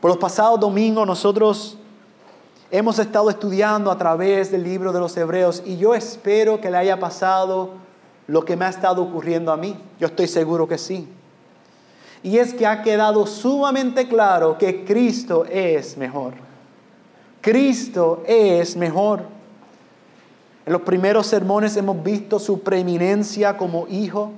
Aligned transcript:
Por 0.00 0.10
los 0.10 0.18
pasados 0.18 0.58
domingos 0.58 1.06
nosotros 1.06 1.76
hemos 2.70 2.98
estado 2.98 3.28
estudiando 3.28 3.90
a 3.90 3.98
través 3.98 4.50
del 4.50 4.62
libro 4.62 4.92
de 4.92 5.00
los 5.00 5.16
Hebreos 5.16 5.62
y 5.66 5.76
yo 5.76 5.94
espero 5.94 6.60
que 6.60 6.70
le 6.70 6.78
haya 6.78 6.98
pasado 6.98 7.70
lo 8.26 8.44
que 8.44 8.56
me 8.56 8.64
ha 8.64 8.70
estado 8.70 9.02
ocurriendo 9.02 9.52
a 9.52 9.56
mí. 9.56 9.76
Yo 9.98 10.06
estoy 10.06 10.26
seguro 10.26 10.66
que 10.66 10.78
sí. 10.78 11.08
Y 12.22 12.38
es 12.38 12.54
que 12.54 12.66
ha 12.66 12.82
quedado 12.82 13.26
sumamente 13.26 14.08
claro 14.08 14.56
que 14.56 14.84
Cristo 14.84 15.44
es 15.44 15.96
mejor. 15.96 16.34
Cristo 17.40 18.22
es 18.26 18.76
mejor. 18.76 19.22
En 20.64 20.72
los 20.72 20.82
primeros 20.82 21.26
sermones 21.26 21.76
hemos 21.76 22.02
visto 22.02 22.38
su 22.38 22.60
preeminencia 22.60 23.56
como 23.56 23.88
hijo, 23.88 24.30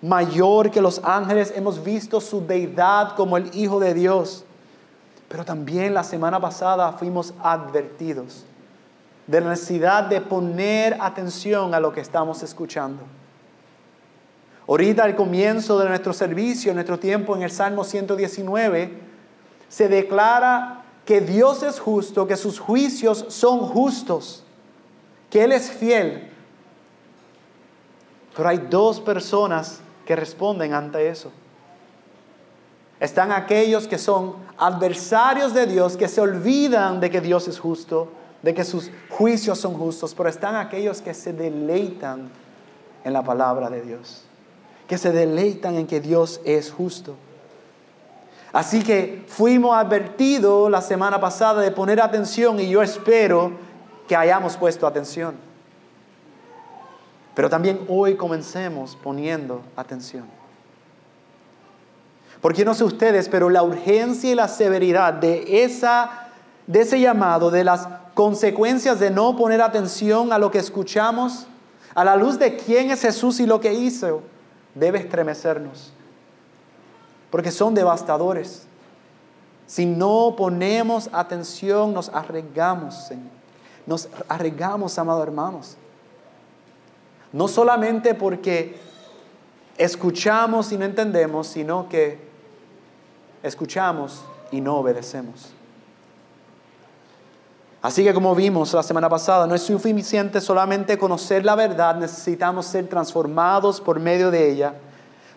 mayor 0.00 0.70
que 0.70 0.80
los 0.80 1.00
ángeles, 1.04 1.52
hemos 1.54 1.84
visto 1.84 2.20
su 2.20 2.46
deidad 2.46 3.14
como 3.16 3.36
el 3.36 3.54
Hijo 3.54 3.78
de 3.78 3.92
Dios. 3.92 4.45
Pero 5.28 5.44
también 5.44 5.94
la 5.94 6.04
semana 6.04 6.40
pasada 6.40 6.92
fuimos 6.92 7.34
advertidos 7.42 8.44
de 9.26 9.40
la 9.40 9.50
necesidad 9.50 10.04
de 10.04 10.20
poner 10.20 10.96
atención 11.00 11.74
a 11.74 11.80
lo 11.80 11.92
que 11.92 12.00
estamos 12.00 12.42
escuchando. 12.42 13.02
Ahorita 14.68 15.04
al 15.04 15.16
comienzo 15.16 15.78
de 15.78 15.88
nuestro 15.88 16.12
servicio, 16.12 16.74
nuestro 16.74 16.98
tiempo 16.98 17.34
en 17.36 17.42
el 17.42 17.50
Salmo 17.50 17.84
119, 17.84 18.98
se 19.68 19.88
declara 19.88 20.82
que 21.04 21.20
Dios 21.20 21.62
es 21.62 21.78
justo, 21.78 22.26
que 22.26 22.36
sus 22.36 22.58
juicios 22.58 23.26
son 23.28 23.60
justos, 23.60 24.44
que 25.30 25.44
Él 25.44 25.52
es 25.52 25.70
fiel. 25.70 26.30
Pero 28.36 28.48
hay 28.48 28.58
dos 28.58 29.00
personas 29.00 29.80
que 30.04 30.16
responden 30.16 30.74
ante 30.74 31.08
eso. 31.08 31.32
Están 32.98 33.30
aquellos 33.32 33.86
que 33.86 33.98
son 33.98 34.36
adversarios 34.56 35.52
de 35.52 35.66
Dios, 35.66 35.96
que 35.96 36.08
se 36.08 36.20
olvidan 36.20 37.00
de 37.00 37.10
que 37.10 37.20
Dios 37.20 37.46
es 37.46 37.58
justo, 37.58 38.08
de 38.42 38.54
que 38.54 38.64
sus 38.64 38.90
juicios 39.10 39.58
son 39.58 39.74
justos, 39.74 40.14
pero 40.14 40.28
están 40.28 40.56
aquellos 40.56 41.02
que 41.02 41.12
se 41.12 41.32
deleitan 41.32 42.30
en 43.04 43.12
la 43.12 43.22
palabra 43.22 43.68
de 43.68 43.82
Dios, 43.82 44.24
que 44.88 44.96
se 44.98 45.12
deleitan 45.12 45.76
en 45.76 45.86
que 45.86 46.00
Dios 46.00 46.40
es 46.44 46.72
justo. 46.72 47.16
Así 48.52 48.82
que 48.82 49.24
fuimos 49.28 49.76
advertidos 49.76 50.70
la 50.70 50.80
semana 50.80 51.20
pasada 51.20 51.60
de 51.60 51.70
poner 51.70 52.00
atención 52.00 52.58
y 52.58 52.70
yo 52.70 52.82
espero 52.82 53.52
que 54.08 54.16
hayamos 54.16 54.56
puesto 54.56 54.86
atención. 54.86 55.34
Pero 57.34 57.50
también 57.50 57.84
hoy 57.88 58.16
comencemos 58.16 58.96
poniendo 58.96 59.60
atención. 59.76 60.35
Porque 62.46 62.64
no 62.64 62.74
sé 62.74 62.84
ustedes, 62.84 63.28
pero 63.28 63.50
la 63.50 63.64
urgencia 63.64 64.30
y 64.30 64.36
la 64.36 64.46
severidad 64.46 65.12
de, 65.14 65.64
esa, 65.64 66.28
de 66.68 66.82
ese 66.82 67.00
llamado, 67.00 67.50
de 67.50 67.64
las 67.64 67.88
consecuencias 68.14 69.00
de 69.00 69.10
no 69.10 69.34
poner 69.34 69.60
atención 69.60 70.32
a 70.32 70.38
lo 70.38 70.52
que 70.52 70.58
escuchamos, 70.58 71.48
a 71.92 72.04
la 72.04 72.14
luz 72.14 72.38
de 72.38 72.54
quién 72.56 72.92
es 72.92 73.02
Jesús 73.02 73.40
y 73.40 73.46
lo 73.46 73.60
que 73.60 73.74
hizo, 73.74 74.22
debe 74.76 75.00
estremecernos. 75.00 75.92
Porque 77.30 77.50
son 77.50 77.74
devastadores. 77.74 78.68
Si 79.66 79.84
no 79.84 80.36
ponemos 80.38 81.10
atención, 81.12 81.92
nos 81.92 82.10
arriesgamos, 82.10 83.08
Señor. 83.08 83.32
Nos 83.86 84.08
arriesgamos, 84.28 84.96
amados 85.00 85.24
hermanos. 85.24 85.76
No 87.32 87.48
solamente 87.48 88.14
porque 88.14 88.78
escuchamos 89.78 90.70
y 90.70 90.78
no 90.78 90.84
entendemos, 90.84 91.48
sino 91.48 91.88
que 91.88 92.24
escuchamos 93.48 94.24
y 94.50 94.60
no 94.60 94.76
obedecemos. 94.76 95.52
Así 97.82 98.02
que 98.02 98.12
como 98.12 98.34
vimos 98.34 98.72
la 98.74 98.82
semana 98.82 99.08
pasada, 99.08 99.46
no 99.46 99.54
es 99.54 99.62
suficiente 99.62 100.40
solamente 100.40 100.98
conocer 100.98 101.44
la 101.44 101.54
verdad, 101.54 101.96
necesitamos 101.96 102.66
ser 102.66 102.88
transformados 102.88 103.80
por 103.80 104.00
medio 104.00 104.30
de 104.30 104.50
ella. 104.50 104.74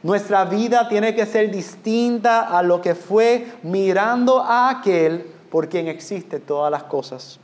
Nuestra 0.01 0.45
vida 0.45 0.87
tiene 0.87 1.13
que 1.13 1.25
ser 1.25 1.51
distinta 1.51 2.57
a 2.57 2.63
lo 2.63 2.81
que 2.81 2.95
fue 2.95 3.51
mirando 3.61 4.39
a 4.39 4.69
aquel 4.69 5.31
por 5.51 5.67
quien 5.67 5.87
existe 5.87 6.39
todas 6.39 6.71
las 6.71 6.83
cosas. 6.83 7.39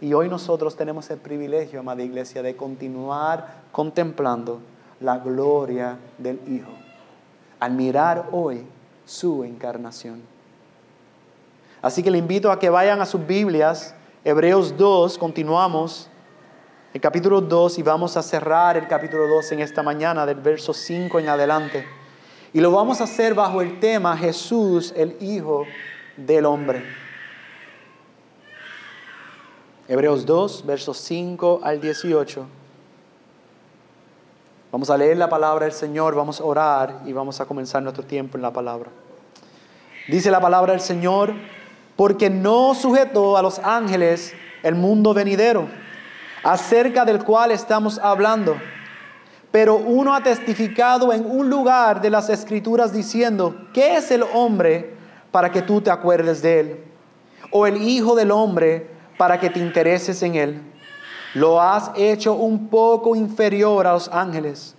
Y 0.00 0.12
hoy 0.12 0.28
nosotros 0.28 0.76
tenemos 0.76 1.08
el 1.10 1.18
privilegio, 1.18 1.80
amada 1.80 2.02
iglesia, 2.02 2.42
de 2.42 2.54
continuar 2.54 3.62
contemplando 3.72 4.60
la 5.00 5.18
gloria 5.18 5.96
del 6.18 6.38
Hijo. 6.46 6.70
Al 7.58 7.72
mirar 7.72 8.28
hoy 8.32 8.66
su 9.04 9.44
encarnación. 9.44 10.22
Así 11.82 12.02
que 12.02 12.10
le 12.10 12.18
invito 12.18 12.50
a 12.50 12.58
que 12.58 12.70
vayan 12.70 13.00
a 13.00 13.06
sus 13.06 13.26
Biblias, 13.26 13.94
Hebreos 14.24 14.76
2, 14.76 15.18
continuamos, 15.18 16.08
el 16.94 17.00
capítulo 17.00 17.40
2 17.40 17.78
y 17.78 17.82
vamos 17.82 18.16
a 18.16 18.22
cerrar 18.22 18.76
el 18.76 18.86
capítulo 18.86 19.26
2 19.26 19.52
en 19.52 19.60
esta 19.60 19.82
mañana 19.82 20.24
del 20.24 20.40
verso 20.40 20.72
5 20.72 21.18
en 21.18 21.28
adelante. 21.28 21.84
Y 22.52 22.60
lo 22.60 22.70
vamos 22.70 23.00
a 23.00 23.04
hacer 23.04 23.34
bajo 23.34 23.60
el 23.60 23.80
tema 23.80 24.16
Jesús, 24.16 24.94
el 24.96 25.16
Hijo 25.20 25.66
del 26.16 26.46
Hombre. 26.46 26.84
Hebreos 29.88 30.24
2, 30.24 30.64
versos 30.64 30.96
5 30.98 31.60
al 31.62 31.80
18. 31.80 32.46
Vamos 34.74 34.90
a 34.90 34.98
leer 34.98 35.16
la 35.16 35.28
palabra 35.28 35.66
del 35.66 35.72
Señor, 35.72 36.16
vamos 36.16 36.40
a 36.40 36.44
orar 36.44 37.02
y 37.06 37.12
vamos 37.12 37.40
a 37.40 37.46
comenzar 37.46 37.80
nuestro 37.80 38.02
tiempo 38.02 38.36
en 38.36 38.42
la 38.42 38.52
palabra. 38.52 38.90
Dice 40.08 40.32
la 40.32 40.40
palabra 40.40 40.72
del 40.72 40.80
Señor, 40.80 41.32
porque 41.94 42.28
no 42.28 42.74
sujetó 42.74 43.36
a 43.36 43.42
los 43.42 43.60
ángeles 43.60 44.34
el 44.64 44.74
mundo 44.74 45.14
venidero, 45.14 45.68
acerca 46.42 47.04
del 47.04 47.22
cual 47.22 47.52
estamos 47.52 48.00
hablando. 48.00 48.56
Pero 49.52 49.76
uno 49.76 50.12
ha 50.12 50.24
testificado 50.24 51.12
en 51.12 51.24
un 51.24 51.48
lugar 51.48 52.00
de 52.00 52.10
las 52.10 52.28
escrituras 52.28 52.92
diciendo, 52.92 53.54
¿qué 53.72 53.94
es 53.94 54.10
el 54.10 54.24
hombre 54.34 54.96
para 55.30 55.52
que 55.52 55.62
tú 55.62 55.82
te 55.82 55.92
acuerdes 55.92 56.42
de 56.42 56.58
él? 56.58 56.84
O 57.52 57.68
el 57.68 57.80
hijo 57.80 58.16
del 58.16 58.32
hombre 58.32 58.90
para 59.18 59.38
que 59.38 59.50
te 59.50 59.60
intereses 59.60 60.20
en 60.24 60.34
él 60.34 60.73
lo 61.34 61.60
has 61.60 61.90
hecho 61.96 62.34
un 62.34 62.68
poco 62.68 63.16
inferior 63.16 63.86
a 63.86 63.92
los 63.92 64.08
ángeles. 64.08 64.74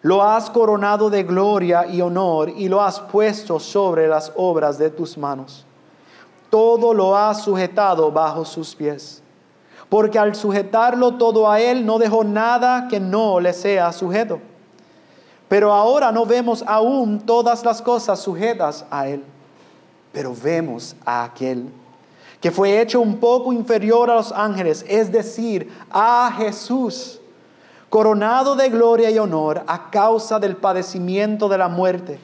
Lo 0.00 0.22
has 0.22 0.50
coronado 0.50 1.08
de 1.10 1.22
gloria 1.22 1.86
y 1.86 2.00
honor 2.00 2.50
y 2.50 2.68
lo 2.68 2.82
has 2.82 3.00
puesto 3.00 3.60
sobre 3.60 4.08
las 4.08 4.32
obras 4.36 4.78
de 4.78 4.90
tus 4.90 5.16
manos. 5.16 5.66
Todo 6.50 6.92
lo 6.94 7.16
has 7.16 7.42
sujetado 7.42 8.10
bajo 8.10 8.44
sus 8.44 8.74
pies. 8.74 9.22
Porque 9.88 10.18
al 10.18 10.34
sujetarlo 10.34 11.14
todo 11.14 11.50
a 11.50 11.60
Él 11.60 11.84
no 11.84 11.98
dejó 11.98 12.24
nada 12.24 12.88
que 12.88 12.98
no 12.98 13.38
le 13.38 13.52
sea 13.52 13.92
sujeto. 13.92 14.40
Pero 15.48 15.72
ahora 15.72 16.10
no 16.10 16.24
vemos 16.24 16.64
aún 16.66 17.20
todas 17.20 17.62
las 17.64 17.82
cosas 17.82 18.20
sujetas 18.20 18.86
a 18.90 19.08
Él. 19.08 19.22
Pero 20.12 20.34
vemos 20.34 20.96
a 21.04 21.24
aquel 21.24 21.70
que 22.44 22.50
fue 22.50 22.82
hecho 22.82 23.00
un 23.00 23.16
poco 23.20 23.54
inferior 23.54 24.10
a 24.10 24.16
los 24.16 24.30
ángeles, 24.30 24.84
es 24.86 25.10
decir, 25.10 25.72
a 25.90 26.30
Jesús, 26.36 27.18
coronado 27.88 28.54
de 28.54 28.68
gloria 28.68 29.10
y 29.10 29.18
honor 29.18 29.62
a 29.66 29.88
causa 29.88 30.38
del 30.38 30.54
padecimiento 30.54 31.48
de 31.48 31.56
la 31.56 31.68
muerte, 31.68 32.18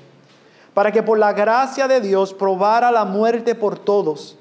para 0.74 0.92
que 0.92 1.02
por 1.02 1.18
la 1.18 1.32
gracia 1.32 1.88
de 1.88 2.02
Dios 2.02 2.34
probara 2.34 2.92
la 2.92 3.06
muerte 3.06 3.54
por 3.54 3.78
todos, 3.78 4.36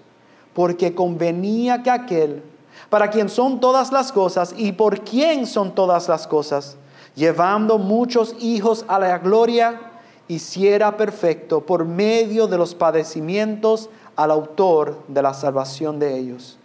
porque 0.53 0.93
convenía 0.93 1.81
que 1.81 1.91
aquel, 1.91 2.43
para 2.89 3.09
quien 3.09 3.29
son 3.29 3.61
todas 3.61 3.93
las 3.93 4.11
cosas 4.11 4.53
y 4.57 4.73
por 4.73 4.99
quien 5.05 5.47
son 5.47 5.73
todas 5.73 6.09
las 6.09 6.27
cosas, 6.27 6.75
llevando 7.15 7.77
muchos 7.77 8.35
hijos 8.41 8.83
a 8.89 8.99
la 8.99 9.17
gloria, 9.19 9.79
hiciera 10.27 10.97
perfecto 10.97 11.65
por 11.65 11.85
medio 11.85 12.47
de 12.47 12.57
los 12.57 12.75
padecimientos 12.75 13.89
al 14.19 14.31
autor 14.31 15.01
de 15.07 15.21
la 15.21 15.33
salvación 15.33 15.97
de 15.97 16.17
ellos. 16.17 16.57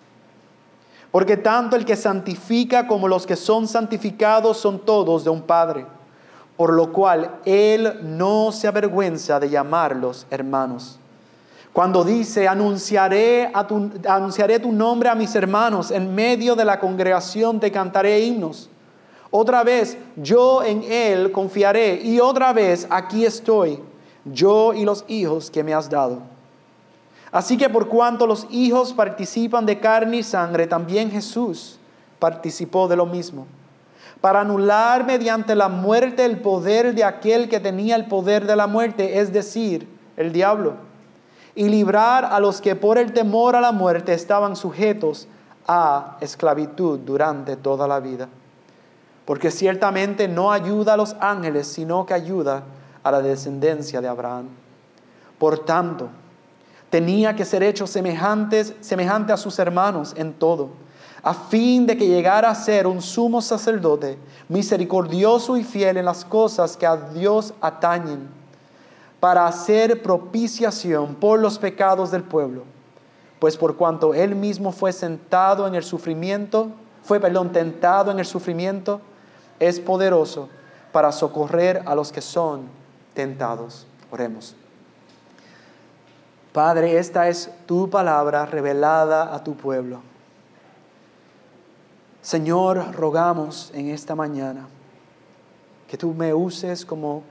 Porque 1.12 1.36
tanto 1.36 1.76
el 1.76 1.84
que 1.84 1.94
santifica 1.94 2.88
como 2.88 3.06
los 3.06 3.26
que 3.26 3.36
son 3.36 3.68
santificados 3.68 4.56
son 4.56 4.80
todos 4.80 5.22
de 5.22 5.30
un 5.30 5.42
Padre, 5.42 5.86
por 6.56 6.72
lo 6.72 6.92
cual 6.92 7.38
Él 7.44 8.00
no 8.02 8.50
se 8.50 8.66
avergüenza 8.66 9.38
de 9.38 9.50
llamarlos 9.50 10.26
hermanos. 10.30 10.98
Cuando 11.72 12.02
dice, 12.02 12.48
anunciaré, 12.48 13.52
tu, 13.68 13.88
anunciaré 14.08 14.58
tu 14.58 14.72
nombre 14.72 15.08
a 15.08 15.14
mis 15.14 15.32
hermanos, 15.36 15.92
en 15.92 16.12
medio 16.12 16.56
de 16.56 16.64
la 16.64 16.80
congregación 16.80 17.60
te 17.60 17.70
cantaré 17.70 18.18
himnos. 18.18 18.68
Otra 19.30 19.62
vez, 19.62 19.96
yo 20.16 20.64
en 20.64 20.82
Él 20.82 21.30
confiaré 21.30 22.00
y 22.02 22.18
otra 22.18 22.52
vez, 22.52 22.88
aquí 22.90 23.24
estoy, 23.24 23.78
yo 24.24 24.74
y 24.74 24.84
los 24.84 25.04
hijos 25.06 25.52
que 25.52 25.62
me 25.62 25.72
has 25.72 25.88
dado. 25.88 26.33
Así 27.34 27.56
que 27.56 27.69
por 27.69 27.88
cuanto 27.88 28.28
los 28.28 28.46
hijos 28.48 28.92
participan 28.92 29.66
de 29.66 29.81
carne 29.81 30.19
y 30.19 30.22
sangre, 30.22 30.69
también 30.69 31.10
Jesús 31.10 31.81
participó 32.20 32.86
de 32.86 32.94
lo 32.94 33.06
mismo, 33.06 33.48
para 34.20 34.42
anular 34.42 35.04
mediante 35.04 35.56
la 35.56 35.69
muerte 35.69 36.25
el 36.25 36.38
poder 36.40 36.94
de 36.94 37.02
aquel 37.02 37.48
que 37.48 37.58
tenía 37.58 37.96
el 37.96 38.06
poder 38.06 38.46
de 38.46 38.54
la 38.54 38.69
muerte, 38.69 39.19
es 39.19 39.32
decir, 39.32 39.88
el 40.16 40.32
diablo, 40.32 40.75
y 41.56 41.69
librar 41.69 42.25
a 42.25 42.38
los 42.38 42.60
que 42.60 42.76
por 42.76 42.98
el 42.98 43.12
temor 43.12 43.56
a 43.56 43.60
la 43.60 43.72
muerte 43.72 44.14
estaban 44.14 44.54
sujetos 44.54 45.26
a 45.66 46.19
esclavitud 46.20 47.00
durante 47.00 47.56
toda 47.56 47.88
la 47.88 47.98
vida. 47.98 48.28
Porque 49.25 49.50
ciertamente 49.50 50.28
no 50.28 50.52
ayuda 50.52 50.94
a 50.94 50.96
los 50.96 51.16
ángeles, 51.19 51.66
sino 51.66 52.06
que 52.06 52.14
ayuda 52.14 52.62
a 53.02 53.10
la 53.10 53.20
descendencia 53.22 54.00
de 54.00 54.06
Abraham. 54.06 54.50
Por 55.37 55.58
tanto, 55.58 56.10
tenía 56.94 57.35
que 57.35 57.44
ser 57.44 57.64
hecho 57.64 57.88
semejantes, 57.88 58.73
semejante 58.81 59.32
a 59.32 59.37
sus 59.37 59.58
hermanos 59.58 60.14
en 60.17 60.32
todo, 60.32 60.69
a 61.25 61.35
fin 61.35 61.88
de 61.88 61.96
que 61.96 62.06
llegara 62.06 62.49
a 62.49 62.55
ser 62.55 62.87
un 62.87 63.02
sumo 63.02 63.43
sacerdote, 63.43 64.17
misericordioso 64.49 65.56
y 65.56 65.64
fiel 65.64 65.96
en 65.96 66.05
las 66.05 66.25
cosas 66.25 66.76
que 66.76 66.87
a 66.87 66.96
Dios 66.96 67.52
atañen, 67.61 68.29
para 69.19 69.44
hacer 69.44 70.05
propiciación 70.05 71.17
por 71.17 71.41
los 71.41 71.58
pecados 71.58 72.12
del 72.12 72.23
pueblo 72.23 72.62
pues 73.40 73.56
por 73.56 73.76
cuanto 73.76 74.14
él 74.14 74.37
mismo 74.37 74.70
fue 74.70 74.93
sentado 74.93 75.67
en 75.67 75.75
el 75.75 75.82
sufrimiento, 75.82 76.69
fue, 77.02 77.19
perdón, 77.20 77.52
tentado 77.52 78.12
en 78.12 78.19
el 78.19 78.25
sufrimiento, 78.25 79.00
es 79.58 79.81
poderoso 79.81 80.49
para 80.93 81.12
socorrer 81.12 81.82
a 81.85 81.94
los 81.94 82.11
que 82.12 82.23
son 82.23 82.62
tentados. 83.12 83.87
Oremos. 84.11 84.55
Padre, 86.54 86.98
esta 86.98 87.28
es 87.28 87.50
tu 87.66 87.90
palabra 87.90 88.46
revelada 88.46 89.34
a 89.34 89.42
tu 89.42 89.56
pueblo. 89.56 89.98
Señor, 92.22 92.94
rogamos 92.94 93.72
en 93.74 93.88
esta 93.88 94.14
mañana 94.14 94.68
que 95.88 95.98
tú 95.98 96.14
me 96.14 96.32
uses 96.32 96.86
como 96.86 97.24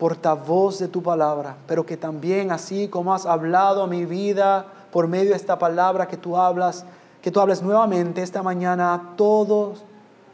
portavoz 0.00 0.80
de 0.80 0.88
tu 0.88 1.00
palabra, 1.00 1.56
pero 1.68 1.86
que 1.86 1.96
también 1.96 2.50
así 2.50 2.88
como 2.88 3.14
has 3.14 3.24
hablado 3.24 3.84
a 3.84 3.86
mi 3.86 4.04
vida, 4.04 4.66
por 4.90 5.06
medio 5.06 5.30
de 5.30 5.36
esta 5.36 5.56
palabra 5.56 6.08
que 6.08 6.16
tú 6.16 6.36
hablas, 6.36 6.84
que 7.22 7.30
tú 7.30 7.38
hables 7.38 7.62
nuevamente 7.62 8.20
esta 8.20 8.42
mañana 8.42 8.94
a 8.94 9.14
todos, 9.16 9.84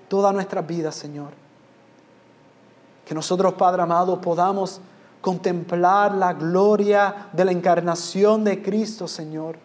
toda 0.09 0.33
nuestra 0.33 0.63
vida, 0.63 0.91
Señor. 0.91 1.33
Que 3.05 3.15
nosotros, 3.15 3.53
Padre 3.53 3.83
amado, 3.83 4.23
podamos 4.23 4.81
contemplar 5.21 6.15
la 6.15 6.33
gloria 6.33 7.29
de 7.33 7.45
la 7.45 7.53
encarnación 7.53 8.45
de 8.45 8.63
Cristo, 8.63 9.07
Señor. 9.07 9.57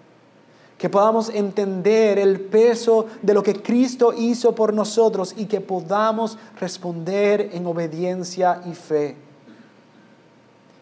Que 0.78 0.90
podamos 0.90 1.30
entender 1.30 2.20
el 2.20 2.40
peso 2.42 3.06
de 3.22 3.34
lo 3.34 3.42
que 3.42 3.62
Cristo 3.62 4.14
hizo 4.16 4.54
por 4.54 4.74
nosotros 4.74 5.34
y 5.38 5.46
que 5.46 5.62
podamos 5.62 6.38
responder 6.60 7.50
en 7.54 7.66
obediencia 7.66 8.62
y 8.66 8.74
fe. 8.74 9.16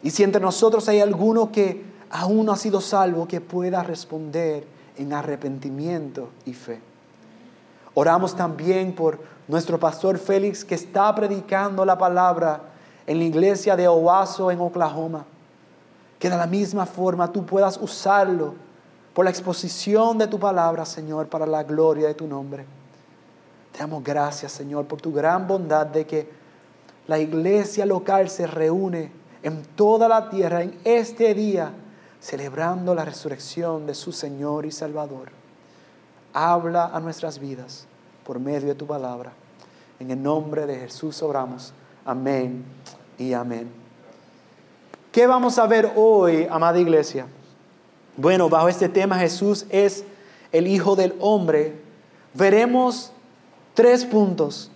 Y 0.02 0.10
si 0.10 0.24
entre 0.24 0.42
nosotros 0.42 0.90
hay 0.90 1.00
alguno 1.00 1.52
que 1.52 1.84
aún 2.10 2.46
no 2.46 2.52
ha 2.52 2.58
sido 2.58 2.82
salvo, 2.82 3.28
que 3.28 3.40
pueda 3.40 3.84
responder 3.84 4.66
en 4.98 5.14
arrepentimiento 5.14 6.30
y 6.46 6.54
fe. 6.54 6.82
Oramos 7.94 8.36
también 8.36 8.94
por 8.94 9.20
nuestro 9.48 9.80
pastor 9.80 10.18
Félix 10.18 10.66
que 10.66 10.76
está 10.76 11.14
predicando 11.14 11.86
la 11.86 11.98
palabra 11.98 12.73
en 13.06 13.18
la 13.18 13.24
iglesia 13.24 13.76
de 13.76 13.88
Owasso 13.88 14.52
en 14.52 14.60
Oklahoma. 14.60 15.26
Que 16.20 16.30
de 16.30 16.38
la 16.38 16.48
misma 16.48 16.86
forma 16.86 17.32
tú 17.32 17.46
puedas 17.46 17.78
usarlo 17.78 18.56
por 19.14 19.26
la 19.26 19.32
exposición 19.32 20.18
de 20.18 20.28
tu 20.28 20.40
palabra, 20.40 20.86
Señor, 20.86 21.28
para 21.28 21.46
la 21.46 21.64
gloria 21.64 22.08
de 22.08 22.14
tu 22.14 22.28
nombre. 22.28 22.66
Te 23.72 23.80
damos 23.80 24.04
gracias, 24.04 24.52
Señor, 24.52 24.86
por 24.86 25.02
tu 25.02 25.12
gran 25.12 25.48
bondad 25.48 25.86
de 25.86 26.06
que 26.06 26.30
la 27.08 27.20
iglesia 27.20 27.86
local 27.86 28.30
se 28.30 28.48
reúne 28.48 29.12
en 29.42 29.64
toda 29.76 30.08
la 30.08 30.30
tierra 30.30 30.62
en 30.62 30.80
este 30.84 31.34
día 31.34 31.72
celebrando 32.24 32.96
la 32.96 33.04
resurrección 33.04 33.86
de 33.86 33.94
su 33.94 34.14
Señor 34.14 34.66
y 34.66 34.72
Salvador. 34.72 35.30
Habla 36.32 36.86
a 36.86 37.00
nuestras 37.02 37.38
vidas 37.38 37.86
por 38.26 38.40
medio 38.40 38.70
de 38.70 38.76
tu 38.76 38.88
palabra. 38.88 39.34
En 40.00 40.10
el 40.10 40.24
nombre 40.24 40.66
de 40.66 40.80
Jesús 40.80 41.22
oramos. 41.22 41.74
Amén 42.06 42.66
y 43.18 43.34
amén. 43.34 43.72
¿Qué 45.12 45.26
vamos 45.26 45.58
a 45.58 45.68
ver 45.68 45.92
hoy, 45.96 46.48
amada 46.50 46.80
iglesia? 46.80 47.28
Bueno, 48.18 48.50
bajo 48.50 48.68
este 48.68 48.90
tema 48.90 49.18
Jesús 49.20 49.66
es 49.70 50.04
el 50.52 50.68
Hijo 50.68 50.96
del 50.96 51.16
Hombre. 51.20 51.76
Veremos 52.34 53.12
tres 53.74 54.04
puntos. 54.04 54.70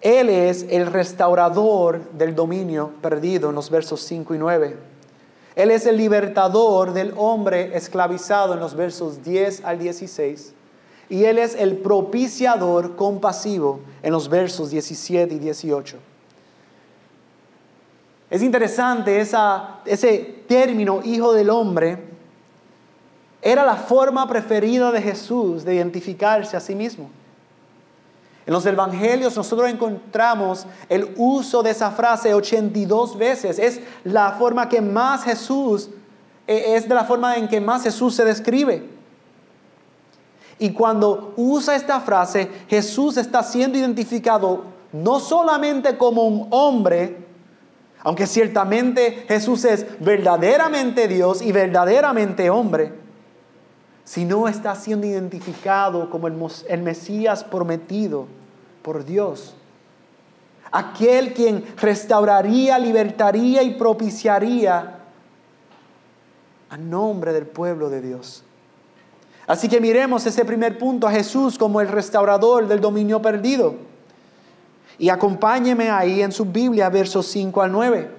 Él 0.00 0.28
es 0.28 0.64
el 0.70 0.86
restaurador 0.86 2.08
del 2.12 2.34
dominio 2.34 2.92
perdido 3.02 3.48
en 3.48 3.56
los 3.56 3.68
versos 3.68 4.02
5 4.02 4.34
y 4.34 4.38
9. 4.38 4.76
Él 5.56 5.70
es 5.72 5.86
el 5.86 5.96
libertador 5.96 6.92
del 6.92 7.12
hombre 7.16 7.76
esclavizado 7.76 8.54
en 8.54 8.60
los 8.60 8.74
versos 8.74 9.24
10 9.24 9.64
al 9.64 9.78
16. 9.78 10.54
Y 11.10 11.24
Él 11.24 11.38
es 11.38 11.56
el 11.56 11.78
propiciador 11.78 12.94
compasivo 12.94 13.80
en 14.02 14.12
los 14.12 14.28
versos 14.28 14.70
17 14.70 15.34
y 15.34 15.38
18. 15.40 15.96
Es 18.30 18.42
interesante 18.42 19.20
ese 19.20 20.44
término, 20.46 21.00
hijo 21.04 21.32
del 21.32 21.50
hombre, 21.50 21.98
era 23.42 23.64
la 23.64 23.74
forma 23.74 24.28
preferida 24.28 24.92
de 24.92 25.02
Jesús 25.02 25.64
de 25.64 25.74
identificarse 25.74 26.56
a 26.56 26.60
sí 26.60 26.74
mismo. 26.74 27.10
En 28.46 28.52
los 28.52 28.64
evangelios 28.66 29.36
nosotros 29.36 29.68
encontramos 29.68 30.66
el 30.88 31.14
uso 31.16 31.62
de 31.62 31.70
esa 31.70 31.90
frase 31.90 32.34
82 32.34 33.16
veces. 33.18 33.58
Es 33.58 33.80
la 34.04 34.32
forma 34.32 34.68
que 34.68 34.80
más 34.80 35.24
Jesús, 35.24 35.90
e, 36.46 36.76
es 36.76 36.88
de 36.88 36.94
la 36.94 37.04
forma 37.04 37.36
en 37.36 37.48
que 37.48 37.60
más 37.60 37.82
Jesús 37.82 38.14
se 38.14 38.24
describe. 38.24 38.88
Y 40.58 40.72
cuando 40.72 41.32
usa 41.36 41.74
esta 41.74 42.00
frase, 42.00 42.50
Jesús 42.68 43.16
está 43.16 43.42
siendo 43.42 43.78
identificado 43.78 44.64
no 44.92 45.20
solamente 45.20 45.96
como 45.96 46.26
un 46.26 46.48
hombre, 46.50 47.29
aunque 48.02 48.26
ciertamente 48.26 49.24
Jesús 49.28 49.64
es 49.64 49.86
verdaderamente 50.00 51.06
Dios 51.06 51.42
y 51.42 51.52
verdaderamente 51.52 52.48
hombre, 52.48 52.92
sino 54.04 54.48
está 54.48 54.74
siendo 54.74 55.06
identificado 55.06 56.08
como 56.10 56.26
el, 56.26 56.82
Mesías 56.82 57.44
prometido 57.44 58.26
por 58.82 59.04
Dios. 59.04 59.54
Aquel 60.72 61.34
quien 61.34 61.64
restauraría, 61.76 62.78
libertaría 62.78 63.62
y 63.62 63.74
propiciaría 63.74 65.00
a 66.70 66.76
nombre 66.76 67.32
del 67.32 67.46
pueblo 67.46 67.90
de 67.90 68.00
Dios. 68.00 68.44
Así 69.46 69.68
que 69.68 69.80
miremos 69.80 70.24
ese 70.26 70.44
primer 70.44 70.78
punto 70.78 71.08
a 71.08 71.10
Jesús 71.10 71.58
como 71.58 71.80
el 71.80 71.88
restaurador 71.88 72.68
del 72.68 72.80
dominio 72.80 73.20
perdido. 73.20 73.89
Y 75.00 75.08
acompáñeme 75.08 75.90
ahí 75.90 76.20
en 76.20 76.30
su 76.30 76.44
Biblia, 76.44 76.90
versos 76.90 77.26
5 77.28 77.62
al 77.62 77.72
9. 77.72 78.10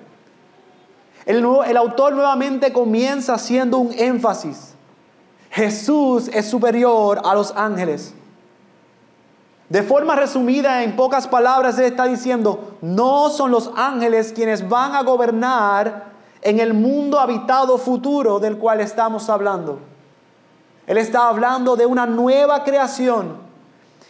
El, 1.28 1.46
el 1.68 1.78
autor 1.78 2.14
nuevamente 2.14 2.74
comienza 2.74 3.36
haciendo 3.36 3.78
un 3.78 3.94
énfasis. 3.94 4.74
Jesús 5.52 6.28
es 6.34 6.50
superior 6.50 7.22
a 7.24 7.36
los 7.36 7.54
ángeles. 7.56 8.16
De 9.70 9.84
forma 9.84 10.16
resumida, 10.16 10.82
en 10.82 10.96
pocas 10.96 11.28
palabras, 11.28 11.78
Él 11.78 11.86
está 11.86 12.06
diciendo, 12.06 12.76
no 12.82 13.30
son 13.30 13.52
los 13.52 13.70
ángeles 13.76 14.34
quienes 14.34 14.68
van 14.68 14.96
a 14.96 15.04
gobernar 15.04 16.06
en 16.42 16.60
el 16.60 16.74
mundo 16.74 17.20
habitado 17.20 17.78
futuro 17.78 18.40
del 18.40 18.58
cual 18.58 18.82
estamos 18.82 19.30
hablando. 19.30 19.78
Él 20.88 20.98
está 20.98 21.28
hablando 21.28 21.76
de 21.76 21.86
una 21.86 22.08
nueva 22.08 22.64
creación 22.64 23.51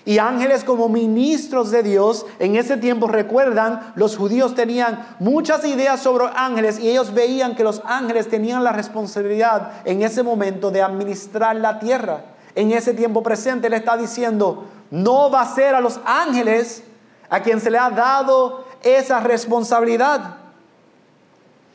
y 0.04 0.18
ángeles 0.18 0.64
como 0.64 0.90
ministros 0.90 1.70
de 1.70 1.84
Dios, 1.84 2.26
en 2.40 2.56
ese 2.56 2.78
tiempo 2.78 3.08
recuerdan, 3.08 3.94
los 3.96 4.18
judíos 4.18 4.56
tenían 4.56 5.16
muchas 5.20 5.64
ideas 5.64 6.00
sobre 6.00 6.26
ángeles 6.36 6.80
y 6.80 6.90
ellos 6.90 7.14
veían 7.14 7.56
que 7.56 7.64
los 7.64 7.82
ángeles 7.86 8.28
tenían 8.28 8.64
la 8.64 8.72
responsabilidad 8.72 9.74
en 9.86 10.02
ese 10.02 10.24
momento 10.24 10.72
de 10.72 10.82
administrar 10.82 11.56
la 11.56 11.78
tierra. 11.78 12.26
En 12.56 12.72
ese 12.72 12.94
tiempo 12.94 13.22
presente 13.22 13.68
Él 13.68 13.74
está 13.74 13.96
diciendo, 13.96 14.66
no 14.90 15.30
va 15.30 15.42
a 15.42 15.54
ser 15.54 15.76
a 15.76 15.82
los 15.82 16.00
ángeles 16.04 16.84
a 17.30 17.42
quien 17.42 17.62
se 17.62 17.70
le 17.70 17.78
ha 17.78 17.92
dado 17.92 18.66
esa 18.82 19.20
responsabilidad. 19.20 20.38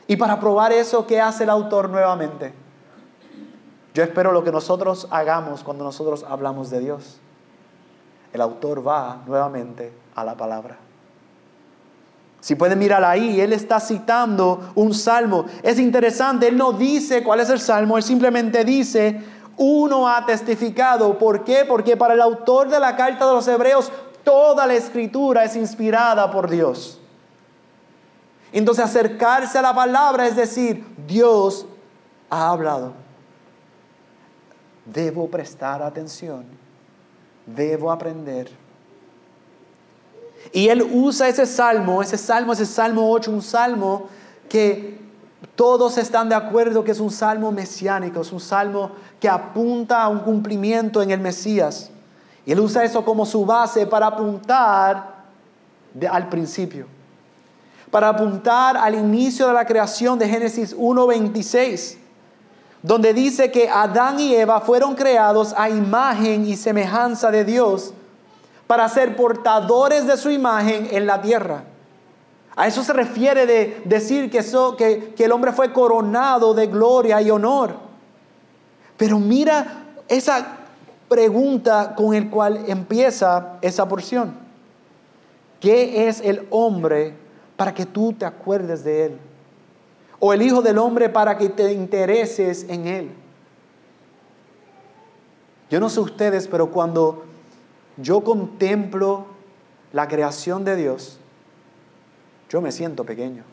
Y 0.05 0.17
para 0.17 0.39
probar 0.39 0.73
eso, 0.73 1.07
¿qué 1.07 1.21
hace 1.21 1.45
el 1.45 1.49
autor 1.49 1.89
nuevamente? 1.89 2.53
Yo 3.93 4.03
espero 4.03 4.33
lo 4.33 4.43
que 4.43 4.51
nosotros 4.51 5.07
hagamos 5.11 5.63
cuando 5.63 5.85
nosotros 5.85 6.25
hablamos 6.27 6.69
de 6.69 6.79
Dios 6.81 7.21
el 8.33 8.41
autor 8.41 8.85
va 8.85 9.21
nuevamente 9.25 9.91
a 10.15 10.23
la 10.23 10.35
palabra. 10.35 10.77
Si 12.39 12.55
pueden 12.55 12.79
mirar 12.79 13.03
ahí, 13.03 13.41
él 13.41 13.51
está 13.51 13.79
citando 13.79 14.71
un 14.75 14.93
salmo. 14.93 15.45
Es 15.63 15.79
interesante, 15.79 16.47
él 16.47 16.57
no 16.57 16.71
dice 16.71 17.23
cuál 17.23 17.39
es 17.39 17.49
el 17.49 17.59
salmo, 17.59 17.97
él 17.97 18.03
simplemente 18.03 18.63
dice, 18.63 19.21
uno 19.57 20.07
ha 20.07 20.25
testificado. 20.25 21.17
¿Por 21.17 21.43
qué? 21.43 21.65
Porque 21.67 21.97
para 21.97 22.13
el 22.13 22.21
autor 22.21 22.69
de 22.69 22.79
la 22.79 22.95
carta 22.95 23.27
de 23.27 23.33
los 23.33 23.47
hebreos, 23.47 23.91
toda 24.23 24.65
la 24.65 24.75
escritura 24.75 25.43
es 25.43 25.55
inspirada 25.55 26.29
por 26.31 26.49
Dios. 26.49 26.99
Entonces 28.51 28.85
acercarse 28.85 29.57
a 29.57 29.61
la 29.61 29.73
palabra 29.73 30.27
es 30.27 30.35
decir, 30.35 30.85
Dios 31.05 31.65
ha 32.29 32.49
hablado. 32.49 32.93
debo 34.85 35.29
prestar 35.29 35.81
atención, 35.83 36.45
debo 37.47 37.91
aprender. 37.91 38.49
Y 40.51 40.69
él 40.69 40.87
usa 40.93 41.27
ese 41.27 41.45
salmo, 41.45 42.01
ese 42.01 42.17
salmo, 42.17 42.53
ese 42.53 42.65
salmo 42.65 43.09
8, 43.11 43.31
un 43.31 43.41
salmo 43.41 44.07
que 44.47 44.97
todos 45.55 45.97
están 45.97 46.29
de 46.29 46.35
acuerdo 46.35 46.83
que 46.83 46.91
es 46.91 46.99
un 46.99 47.11
salmo 47.11 47.51
mesiánico, 47.51 48.21
es 48.21 48.31
un 48.31 48.39
salmo 48.39 48.91
que 49.19 49.27
apunta 49.27 50.03
a 50.03 50.07
un 50.07 50.19
cumplimiento 50.19 51.01
en 51.01 51.11
el 51.11 51.19
Mesías. 51.19 51.89
Y 52.45 52.51
él 52.51 52.59
usa 52.59 52.83
eso 52.83 53.03
como 53.03 53.25
su 53.25 53.45
base 53.45 53.85
para 53.85 54.07
apuntar 54.07 55.17
al 56.09 56.29
principio, 56.29 56.85
para 57.91 58.09
apuntar 58.09 58.77
al 58.77 58.95
inicio 58.95 59.47
de 59.47 59.53
la 59.53 59.65
creación 59.65 60.17
de 60.19 60.29
Génesis 60.29 60.75
1.26, 60.75 61.97
donde 62.81 63.13
dice 63.13 63.51
que 63.51 63.69
Adán 63.69 64.19
y 64.19 64.35
Eva 64.35 64.61
fueron 64.61 64.95
creados 64.95 65.53
a 65.57 65.69
imagen 65.69 66.45
y 66.45 66.55
semejanza 66.55 67.31
de 67.31 67.43
Dios 67.43 67.93
para 68.67 68.87
ser 68.89 69.15
portadores 69.15 70.05
de 70.05 70.17
su 70.17 70.29
imagen 70.29 70.87
en 70.91 71.07
la 71.07 71.21
tierra. 71.21 71.63
A 72.55 72.67
eso 72.67 72.83
se 72.83 72.91
refiere 72.91 73.45
de 73.45 73.81
decir 73.85 74.29
que, 74.29 75.13
que, 75.15 75.23
el 75.23 75.31
hombre 75.31 75.51
fue 75.51 75.71
coronado 75.71 76.53
de 76.53 76.67
gloria 76.67 77.21
y 77.21 77.29
honor. 77.29 77.75
Pero 78.97 79.19
mira 79.19 79.85
esa 80.07 80.57
pregunta 81.07 81.93
con 81.95 82.13
el 82.13 82.29
cual 82.29 82.65
empieza 82.67 83.57
esa 83.61 83.87
porción. 83.87 84.33
¿Qué 85.59 86.07
es 86.07 86.19
el 86.21 86.47
hombre 86.49 87.13
para 87.55 87.73
que 87.73 87.85
tú 87.85 88.13
te 88.13 88.25
acuerdes 88.25 88.83
de 88.83 89.05
él? 89.05 89.19
O 90.19 90.33
el 90.33 90.41
Hijo 90.41 90.61
del 90.61 90.77
Hombre 90.77 91.09
para 91.09 91.37
que 91.37 91.49
te 91.49 91.71
intereses 91.73 92.65
en 92.69 92.87
él. 92.87 93.11
Yo 95.69 95.79
no 95.79 95.89
sé 95.89 95.99
ustedes, 95.99 96.47
pero 96.47 96.71
cuando 96.71 97.25
yo 97.97 98.23
contemplo 98.23 99.25
la 99.91 100.07
creación 100.07 100.63
de 100.63 100.75
Dios, 100.75 101.19
yo 102.49 102.61
me 102.61 102.71
siento 102.71 103.03
pequeño. 103.03 103.43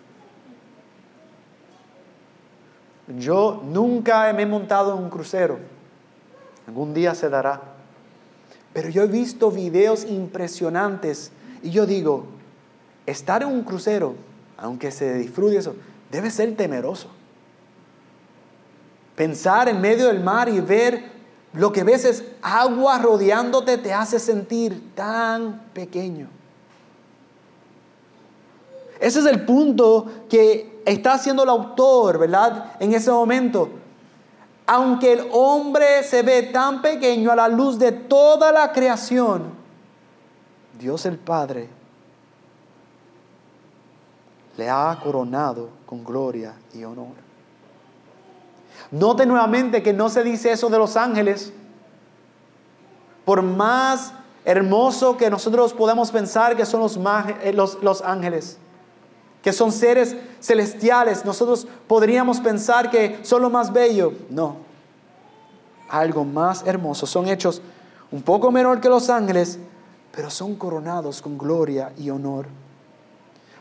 Yo 3.19 3.63
nunca 3.65 4.33
me 4.33 4.43
he 4.43 4.47
montado 4.47 4.97
en 4.97 5.03
un 5.03 5.11
crucero. 5.11 5.59
Algún 6.67 6.95
día 6.95 7.15
se 7.15 7.29
dará. 7.29 7.61
Pero 8.73 8.89
yo 8.89 9.03
he 9.03 9.07
visto 9.07 9.51
videos 9.51 10.05
impresionantes 10.05 11.31
y 11.63 11.71
yo 11.71 11.87
digo, 11.87 12.27
estar 13.07 13.43
en 13.43 13.49
un 13.49 13.63
crucero, 13.63 14.15
aunque 14.57 14.91
se 14.91 15.15
disfrute 15.15 15.57
eso, 15.57 15.75
debe 16.11 16.31
ser 16.31 16.57
temeroso. 16.57 17.09
Pensar 19.17 19.69
en 19.69 19.81
medio 19.81 20.09
del 20.09 20.21
mar 20.21 20.49
y 20.49 20.61
ver 20.61 21.13
lo 21.53 21.71
que 21.73 21.85
ves 21.85 22.05
es 22.05 22.25
agua 22.43 22.99
rodeándote 22.99 23.79
te 23.79 23.93
hace 23.93 24.19
sentir 24.19 24.95
tan 24.95 25.61
pequeño. 25.73 26.29
Ese 29.01 29.21
es 29.21 29.27
el 29.27 29.45
punto 29.45 30.07
que 30.29 30.81
está 30.85 31.15
haciendo 31.15 31.45
el 31.45 31.49
autor, 31.49 32.19
¿verdad? 32.19 32.73
En 32.81 32.93
ese 32.93 33.11
momento. 33.11 33.69
Aunque 34.67 35.13
el 35.13 35.29
hombre 35.31 36.03
se 36.03 36.23
ve 36.23 36.43
tan 36.45 36.81
pequeño 36.81 37.31
a 37.31 37.37
la 37.37 37.49
luz 37.49 37.79
de 37.79 37.93
toda 37.93 38.51
la 38.51 38.73
creación, 38.73 39.53
Dios 40.79 41.07
el 41.07 41.19
Padre 41.19 41.69
le 44.57 44.71
ha 44.71 44.99
coronado 45.03 45.71
con 45.87 46.05
gloria 46.05 46.55
y 46.75 46.85
honor. 46.85 47.25
Note 48.91 49.27
nuevamente 49.27 49.83
que 49.83 49.93
no 49.93 50.09
se 50.09 50.23
dice 50.23 50.53
eso 50.53 50.69
de 50.69 50.79
los 50.79 50.97
ángeles. 50.97 51.53
Por 53.25 53.43
más 53.43 54.13
hermoso 54.45 55.17
que 55.17 55.31
nosotros 55.31 55.73
podamos 55.73 56.11
pensar 56.11 56.57
que 56.57 56.67
son 56.67 56.81
los, 56.81 56.99
eh, 57.43 57.53
los, 57.53 57.83
los 57.83 58.03
ángeles, 58.03 58.59
que 59.43 59.53
son 59.53 59.73
seres 59.73 60.17
celestiales, 60.41 61.25
nosotros 61.25 61.67
podríamos 61.87 62.41
pensar 62.41 62.91
que 62.91 63.21
son 63.23 63.43
lo 63.43 63.51
más 63.51 63.73
bello. 63.73 64.13
No, 64.29 64.57
algo 65.89 66.25
más 66.25 66.67
hermoso. 66.67 67.07
Son 67.07 67.29
hechos 67.29 67.63
un 68.11 68.23
poco 68.23 68.51
menor 68.53 68.81
que 68.81 68.89
los 68.89 69.09
ángeles, 69.11 69.59
pero 70.15 70.31
son 70.31 70.55
coronados 70.55 71.23
con 71.23 71.39
gloria 71.39 71.93
y 71.97 72.11
honor. 72.11 72.47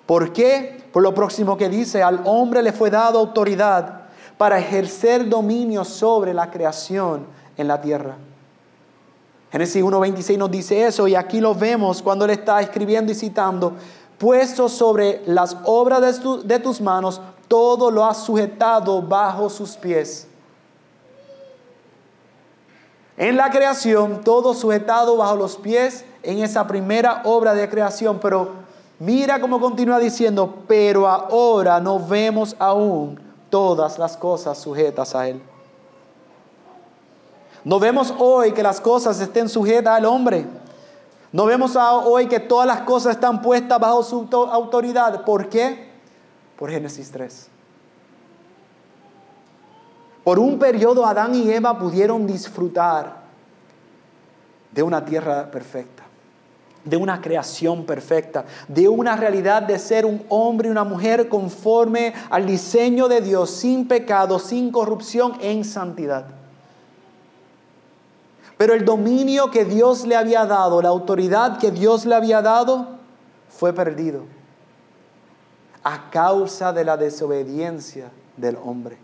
¿Por 0.06 0.34
qué? 0.34 0.84
Por 0.92 1.02
lo 1.02 1.14
próximo 1.14 1.58
que 1.58 1.70
dice, 1.70 2.04
al 2.04 2.22
hombre 2.26 2.62
le 2.62 2.74
fue 2.74 2.90
dado 2.90 3.20
autoridad 3.20 4.02
para 4.38 4.60
ejercer 4.60 5.30
dominio 5.30 5.86
sobre 5.86 6.34
la 6.34 6.52
creación 6.52 7.26
en 7.58 7.68
la 7.68 7.80
tierra. 7.80 8.18
Génesis 9.52 9.84
1.26 9.84 10.38
nos 10.38 10.50
dice 10.50 10.86
eso 10.86 11.08
y 11.08 11.16
aquí 11.16 11.40
lo 11.40 11.54
vemos 11.54 12.02
cuando 12.02 12.26
él 12.26 12.32
está 12.32 12.60
escribiendo 12.60 13.12
y 13.12 13.16
citando, 13.16 13.74
puesto 14.18 14.68
sobre 14.68 15.22
las 15.28 15.56
obras 15.66 16.02
de, 16.44 16.60
tus 16.60 16.82
manos, 16.82 17.22
todo 17.48 17.92
lo 17.92 18.04
has 18.04 18.24
sujetado 18.24 19.02
bajo 19.02 19.50
sus 19.50 19.78
pies. 19.78 20.28
En 23.16 23.38
la 23.38 23.52
creación, 23.52 24.22
todo 24.24 24.56
sujetado 24.56 25.18
bajo 25.18 25.36
los 25.36 25.58
pies 25.58 26.04
en 26.24 26.40
esa 26.40 26.66
primera 26.66 27.22
obra 27.24 27.54
de 27.54 27.70
creación, 27.70 28.18
pero 28.20 28.63
mira 29.04 29.40
cómo 29.42 29.60
continúa 29.60 30.00
diciendo, 30.00 30.64
pero 30.68 31.08
ahora 31.08 31.80
no 31.80 32.00
vemos 32.00 32.56
aún 32.58 33.20
todas 33.50 34.00
las 34.00 34.16
cosas 34.16 34.58
sujetas 34.58 35.14
a 35.14 35.28
Él. 35.28 35.42
No 37.66 37.80
vemos 37.80 38.14
hoy 38.18 38.52
que 38.54 38.64
las 38.64 38.80
cosas 38.80 39.20
estén 39.20 39.50
sujetas 39.50 39.98
al 39.98 40.06
hombre. 40.06 40.46
No 41.32 41.46
vemos 41.46 41.76
hoy 41.76 42.28
que 42.28 42.40
todas 42.40 42.68
las 42.68 42.82
cosas 42.82 43.16
están 43.16 43.42
puestas 43.42 43.80
bajo 43.80 44.04
su 44.04 44.28
autoridad. 44.52 45.24
¿Por 45.24 45.50
qué? 45.50 45.92
Por 46.58 46.70
Génesis 46.70 47.12
3. 47.12 47.50
Por 50.24 50.40
un 50.40 50.58
periodo 50.58 51.06
Adán 51.06 51.36
y 51.36 51.50
Eva 51.52 51.78
pudieron 51.78 52.26
disfrutar 52.26 53.18
de 54.72 54.82
una 54.82 55.04
tierra 55.04 55.52
perfecta 55.52 55.93
de 56.86 56.98
una 56.98 57.22
creación 57.22 57.86
perfecta, 57.86 58.46
de 58.68 58.88
una 58.88 59.16
realidad 59.16 59.62
de 59.64 59.80
ser 59.80 60.06
un 60.06 60.24
hombre 60.30 60.68
y 60.68 60.72
una 60.72 60.84
mujer 60.84 61.30
conforme 61.30 62.14
al 62.30 62.46
diseño 62.46 63.08
de 63.08 63.22
Dios, 63.22 63.50
sin 63.52 63.88
pecado, 63.88 64.40
sin 64.40 64.72
corrupción, 64.72 65.34
en 65.42 65.64
santidad. 65.64 66.26
Pero 68.58 68.74
el 68.74 68.86
dominio 68.86 69.50
que 69.50 69.66
Dios 69.66 70.06
le 70.06 70.16
había 70.16 70.46
dado, 70.46 70.82
la 70.82 70.90
autoridad 70.90 71.58
que 71.58 71.72
Dios 71.72 72.06
le 72.06 72.16
había 72.16 72.42
dado, 72.42 72.88
fue 73.50 73.74
perdido 73.74 74.24
a 75.84 76.10
causa 76.10 76.72
de 76.72 76.84
la 76.84 76.98
desobediencia 76.98 78.10
del 78.38 78.58
hombre. 78.64 78.98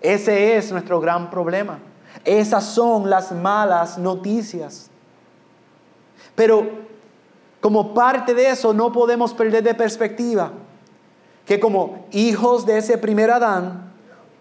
Ese 0.00 0.56
es 0.56 0.70
nuestro 0.72 1.00
gran 1.00 1.30
problema. 1.30 1.78
Esas 2.24 2.64
son 2.64 3.08
las 3.08 3.32
malas 3.32 3.96
noticias. 3.96 4.90
Pero 6.34 6.68
como 7.60 7.94
parte 7.94 8.34
de 8.34 8.50
eso 8.50 8.72
no 8.72 8.92
podemos 8.92 9.32
perder 9.32 9.62
de 9.62 9.74
perspectiva 9.74 10.52
que 11.46 11.60
como 11.60 12.06
hijos 12.10 12.66
de 12.66 12.78
ese 12.78 12.98
primer 12.98 13.30
Adán, 13.30 13.92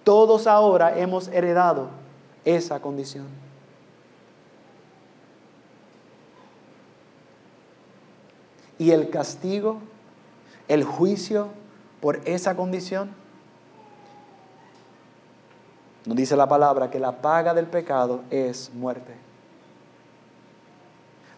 todos 0.04 0.48
ahora 0.48 0.98
hemos 0.98 1.28
heredado 1.28 1.90
esa 2.46 2.80
condición. 2.82 3.28
Y 8.78 8.92
el 8.92 9.10
castigo, 9.10 9.78
el 10.68 10.84
juicio 10.84 11.48
por 12.02 12.20
esa 12.26 12.56
condición, 12.56 13.12
nos 16.06 16.18
dice 16.18 16.36
la 16.36 16.48
palabra 16.48 16.90
que 16.90 17.00
la 17.00 17.22
paga 17.22 17.54
del 17.54 17.68
pecado 17.68 18.22
es 18.30 18.72
muerte. 18.74 19.23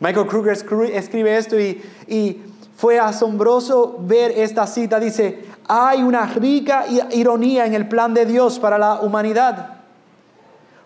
Michael 0.06 0.28
Kruger 0.28 0.54
escribe 0.94 1.36
esto 1.36 1.60
y, 1.60 2.44
fue 2.78 3.00
asombroso 3.00 3.96
ver 4.02 4.32
esta 4.32 4.68
cita. 4.68 5.00
Dice, 5.00 5.46
hay 5.66 6.04
una 6.04 6.26
rica 6.26 6.86
ironía 7.12 7.66
en 7.66 7.74
el 7.74 7.88
plan 7.88 8.14
de 8.14 8.26
Dios 8.26 8.60
para 8.60 8.78
la 8.78 9.00
humanidad. 9.00 9.78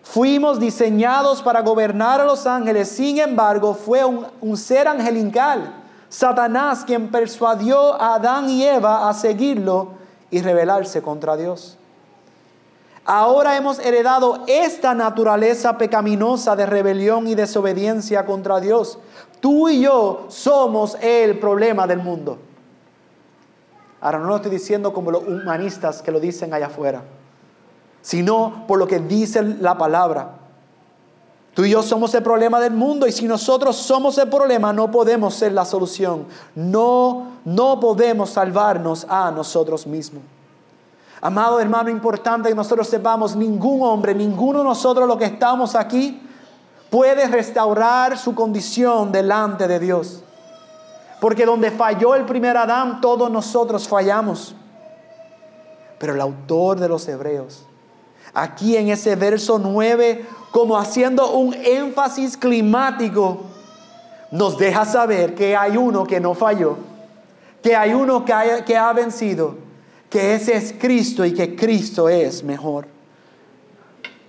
Fuimos 0.02 0.60
diseñados 0.60 1.42
para 1.42 1.62
gobernar 1.62 2.20
a 2.20 2.24
los 2.24 2.46
ángeles, 2.46 2.88
sin 2.88 3.18
embargo 3.18 3.74
fue 3.74 4.04
un, 4.04 4.56
ser 4.56 4.86
angelical, 4.86 5.74
Satanás, 6.08 6.84
quien 6.86 7.10
persuadió 7.10 8.00
a 8.00 8.14
Adán 8.14 8.48
y 8.48 8.62
Eva 8.64 9.08
a 9.08 9.12
seguirlo 9.12 9.88
y 10.30 10.40
rebelarse 10.40 11.02
contra 11.02 11.36
Dios. 11.36 11.76
Ahora 13.12 13.56
hemos 13.56 13.80
heredado 13.80 14.44
esta 14.46 14.94
naturaleza 14.94 15.76
pecaminosa 15.76 16.54
de 16.54 16.64
rebelión 16.64 17.26
y 17.26 17.34
desobediencia 17.34 18.24
contra 18.24 18.60
Dios. 18.60 19.00
Tú 19.40 19.68
y 19.68 19.80
yo 19.80 20.26
somos 20.28 20.96
el 21.00 21.40
problema 21.40 21.88
del 21.88 21.98
mundo. 21.98 22.38
Ahora 24.00 24.20
no 24.20 24.26
lo 24.26 24.36
estoy 24.36 24.52
diciendo 24.52 24.92
como 24.92 25.10
los 25.10 25.24
humanistas 25.26 26.02
que 26.02 26.12
lo 26.12 26.20
dicen 26.20 26.54
allá 26.54 26.66
afuera, 26.66 27.02
sino 28.00 28.64
por 28.68 28.78
lo 28.78 28.86
que 28.86 29.00
dice 29.00 29.42
la 29.42 29.76
palabra. 29.76 30.36
Tú 31.52 31.64
y 31.64 31.70
yo 31.70 31.82
somos 31.82 32.14
el 32.14 32.22
problema 32.22 32.60
del 32.60 32.74
mundo 32.74 33.08
y 33.08 33.12
si 33.12 33.26
nosotros 33.26 33.74
somos 33.74 34.18
el 34.18 34.28
problema 34.28 34.72
no 34.72 34.88
podemos 34.88 35.34
ser 35.34 35.50
la 35.50 35.64
solución. 35.64 36.26
No, 36.54 37.26
no 37.44 37.80
podemos 37.80 38.30
salvarnos 38.30 39.04
a 39.08 39.32
nosotros 39.32 39.84
mismos. 39.84 40.22
Amado 41.22 41.60
hermano, 41.60 41.90
importante 41.90 42.48
que 42.48 42.54
nosotros 42.54 42.88
sepamos, 42.88 43.36
ningún 43.36 43.82
hombre, 43.82 44.14
ninguno 44.14 44.60
de 44.60 44.64
nosotros 44.64 45.06
los 45.06 45.18
que 45.18 45.26
estamos 45.26 45.74
aquí 45.74 46.22
puede 46.88 47.26
restaurar 47.28 48.16
su 48.16 48.34
condición 48.34 49.12
delante 49.12 49.68
de 49.68 49.78
Dios. 49.78 50.22
Porque 51.20 51.44
donde 51.44 51.70
falló 51.70 52.14
el 52.14 52.24
primer 52.24 52.56
Adán, 52.56 53.00
todos 53.02 53.30
nosotros 53.30 53.86
fallamos. 53.86 54.54
Pero 55.98 56.14
el 56.14 56.20
autor 56.22 56.80
de 56.80 56.88
los 56.88 57.06
Hebreos, 57.06 57.66
aquí 58.32 58.78
en 58.78 58.88
ese 58.88 59.16
verso 59.16 59.58
9, 59.58 60.24
como 60.50 60.78
haciendo 60.78 61.32
un 61.32 61.52
énfasis 61.52 62.38
climático, 62.38 63.42
nos 64.30 64.56
deja 64.56 64.86
saber 64.86 65.34
que 65.34 65.54
hay 65.54 65.76
uno 65.76 66.04
que 66.04 66.18
no 66.18 66.34
falló, 66.34 66.78
que 67.62 67.76
hay 67.76 67.92
uno 67.92 68.24
que, 68.24 68.32
que 68.64 68.76
ha 68.78 68.92
vencido, 68.94 69.56
que 70.10 70.34
ese 70.34 70.56
es 70.56 70.74
Cristo 70.76 71.24
y 71.24 71.32
que 71.32 71.54
Cristo 71.54 72.08
es 72.08 72.42
mejor. 72.42 72.86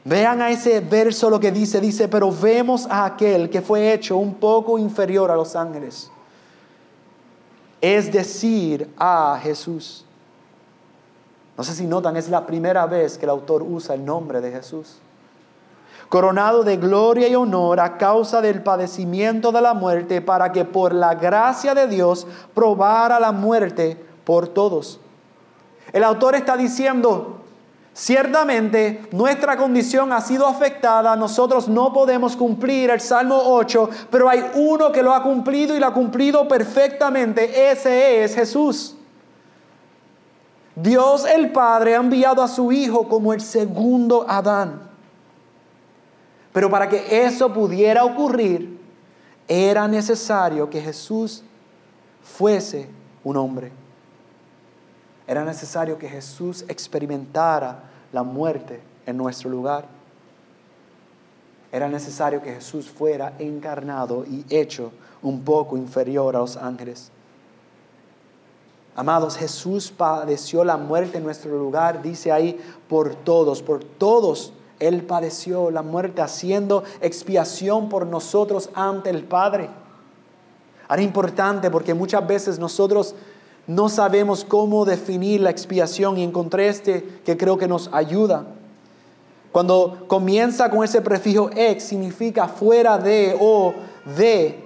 Vean 0.04 0.42
a 0.42 0.50
ese 0.50 0.80
verso 0.80 1.30
lo 1.30 1.40
que 1.40 1.52
dice, 1.52 1.82
dice, 1.82 2.08
pero 2.08 2.32
vemos 2.32 2.88
a 2.90 3.06
aquel 3.06 3.50
que 3.50 3.62
fue 3.62 3.92
hecho 3.92 4.18
un 4.18 4.36
poco 4.36 4.78
inferior 4.80 5.30
a 5.32 5.36
los 5.36 5.56
ángeles. 5.56 6.10
Es 7.82 8.12
decir, 8.12 8.90
a 8.98 9.40
Jesús. 9.42 10.06
No 11.58 11.64
sé 11.64 11.74
si 11.74 11.86
notan, 11.86 12.16
es 12.16 12.30
la 12.30 12.46
primera 12.46 12.86
vez 12.86 13.18
que 13.18 13.26
el 13.26 13.32
autor 13.32 13.64
usa 13.64 13.96
el 13.96 14.06
nombre 14.06 14.40
de 14.40 14.52
Jesús. 14.52 14.98
Coronado 16.10 16.64
de 16.64 16.78
gloria 16.78 17.28
y 17.28 17.36
honor 17.36 17.80
a 17.80 17.98
causa 17.98 18.42
del 18.42 18.62
padecimiento 18.62 19.52
de 19.52 19.62
la 19.62 19.74
muerte, 19.74 20.22
para 20.22 20.52
que 20.52 20.66
por 20.66 20.94
la 20.94 21.16
gracia 21.16 21.74
de 21.74 21.88
Dios 21.88 22.28
probara 22.54 23.20
la 23.20 23.32
muerte 23.32 24.04
por 24.26 24.48
todos. 24.48 25.00
El 25.94 26.04
autor 26.04 26.36
está 26.36 26.56
diciendo, 26.58 27.42
Ciertamente 27.94 29.06
nuestra 29.12 29.58
condición 29.58 30.14
ha 30.14 30.22
sido 30.22 30.48
afectada, 30.48 31.14
nosotros 31.18 31.68
no 31.68 31.92
podemos 31.92 32.38
cumplir 32.38 32.90
el 32.90 33.02
Salmo 33.02 33.38
8, 33.38 33.90
pero 34.10 34.30
hay 34.30 34.50
uno 34.56 34.94
que 34.94 35.04
lo 35.04 35.14
ha 35.14 35.22
cumplido 35.22 35.76
y 35.76 35.80
lo 35.80 35.88
ha 35.88 35.94
cumplido 35.94 36.48
perfectamente, 36.48 37.70
ese 37.70 38.24
es 38.24 38.34
Jesús. 38.34 38.96
Dios 40.74 41.26
el 41.26 41.52
Padre 41.52 41.96
ha 41.96 42.00
enviado 42.00 42.42
a 42.42 42.48
su 42.48 42.72
Hijo 42.72 43.10
como 43.10 43.34
el 43.34 43.42
segundo 43.42 44.26
Adán. 44.28 44.90
Pero 46.54 46.70
para 46.70 46.88
que 46.88 47.26
eso 47.26 47.54
pudiera 47.54 48.06
ocurrir, 48.06 48.80
era 49.50 49.86
necesario 49.90 50.70
que 50.70 50.82
Jesús 50.82 51.44
fuese 52.24 52.88
un 53.24 53.36
hombre. 53.36 53.81
Era 55.28 55.46
necesario 55.46 55.98
que 55.98 56.10
Jesús 56.10 56.66
experimentara 56.68 57.84
la 58.12 58.24
muerte 58.24 58.82
en 59.06 59.18
nuestro 59.18 59.50
lugar. 59.50 59.86
Era 61.72 61.88
necesario 61.88 62.42
que 62.42 62.54
Jesús 62.54 62.90
fuera 62.90 63.34
encarnado 63.40 64.26
y 64.26 64.46
hecho 64.50 64.92
un 65.22 65.44
poco 65.44 65.78
inferior 65.78 66.36
a 66.36 66.40
los 66.40 66.58
ángeles. 66.58 67.12
Amados, 68.96 69.38
Jesús 69.38 69.90
padeció 69.90 70.66
la 70.66 70.76
muerte 70.76 71.18
en 71.18 71.24
nuestro 71.24 71.58
lugar, 71.58 72.02
dice 72.02 72.32
ahí, 72.32 72.60
por 72.90 73.16
todos, 73.16 73.62
por 73.62 73.84
todos. 73.84 74.52
Él 74.80 75.04
padeció 75.04 75.72
la 75.72 75.82
muerte 75.82 76.22
haciendo 76.22 76.84
expiación 77.00 77.88
por 77.88 78.06
nosotros 78.06 78.70
ante 78.74 79.10
el 79.10 79.24
Padre. 79.24 79.70
Era 80.90 81.02
importante 81.02 81.72
porque 81.72 81.94
muchas 81.94 82.28
veces 82.28 82.60
nosotros 82.60 83.16
no 83.76 83.88
sabemos 83.88 84.44
cómo 84.44 84.84
definir 84.84 85.40
la 85.40 85.50
expiación 85.50 86.18
y 86.18 86.24
encontré 86.24 86.68
este 86.68 87.22
que 87.24 87.38
creo 87.38 87.58
que 87.58 87.70
nos 87.70 87.90
ayuda. 87.94 88.46
Cuando 89.54 90.06
comienza 90.08 90.70
con 90.70 90.84
ese 90.84 91.02
prefijo 91.02 91.50
ex 91.56 91.84
significa 91.84 92.48
fuera 92.48 92.98
de 92.98 93.38
o 93.40 93.74
de, 94.18 94.62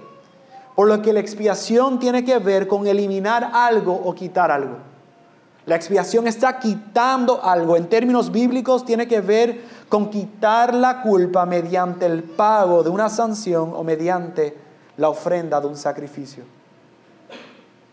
por 0.74 0.88
lo 0.88 1.02
que 1.02 1.12
la 1.12 1.20
expiación 1.20 2.00
tiene 2.00 2.24
que 2.24 2.38
ver 2.38 2.66
con 2.66 2.86
eliminar 2.86 3.50
algo 3.52 3.94
o 3.94 4.12
quitar 4.12 4.50
algo. 4.50 4.78
La 5.66 5.76
expiación 5.76 6.26
está 6.26 6.58
quitando 6.58 7.42
algo. 7.44 7.76
En 7.76 7.88
términos 7.88 8.32
bíblicos 8.32 8.84
tiene 8.84 9.06
que 9.06 9.20
ver 9.20 9.60
con 9.88 10.10
quitar 10.10 10.74
la 10.74 11.02
culpa 11.02 11.46
mediante 11.46 12.06
el 12.06 12.24
pago 12.24 12.82
de 12.82 12.90
una 12.90 13.08
sanción 13.08 13.72
o 13.74 13.84
mediante 13.84 14.56
la 14.96 15.08
ofrenda 15.08 15.60
de 15.60 15.66
un 15.68 15.76
sacrificio. 15.76 16.55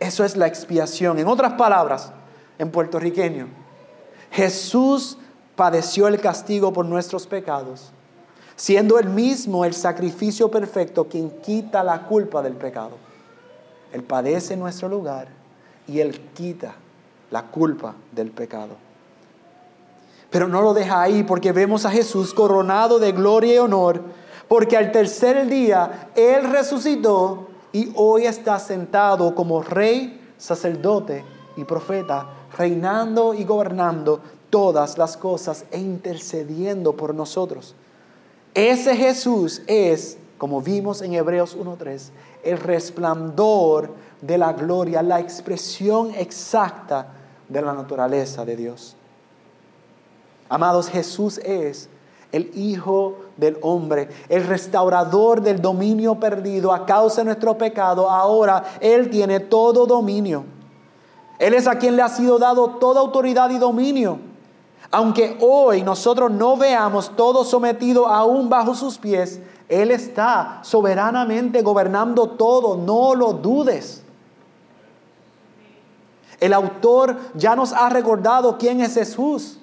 Eso 0.04 0.26
es 0.26 0.36
la 0.36 0.48
expiación. 0.48 1.18
En 1.18 1.28
otras 1.28 1.54
palabras, 1.54 2.12
en 2.60 2.70
puertorriqueño, 2.72 3.48
Jesús 4.32 5.18
padeció 5.56 6.10
el 6.10 6.20
castigo 6.20 6.74
por 6.74 6.86
nuestros 6.86 7.26
pecados, 7.26 7.94
siendo 8.58 9.00
él 9.00 9.08
mismo 9.08 9.64
el 9.64 9.74
sacrificio 9.74 10.52
perfecto 10.52 11.08
quien 11.08 11.30
quita 11.42 11.86
la 11.86 12.02
culpa 12.02 12.42
del 12.42 12.52
pecado. 12.56 12.98
Él 13.94 14.04
padece 14.04 14.56
en 14.56 14.60
nuestro 14.60 14.90
lugar 14.90 15.30
y 15.88 16.02
él 16.02 16.20
quita 16.34 16.76
la 17.32 17.44
culpa 17.44 17.96
del 18.12 18.30
pecado. 18.32 18.76
Pero 20.30 20.50
no 20.50 20.62
lo 20.62 20.74
deja 20.74 21.02
ahí 21.02 21.24
porque 21.24 21.54
vemos 21.54 21.86
a 21.86 21.92
Jesús 21.92 22.34
coronado 22.34 23.00
de 23.00 23.14
gloria 23.14 23.56
y 23.56 23.60
honor, 23.60 24.02
porque 24.50 24.76
al 24.76 24.92
tercer 24.92 25.48
día 25.48 26.10
Él 26.14 26.52
resucitó 26.52 27.53
y 27.74 27.92
hoy 27.96 28.26
está 28.28 28.60
sentado 28.60 29.34
como 29.36 29.62
rey, 29.62 30.22
sacerdote 30.38 31.26
y 31.58 31.64
profeta, 31.66 32.30
reinando 32.56 33.34
y 33.34 33.44
gobernando 33.44 34.22
todas 34.52 34.98
las 35.00 35.18
cosas 35.18 35.66
e 35.72 35.80
intercediendo 35.80 36.96
por 36.96 37.16
nosotros. 37.16 37.76
Ese 38.54 38.96
Jesús 38.96 39.64
es, 39.66 40.18
como 40.38 40.62
vimos 40.62 41.02
en 41.02 41.14
Hebreos 41.14 41.58
1.3, 41.58 42.12
el 42.44 42.60
resplandor 42.60 43.90
de 44.22 44.38
la 44.38 44.54
gloria, 44.54 45.02
la 45.02 45.20
expresión 45.20 46.14
exacta 46.16 47.08
de 47.50 47.62
la 47.62 47.74
naturaleza 47.74 48.46
de 48.46 48.56
Dios. 48.56 48.96
Amados, 50.48 50.90
Jesús 50.90 51.40
es 51.40 51.90
el 52.34 52.52
Hijo 52.56 53.20
del 53.38 53.58
Hombre, 53.62 54.10
el 54.28 54.46
restaurador 54.46 55.42
del 55.42 55.62
dominio 55.62 56.16
perdido 56.16 56.74
a 56.74 56.86
causa 56.86 57.22
de 57.22 57.26
nuestro 57.26 57.58
pecado. 57.58 58.10
Ahora 58.10 58.64
Él 58.82 59.10
tiene 59.10 59.40
todo 59.40 59.86
dominio. 59.86 60.44
Él 61.38 61.54
es 61.54 61.68
a 61.68 61.78
quien 61.78 61.96
le 61.96 62.02
ha 62.02 62.10
sido 62.10 62.40
dado 62.40 62.72
toda 62.72 63.02
autoridad 63.02 63.52
y 63.52 63.60
dominio. 63.60 64.18
Aunque 64.90 65.38
hoy 65.42 65.84
nosotros 65.84 66.32
no 66.32 66.58
veamos 66.58 67.16
todo 67.16 67.44
sometido 67.44 68.08
aún 68.08 68.50
bajo 68.50 68.74
sus 68.74 68.98
pies, 68.98 69.40
Él 69.70 69.92
está 69.92 70.60
soberanamente 70.64 71.62
gobernando 71.62 72.30
todo, 72.30 72.78
no 72.78 73.14
lo 73.14 73.34
dudes. 73.34 74.04
El 76.40 76.52
autor 76.52 77.16
ya 77.36 77.56
nos 77.56 77.74
ha 77.74 77.90
recordado 77.90 78.58
quién 78.58 78.82
es 78.82 78.96
Jesús. 78.96 79.60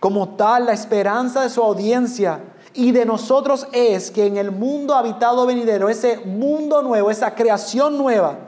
Como 0.00 0.36
tal, 0.36 0.66
la 0.66 0.72
esperanza 0.72 1.42
de 1.42 1.50
su 1.50 1.62
audiencia 1.62 2.40
y 2.72 2.92
de 2.92 3.04
nosotros 3.04 3.66
es 3.72 4.10
que 4.10 4.26
en 4.26 4.36
el 4.36 4.52
mundo 4.52 4.94
habitado 4.94 5.44
venidero, 5.46 5.88
ese 5.88 6.18
mundo 6.18 6.82
nuevo, 6.82 7.10
esa 7.10 7.34
creación 7.34 7.98
nueva, 7.98 8.38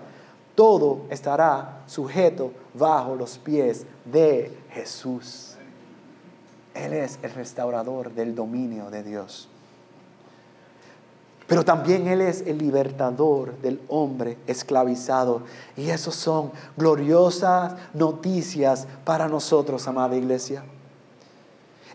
todo 0.54 1.02
estará 1.10 1.82
sujeto 1.86 2.52
bajo 2.74 3.16
los 3.16 3.38
pies 3.38 3.86
de 4.04 4.56
Jesús. 4.70 5.56
Él 6.74 6.92
es 6.92 7.18
el 7.22 7.32
restaurador 7.32 8.12
del 8.12 8.34
dominio 8.34 8.90
de 8.90 9.02
Dios. 9.02 9.48
Pero 11.48 11.64
también 11.64 12.06
Él 12.06 12.20
es 12.20 12.42
el 12.42 12.58
libertador 12.58 13.58
del 13.58 13.80
hombre 13.88 14.38
esclavizado. 14.46 15.42
Y 15.76 15.90
eso 15.90 16.12
son 16.12 16.52
gloriosas 16.76 17.74
noticias 17.92 18.86
para 19.04 19.26
nosotros, 19.26 19.88
amada 19.88 20.14
iglesia. 20.14 20.62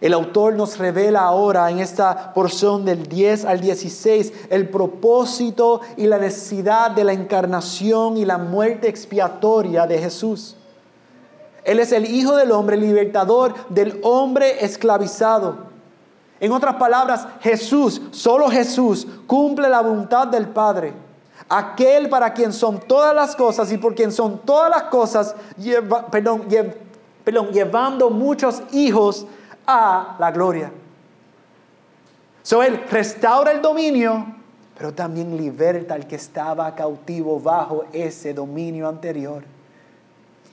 El 0.01 0.13
autor 0.13 0.55
nos 0.55 0.77
revela 0.77 1.21
ahora 1.21 1.69
en 1.71 1.79
esta 1.79 2.33
porción 2.33 2.83
del 2.83 3.07
10 3.07 3.45
al 3.45 3.61
16 3.61 4.33
el 4.49 4.69
propósito 4.69 5.81
y 5.95 6.05
la 6.07 6.17
necesidad 6.17 6.91
de 6.91 7.05
la 7.05 7.13
encarnación 7.13 8.17
y 8.17 8.25
la 8.25 8.37
muerte 8.37 8.89
expiatoria 8.89 9.87
de 9.87 9.99
Jesús. 9.99 10.57
Él 11.63 11.79
es 11.79 11.91
el 11.91 12.05
Hijo 12.05 12.35
del 12.35 12.51
Hombre, 12.51 12.77
libertador 12.77 13.53
del 13.69 13.99
hombre 14.03 14.63
esclavizado. 14.63 15.57
En 16.39 16.51
otras 16.51 16.75
palabras, 16.75 17.27
Jesús, 17.41 18.01
solo 18.11 18.49
Jesús, 18.49 19.07
cumple 19.25 19.69
la 19.69 19.81
voluntad 19.81 20.27
del 20.27 20.49
Padre. 20.49 20.93
Aquel 21.47 22.09
para 22.09 22.33
quien 22.33 22.51
son 22.51 22.79
todas 22.79 23.15
las 23.15 23.35
cosas 23.35 23.71
y 23.71 23.77
por 23.77 23.95
quien 23.95 24.11
son 24.11 24.39
todas 24.39 24.69
las 24.69 24.83
cosas, 24.83 25.35
perdón, 26.11 26.47
llevando 27.51 28.09
muchos 28.09 28.61
hijos 28.73 29.25
a 29.65 30.15
la 30.19 30.31
gloria. 30.31 30.71
So 32.43 32.61
Él 32.61 32.83
restaura 32.89 33.51
el 33.51 33.61
dominio, 33.61 34.25
pero 34.77 34.93
también 34.93 35.35
liberta 35.35 35.93
al 35.93 36.07
que 36.07 36.15
estaba 36.15 36.73
cautivo 36.75 37.39
bajo 37.39 37.85
ese 37.91 38.33
dominio 38.33 38.87
anterior. 38.87 39.43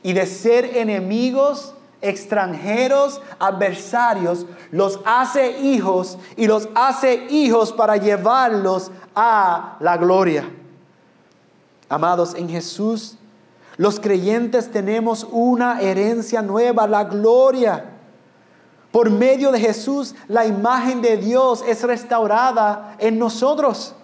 Y 0.03 0.13
de 0.13 0.27
ser 0.27 0.77
enemigos, 0.77 1.75
extranjeros, 2.01 3.21
adversarios, 3.39 4.47
los 4.71 5.01
hace 5.05 5.61
hijos 5.61 6.19
y 6.37 6.47
los 6.47 6.69
hace 6.75 7.27
hijos 7.31 7.73
para 7.73 7.97
llevarlos 7.97 8.91
a 9.15 9.77
la 9.81 9.97
gloria. 9.97 10.49
Amados, 11.89 12.35
en 12.35 12.49
Jesús 12.49 13.19
los 13.77 13.99
creyentes 13.99 14.71
tenemos 14.71 15.27
una 15.31 15.81
herencia 15.81 16.43
nueva, 16.43 16.87
la 16.87 17.05
gloria. 17.05 17.92
Por 18.93 19.11
medio 19.11 19.51
de 19.51 19.59
Jesús, 19.59 20.15
la 20.29 20.47
imagen 20.47 21.01
de 21.01 21.17
Dios 21.17 21.65
es 21.67 21.83
restaurada 21.83 22.95
en 22.99 23.19
nosotros. 23.19 23.95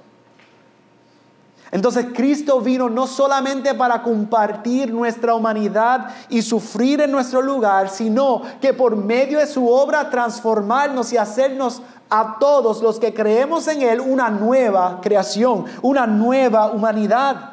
Entonces 1.70 2.06
Cristo 2.14 2.60
vino 2.60 2.88
no 2.88 3.06
solamente 3.06 3.74
para 3.74 4.02
compartir 4.02 4.90
nuestra 4.92 5.34
humanidad 5.34 6.08
y 6.30 6.40
sufrir 6.40 7.02
en 7.02 7.12
nuestro 7.12 7.42
lugar, 7.42 7.90
sino 7.90 8.40
que 8.60 8.72
por 8.72 8.96
medio 8.96 9.38
de 9.38 9.46
su 9.46 9.68
obra 9.68 10.08
transformarnos 10.08 11.12
y 11.12 11.18
hacernos 11.18 11.82
a 12.08 12.38
todos 12.40 12.80
los 12.80 12.98
que 12.98 13.12
creemos 13.12 13.68
en 13.68 13.82
Él 13.82 14.00
una 14.00 14.30
nueva 14.30 15.00
creación, 15.02 15.66
una 15.82 16.06
nueva 16.06 16.72
humanidad. 16.72 17.52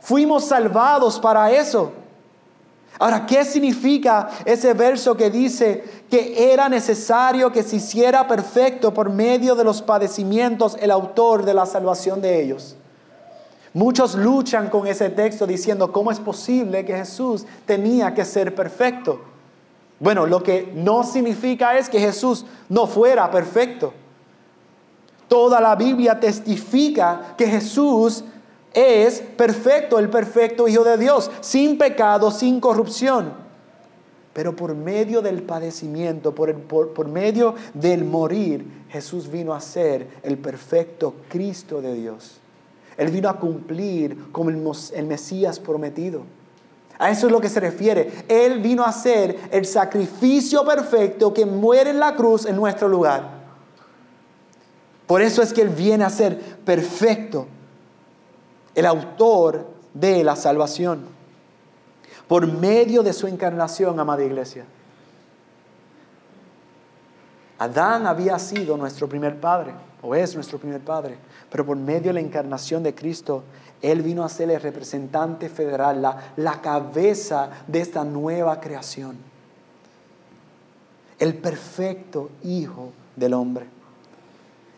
Fuimos 0.00 0.44
salvados 0.44 1.18
para 1.18 1.50
eso. 1.50 1.92
Ahora, 2.98 3.26
¿qué 3.26 3.44
significa 3.44 4.28
ese 4.44 4.72
verso 4.72 5.16
que 5.16 5.30
dice 5.30 5.95
que 6.10 6.52
era 6.52 6.68
necesario 6.68 7.50
que 7.50 7.62
se 7.62 7.76
hiciera 7.76 8.28
perfecto 8.28 8.94
por 8.94 9.10
medio 9.10 9.54
de 9.54 9.64
los 9.64 9.82
padecimientos 9.82 10.76
el 10.80 10.90
autor 10.90 11.44
de 11.44 11.54
la 11.54 11.66
salvación 11.66 12.20
de 12.20 12.42
ellos? 12.42 12.76
Muchos 13.74 14.14
luchan 14.14 14.70
con 14.70 14.86
ese 14.86 15.10
texto 15.10 15.46
diciendo, 15.46 15.92
¿cómo 15.92 16.10
es 16.10 16.18
posible 16.18 16.84
que 16.84 16.96
Jesús 16.96 17.44
tenía 17.66 18.14
que 18.14 18.24
ser 18.24 18.54
perfecto? 18.54 19.20
Bueno, 20.00 20.26
lo 20.26 20.42
que 20.42 20.72
no 20.74 21.04
significa 21.04 21.76
es 21.76 21.88
que 21.88 22.00
Jesús 22.00 22.46
no 22.68 22.86
fuera 22.86 23.30
perfecto. 23.30 23.92
Toda 25.28 25.60
la 25.60 25.74
Biblia 25.74 26.18
testifica 26.20 27.34
que 27.36 27.46
Jesús 27.46 28.24
es 28.72 29.20
perfecto, 29.20 29.98
el 29.98 30.08
perfecto 30.08 30.68
Hijo 30.68 30.84
de 30.84 30.98
Dios, 30.98 31.30
sin 31.40 31.78
pecado, 31.78 32.30
sin 32.30 32.60
corrupción. 32.60 33.45
Pero 34.36 34.54
por 34.54 34.74
medio 34.74 35.22
del 35.22 35.42
padecimiento, 35.42 36.34
por, 36.34 36.54
por, 36.54 37.08
medio 37.08 37.54
del 37.72 38.04
morir, 38.04 38.66
Jesús 38.90 39.30
vino 39.30 39.54
a 39.54 39.62
ser 39.62 40.06
el 40.22 40.36
perfecto 40.36 41.14
Cristo 41.30 41.80
de 41.80 41.94
Dios. 41.94 42.36
Él 42.98 43.10
vino 43.10 43.30
a 43.30 43.40
cumplir 43.40 44.30
como 44.32 44.50
el, 44.50 44.62
el 44.92 45.06
Mesías 45.06 45.58
prometido. 45.58 46.20
A 46.98 47.10
eso 47.10 47.28
es 47.28 47.32
lo 47.32 47.40
que 47.40 47.48
se 47.48 47.60
refiere. 47.60 48.12
Él 48.28 48.60
vino 48.60 48.84
a 48.84 48.92
ser 48.92 49.38
el 49.50 49.64
sacrificio 49.64 50.66
perfecto 50.66 51.32
que 51.32 51.46
muere 51.46 51.88
en 51.88 51.98
la 51.98 52.14
cruz 52.14 52.44
en 52.44 52.56
nuestro 52.56 52.88
lugar. 52.88 53.30
Por 55.06 55.22
eso 55.22 55.40
es 55.40 55.54
que 55.54 55.62
Él 55.62 55.70
viene 55.70 56.04
a 56.04 56.10
ser 56.10 56.38
perfecto 56.38 57.46
el 58.74 58.84
autor 58.84 59.66
de 59.94 60.22
la 60.22 60.36
salvación, 60.36 61.15
por 62.28 62.46
medio 62.46 63.02
de 63.02 63.12
su 63.12 63.26
encarnación, 63.26 63.98
amada 64.00 64.24
iglesia. 64.24 64.64
Adán 67.58 68.06
había 68.06 68.38
sido 68.38 68.76
nuestro 68.76 69.08
primer 69.08 69.40
padre, 69.40 69.72
o 70.02 70.14
es 70.14 70.34
nuestro 70.34 70.58
primer 70.58 70.80
padre, 70.80 71.16
pero 71.50 71.64
por 71.64 71.76
medio 71.76 72.08
de 72.08 72.14
la 72.14 72.20
encarnación 72.20 72.82
de 72.82 72.94
Cristo, 72.94 73.44
Él 73.80 74.02
vino 74.02 74.24
a 74.24 74.28
ser 74.28 74.50
el 74.50 74.60
representante 74.60 75.48
federal, 75.48 76.02
la, 76.02 76.32
la 76.36 76.60
cabeza 76.60 77.50
de 77.66 77.80
esta 77.80 78.04
nueva 78.04 78.60
creación, 78.60 79.16
el 81.18 81.34
perfecto 81.34 82.30
Hijo 82.42 82.92
del 83.14 83.32
hombre. 83.32 83.66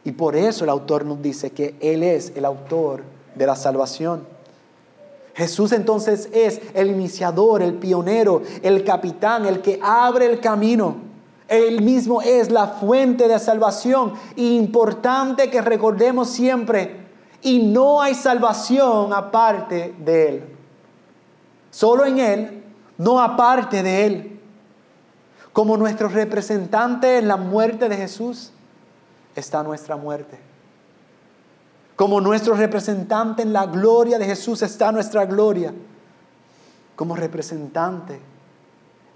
Y 0.04 0.12
por 0.12 0.36
eso 0.36 0.64
el 0.64 0.70
autor 0.70 1.04
nos 1.04 1.20
dice 1.20 1.50
que 1.50 1.74
Él 1.80 2.02
es 2.02 2.32
el 2.36 2.44
autor 2.44 3.02
de 3.34 3.46
la 3.46 3.56
salvación. 3.56 4.37
Jesús 5.38 5.70
entonces 5.70 6.28
es 6.32 6.60
el 6.74 6.90
iniciador, 6.90 7.62
el 7.62 7.74
pionero, 7.74 8.42
el 8.60 8.82
capitán, 8.82 9.46
el 9.46 9.62
que 9.62 9.78
abre 9.80 10.26
el 10.26 10.40
camino. 10.40 10.96
Él 11.46 11.80
mismo 11.80 12.20
es 12.20 12.50
la 12.50 12.66
fuente 12.66 13.28
de 13.28 13.38
salvación. 13.38 14.14
Importante 14.34 15.48
que 15.48 15.60
recordemos 15.60 16.28
siempre, 16.28 17.06
y 17.40 17.60
no 17.60 18.02
hay 18.02 18.16
salvación 18.16 19.12
aparte 19.12 19.94
de 20.04 20.28
Él. 20.28 20.44
Solo 21.70 22.04
en 22.04 22.18
Él, 22.18 22.64
no 22.96 23.20
aparte 23.20 23.84
de 23.84 24.06
Él. 24.06 24.40
Como 25.52 25.76
nuestro 25.76 26.08
representante 26.08 27.16
en 27.16 27.28
la 27.28 27.36
muerte 27.36 27.88
de 27.88 27.96
Jesús, 27.96 28.50
está 29.36 29.62
nuestra 29.62 29.94
muerte. 29.94 30.47
Como 31.98 32.20
nuestro 32.20 32.54
representante 32.54 33.42
en 33.42 33.52
la 33.52 33.66
gloria 33.66 34.20
de 34.20 34.24
Jesús 34.24 34.62
está 34.62 34.92
nuestra 34.92 35.26
gloria. 35.26 35.74
Como 36.94 37.16
representante 37.16 38.20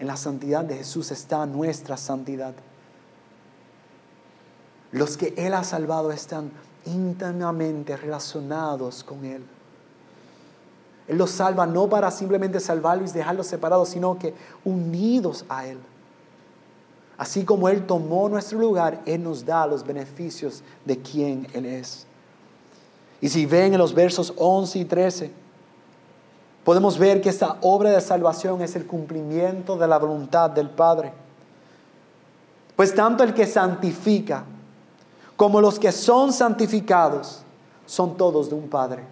en 0.01 0.07
la 0.09 0.17
santidad 0.17 0.65
de 0.65 0.79
Jesús 0.79 1.13
está 1.13 1.47
nuestra 1.47 1.97
santidad. 1.97 2.55
Los 4.91 5.17
que 5.17 5.33
Él 5.37 5.55
ha 5.55 5.63
salvado 5.63 6.11
están 6.11 6.51
íntimamente 6.85 7.97
relacionados 7.97 9.05
con 9.05 9.25
Él. 9.27 9.45
Él 11.07 11.19
los 11.19 11.31
salva 11.31 11.67
no 11.67 11.89
para 11.89 12.11
simplemente 12.11 12.59
salvarlos 12.59 13.11
y 13.11 13.19
dejarlos 13.19 13.47
separados, 13.47 13.91
sino 13.91 14.19
que 14.19 14.35
unidos 14.65 15.45
a 15.49 15.69
Él. 15.69 15.79
Así 17.17 17.45
como 17.45 17.69
Él 17.69 17.87
tomó 17.87 18.29
nuestro 18.29 18.59
lugar, 18.59 19.03
Él 19.07 19.23
nos 19.23 19.47
da 19.47 19.69
los 19.69 19.87
beneficios 19.87 20.65
de 20.85 20.99
quien 20.99 21.47
Él 21.53 21.67
es. 21.67 22.09
Y 23.23 23.29
si 23.29 23.47
ven 23.47 23.73
en 23.73 23.79
los 23.79 23.95
versos 23.95 24.35
11 24.37 24.81
y 24.81 24.85
13, 24.85 25.31
podemos 26.65 26.99
ver 26.99 27.21
que 27.23 27.29
esta 27.29 27.57
obra 27.63 27.91
de 27.91 28.01
salvación 28.01 28.61
es 28.61 28.75
el 28.75 28.85
cumplimiento 28.85 29.79
de 29.79 29.87
la 29.87 29.97
voluntad 29.99 30.51
del 30.51 30.69
Padre. 30.69 31.13
Pues 32.75 32.93
tanto 32.95 33.23
el 33.23 33.33
que 33.33 33.47
santifica 33.47 34.45
como 35.37 35.61
los 35.61 35.79
que 35.79 35.93
son 35.93 36.33
santificados 36.33 37.43
son 37.87 38.17
todos 38.17 38.49
de 38.49 38.57
un 38.57 38.69
Padre. 38.69 39.05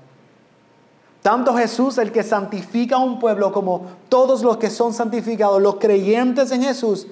Tanto 1.22 1.54
Jesús, 1.54 1.96
el 1.98 2.10
que 2.10 2.24
santifica 2.24 2.96
a 2.96 2.98
un 2.98 3.20
pueblo, 3.20 3.52
como 3.52 3.82
todos 4.08 4.42
los 4.42 4.56
que 4.56 4.70
son 4.70 4.92
santificados, 4.92 5.62
los 5.62 5.76
creyentes 5.76 6.50
en 6.50 6.62
Jesús, 6.62 7.06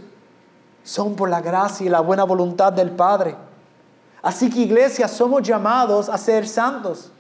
son 0.83 1.15
por 1.15 1.31
la 1.31 1.43
gracia 1.43 1.87
y 1.87 1.91
la 1.91 2.01
buena 2.01 2.25
voluntad 2.25 2.73
del 2.73 2.91
Padre. 2.91 3.37
Así 4.23 4.51
que 4.51 4.61
iglesia, 4.61 5.09
somos 5.09 5.43
llamados 5.43 6.09
a 6.09 6.19
ser 6.19 6.47
santos. 6.47 7.11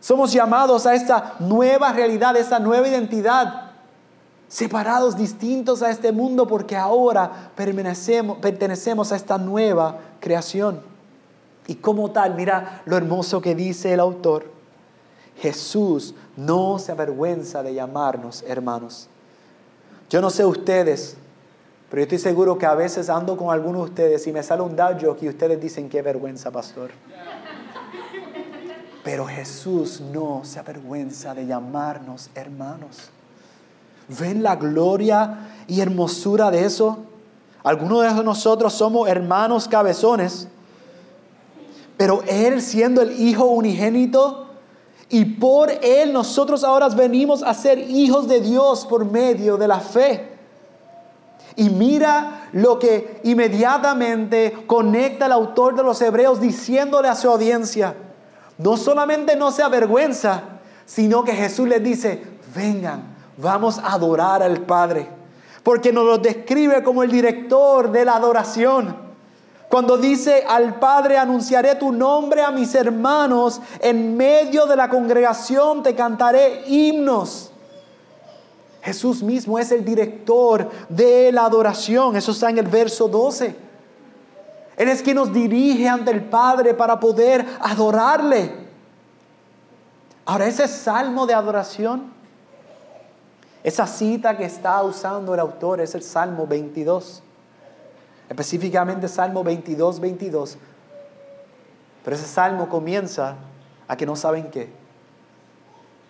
Somos 0.00 0.32
llamados 0.32 0.86
a 0.86 0.94
esta 0.94 1.34
nueva 1.38 1.92
realidad, 1.92 2.36
a 2.36 2.38
esta 2.38 2.58
nueva 2.58 2.86
identidad, 2.88 3.70
separados, 4.48 5.16
distintos 5.16 5.82
a 5.82 5.90
este 5.90 6.12
mundo, 6.12 6.46
porque 6.46 6.76
ahora 6.76 7.50
pertenecemos, 7.54 8.38
pertenecemos 8.38 9.12
a 9.12 9.16
esta 9.16 9.38
nueva 9.38 9.98
creación. 10.20 10.80
Y 11.66 11.76
como 11.76 12.10
tal, 12.10 12.34
mira 12.34 12.82
lo 12.84 12.96
hermoso 12.96 13.40
que 13.40 13.54
dice 13.54 13.94
el 13.94 14.00
autor. 14.00 14.52
Jesús 15.38 16.14
no 16.36 16.78
se 16.78 16.92
avergüenza 16.92 17.62
de 17.62 17.74
llamarnos 17.74 18.44
hermanos. 18.46 19.08
Yo 20.10 20.20
no 20.20 20.30
sé 20.30 20.44
ustedes, 20.44 21.16
pero 21.90 22.00
yo 22.00 22.02
estoy 22.04 22.18
seguro 22.18 22.58
que 22.58 22.66
a 22.66 22.74
veces 22.74 23.08
ando 23.08 23.36
con 23.36 23.52
algunos 23.52 23.84
de 23.84 23.90
ustedes 23.90 24.26
y 24.26 24.32
me 24.32 24.42
sale 24.42 24.62
un 24.62 24.76
joke 24.76 25.22
y 25.22 25.28
ustedes 25.28 25.60
dicen, 25.60 25.88
qué 25.88 26.02
vergüenza, 26.02 26.50
pastor. 26.50 26.90
Pero 29.04 29.26
Jesús 29.26 30.00
no 30.00 30.40
se 30.44 30.58
avergüenza 30.58 31.34
de 31.34 31.46
llamarnos 31.46 32.30
hermanos. 32.34 33.10
¿Ven 34.08 34.42
la 34.42 34.56
gloria 34.56 35.50
y 35.66 35.80
hermosura 35.80 36.50
de 36.50 36.64
eso? 36.64 36.98
Algunos 37.62 38.16
de 38.16 38.24
nosotros 38.24 38.72
somos 38.72 39.08
hermanos 39.08 39.68
cabezones, 39.68 40.48
pero 41.96 42.22
Él 42.26 42.60
siendo 42.60 43.00
el 43.02 43.18
Hijo 43.20 43.44
unigénito, 43.46 44.48
y 45.08 45.24
por 45.24 45.70
Él 45.70 46.12
nosotros 46.12 46.64
ahora 46.64 46.88
venimos 46.88 47.42
a 47.42 47.54
ser 47.54 47.78
hijos 47.78 48.26
de 48.26 48.40
Dios 48.40 48.84
por 48.86 49.04
medio 49.04 49.56
de 49.56 49.68
la 49.68 49.80
fe. 49.80 50.33
Y 51.56 51.70
mira 51.70 52.48
lo 52.52 52.78
que 52.78 53.20
inmediatamente 53.24 54.64
conecta 54.66 55.26
el 55.26 55.32
autor 55.32 55.76
de 55.76 55.84
los 55.84 56.00
Hebreos 56.02 56.40
diciéndole 56.40 57.08
a 57.08 57.14
su 57.14 57.30
audiencia. 57.30 57.94
No 58.58 58.76
solamente 58.76 59.36
no 59.36 59.52
se 59.52 59.62
avergüenza, 59.62 60.42
sino 60.86 61.24
que 61.24 61.32
Jesús 61.32 61.68
les 61.68 61.82
dice, 61.82 62.22
vengan, 62.54 63.14
vamos 63.36 63.78
a 63.78 63.92
adorar 63.92 64.42
al 64.42 64.60
Padre. 64.62 65.08
Porque 65.62 65.92
nos 65.92 66.04
lo 66.04 66.18
describe 66.18 66.82
como 66.82 67.02
el 67.02 67.10
director 67.10 67.90
de 67.90 68.04
la 68.04 68.16
adoración. 68.16 68.96
Cuando 69.68 69.96
dice 69.96 70.44
al 70.46 70.78
Padre, 70.78 71.18
anunciaré 71.18 71.74
tu 71.76 71.90
nombre 71.90 72.42
a 72.42 72.50
mis 72.50 72.74
hermanos, 72.74 73.60
en 73.80 74.16
medio 74.16 74.66
de 74.66 74.76
la 74.76 74.88
congregación 74.88 75.82
te 75.82 75.94
cantaré 75.94 76.62
himnos. 76.66 77.50
Jesús 78.84 79.22
mismo 79.22 79.58
es 79.58 79.72
el 79.72 79.82
director 79.82 80.70
de 80.90 81.32
la 81.32 81.46
adoración. 81.46 82.16
Eso 82.16 82.32
está 82.32 82.50
en 82.50 82.58
el 82.58 82.66
verso 82.66 83.08
12. 83.08 83.56
Él 84.76 84.88
es 84.88 85.00
quien 85.00 85.16
nos 85.16 85.32
dirige 85.32 85.88
ante 85.88 86.10
el 86.10 86.22
Padre 86.22 86.74
para 86.74 87.00
poder 87.00 87.46
adorarle. 87.60 88.52
Ahora, 90.26 90.46
ese 90.46 90.68
salmo 90.68 91.26
de 91.26 91.32
adoración, 91.32 92.12
esa 93.62 93.86
cita 93.86 94.36
que 94.36 94.44
está 94.44 94.82
usando 94.82 95.32
el 95.32 95.40
autor 95.40 95.80
es 95.80 95.94
el 95.94 96.02
Salmo 96.02 96.46
22. 96.46 97.22
Específicamente 98.28 99.08
Salmo 99.08 99.42
22, 99.42 99.98
22. 99.98 100.58
Pero 102.04 102.16
ese 102.16 102.26
salmo 102.26 102.68
comienza 102.68 103.36
a 103.88 103.96
que 103.96 104.04
no 104.04 104.14
saben 104.14 104.50
qué. 104.50 104.70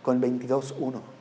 Con 0.02 0.20
22, 0.20 0.74
1. 0.76 1.13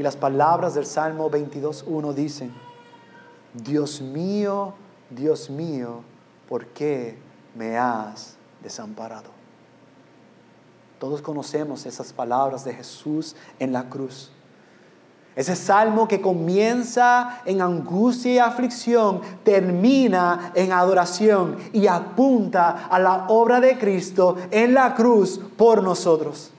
Y 0.00 0.02
las 0.02 0.16
palabras 0.16 0.72
del 0.72 0.86
Salmo 0.86 1.28
22, 1.28 1.84
1 1.86 2.14
dicen, 2.14 2.54
Dios 3.52 4.00
mío, 4.00 4.72
Dios 5.10 5.50
mío, 5.50 6.00
¿por 6.48 6.68
qué 6.68 7.18
me 7.54 7.76
has 7.76 8.36
desamparado? 8.62 9.28
Todos 10.98 11.20
conocemos 11.20 11.84
esas 11.84 12.14
palabras 12.14 12.64
de 12.64 12.72
Jesús 12.72 13.36
en 13.58 13.74
la 13.74 13.90
cruz. 13.90 14.32
Ese 15.36 15.54
salmo 15.54 16.08
que 16.08 16.22
comienza 16.22 17.42
en 17.44 17.60
angustia 17.60 18.32
y 18.32 18.38
aflicción, 18.38 19.20
termina 19.44 20.50
en 20.54 20.72
adoración 20.72 21.58
y 21.74 21.88
apunta 21.88 22.86
a 22.86 22.98
la 22.98 23.26
obra 23.28 23.60
de 23.60 23.76
Cristo 23.76 24.38
en 24.50 24.72
la 24.72 24.94
cruz 24.94 25.38
por 25.58 25.82
nosotros. 25.82 26.52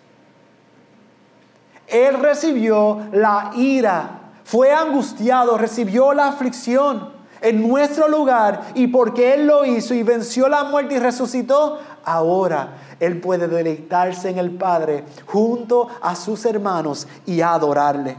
Él 1.92 2.20
recibió 2.20 3.00
la 3.12 3.52
ira, 3.56 4.22
fue 4.44 4.72
angustiado, 4.72 5.58
recibió 5.58 6.14
la 6.14 6.28
aflicción 6.28 7.10
en 7.42 7.68
nuestro 7.68 8.08
lugar 8.08 8.62
y 8.76 8.88
porque 8.88 9.34
Él 9.34 9.48
lo 9.48 9.66
hizo 9.66 9.94
y 9.94 10.04
venció 10.04 10.48
la 10.48 10.64
muerte 10.64 10.96
y 10.96 11.00
resucitó, 11.00 11.80
ahora 12.04 12.78
él 13.02 13.20
puede 13.20 13.48
deleitarse 13.48 14.30
en 14.30 14.38
el 14.38 14.52
Padre 14.52 15.04
junto 15.26 15.88
a 16.02 16.16
sus 16.16 16.46
hermanos 16.46 17.08
y 17.26 17.42
adorarle. 17.42 18.16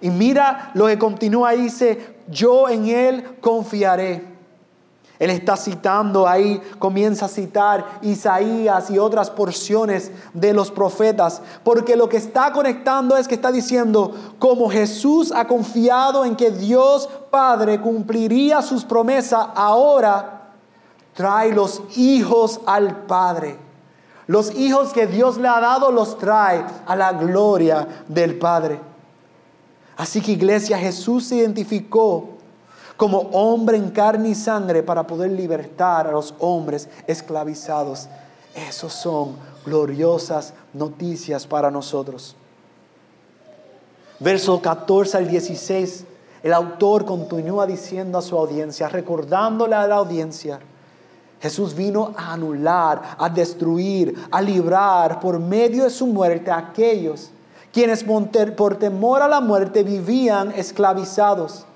Y 0.00 0.08
mira 0.08 0.70
lo 0.72 0.86
que 0.86 0.98
continúa 0.98 1.50
dice, 1.52 2.16
yo 2.28 2.70
en 2.70 2.86
Él 2.86 3.36
confiaré. 3.42 4.31
Él 5.22 5.30
está 5.30 5.56
citando 5.56 6.26
ahí, 6.26 6.60
comienza 6.80 7.26
a 7.26 7.28
citar 7.28 8.00
Isaías 8.02 8.90
y 8.90 8.98
otras 8.98 9.30
porciones 9.30 10.10
de 10.34 10.52
los 10.52 10.72
profetas, 10.72 11.42
porque 11.62 11.94
lo 11.94 12.08
que 12.08 12.16
está 12.16 12.50
conectando 12.50 13.16
es 13.16 13.28
que 13.28 13.36
está 13.36 13.52
diciendo, 13.52 14.12
como 14.40 14.68
Jesús 14.68 15.30
ha 15.30 15.46
confiado 15.46 16.24
en 16.24 16.34
que 16.34 16.50
Dios 16.50 17.08
Padre 17.30 17.80
cumpliría 17.80 18.62
sus 18.62 18.84
promesas, 18.84 19.46
ahora 19.54 20.54
trae 21.14 21.52
los 21.52 21.82
hijos 21.94 22.60
al 22.66 23.04
Padre. 23.06 23.56
Los 24.26 24.52
hijos 24.56 24.92
que 24.92 25.06
Dios 25.06 25.38
le 25.38 25.46
ha 25.46 25.60
dado 25.60 25.92
los 25.92 26.18
trae 26.18 26.64
a 26.84 26.96
la 26.96 27.12
gloria 27.12 27.86
del 28.08 28.40
Padre. 28.40 28.80
Así 29.96 30.20
que 30.20 30.32
iglesia, 30.32 30.76
Jesús 30.78 31.26
se 31.26 31.36
identificó 31.36 32.31
como 33.02 33.18
hombre 33.32 33.76
en 33.76 33.90
carne 33.90 34.28
y 34.28 34.34
sangre 34.36 34.84
para 34.84 35.04
poder 35.04 35.32
libertar 35.32 36.06
a 36.06 36.12
los 36.12 36.36
hombres 36.38 36.88
esclavizados. 37.08 38.06
Esos 38.54 38.92
son 38.92 39.34
gloriosas 39.66 40.54
noticias 40.72 41.44
para 41.44 41.68
nosotros. 41.68 42.36
Verso 44.20 44.62
14 44.62 45.16
al 45.16 45.26
16, 45.26 46.04
el 46.44 46.52
autor 46.52 47.04
continúa 47.04 47.66
diciendo 47.66 48.18
a 48.18 48.22
su 48.22 48.38
audiencia, 48.38 48.88
recordándole 48.88 49.74
a 49.74 49.88
la 49.88 49.96
audiencia, 49.96 50.60
Jesús 51.40 51.74
vino 51.74 52.14
a 52.16 52.34
anular, 52.34 53.16
a 53.18 53.28
destruir, 53.28 54.14
a 54.30 54.40
librar 54.40 55.18
por 55.18 55.40
medio 55.40 55.82
de 55.82 55.90
su 55.90 56.06
muerte 56.06 56.52
a 56.52 56.58
aquellos 56.58 57.32
quienes 57.72 58.04
por 58.04 58.76
temor 58.76 59.22
a 59.22 59.26
la 59.26 59.40
muerte 59.40 59.82
vivían 59.82 60.52
esclavizados. 60.52 61.66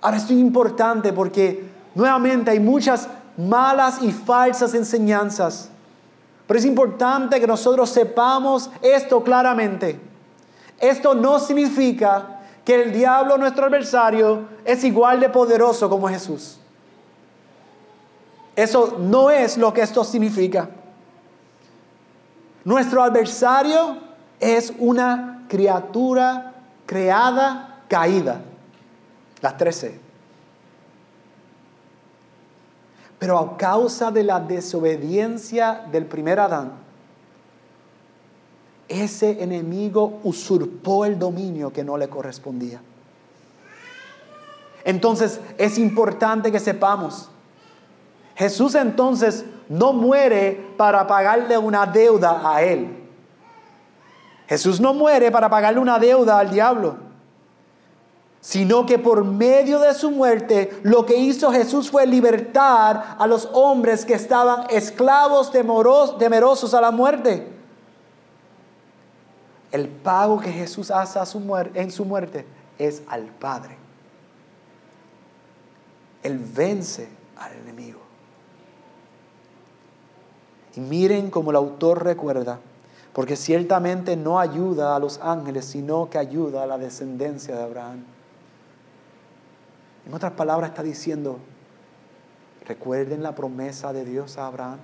Ahora 0.00 0.16
esto 0.16 0.32
es 0.32 0.38
importante 0.38 1.12
porque 1.12 1.68
nuevamente 1.94 2.50
hay 2.50 2.60
muchas 2.60 3.08
malas 3.36 4.02
y 4.02 4.12
falsas 4.12 4.74
enseñanzas. 4.74 5.68
Pero 6.46 6.58
es 6.58 6.66
importante 6.66 7.38
que 7.38 7.46
nosotros 7.46 7.90
sepamos 7.90 8.70
esto 8.82 9.22
claramente. 9.22 10.00
Esto 10.78 11.14
no 11.14 11.38
significa 11.38 12.40
que 12.64 12.82
el 12.82 12.92
diablo, 12.92 13.36
nuestro 13.38 13.66
adversario, 13.66 14.48
es 14.64 14.82
igual 14.84 15.20
de 15.20 15.28
poderoso 15.28 15.88
como 15.88 16.08
Jesús. 16.08 16.58
Eso 18.56 18.96
no 18.98 19.30
es 19.30 19.56
lo 19.56 19.72
que 19.72 19.82
esto 19.82 20.02
significa. 20.04 20.68
Nuestro 22.64 23.02
adversario 23.02 23.98
es 24.38 24.72
una 24.78 25.44
criatura 25.48 26.54
creada, 26.86 27.82
caída. 27.88 28.40
Las 29.42 29.56
13. 29.56 29.98
Pero 33.18 33.38
a 33.38 33.56
causa 33.56 34.10
de 34.10 34.24
la 34.24 34.40
desobediencia 34.40 35.86
del 35.90 36.06
primer 36.06 36.40
Adán, 36.40 36.72
ese 38.88 39.42
enemigo 39.42 40.20
usurpó 40.24 41.04
el 41.04 41.18
dominio 41.18 41.72
que 41.72 41.84
no 41.84 41.96
le 41.96 42.08
correspondía. 42.08 42.80
Entonces 44.84 45.40
es 45.58 45.78
importante 45.78 46.50
que 46.50 46.58
sepamos 46.58 47.30
Jesús 48.40 48.74
entonces 48.74 49.44
no 49.68 49.92
muere 49.92 50.72
para 50.78 51.06
pagarle 51.06 51.58
una 51.58 51.84
deuda 51.84 52.40
a 52.42 52.62
él. 52.62 52.88
Jesús 54.48 54.80
no 54.80 54.94
muere 54.94 55.30
para 55.30 55.50
pagarle 55.50 55.78
una 55.78 55.98
deuda 55.98 56.38
al 56.38 56.50
diablo, 56.50 56.96
sino 58.40 58.86
que 58.86 58.98
por 58.98 59.24
medio 59.24 59.78
de 59.80 59.92
su 59.92 60.10
muerte 60.10 60.80
lo 60.82 61.04
que 61.04 61.16
hizo 61.16 61.52
Jesús 61.52 61.90
fue 61.90 62.06
libertar 62.06 63.16
a 63.18 63.26
los 63.26 63.48
hombres 63.52 64.04
que 64.04 64.14
estaban 64.14 64.66
esclavos 64.70 65.52
temerosos 65.52 66.72
a 66.72 66.80
la 66.80 66.90
muerte. 66.90 67.46
El 69.70 69.88
pago 69.88 70.40
que 70.40 70.50
Jesús 70.50 70.90
hace 70.90 71.18
en 71.74 71.90
su 71.90 72.04
muerte 72.04 72.46
es 72.78 73.02
al 73.08 73.24
Padre. 73.26 73.76
Él 76.22 76.38
vence 76.38 77.08
al 77.36 77.52
enemigo. 77.52 78.00
Y 80.76 80.80
miren 80.80 81.30
como 81.30 81.50
el 81.50 81.56
autor 81.56 82.04
recuerda, 82.04 82.58
porque 83.12 83.36
ciertamente 83.36 84.16
no 84.16 84.38
ayuda 84.38 84.96
a 84.96 84.98
los 84.98 85.20
ángeles, 85.20 85.66
sino 85.66 86.08
que 86.08 86.18
ayuda 86.18 86.62
a 86.62 86.66
la 86.66 86.78
descendencia 86.78 87.56
de 87.56 87.62
Abraham. 87.62 88.04
En 90.10 90.14
otras 90.14 90.32
palabras 90.32 90.70
está 90.70 90.82
diciendo, 90.82 91.38
recuerden 92.66 93.22
la 93.22 93.32
promesa 93.36 93.92
de 93.92 94.04
Dios 94.04 94.38
a 94.38 94.48
Abraham. 94.48 94.78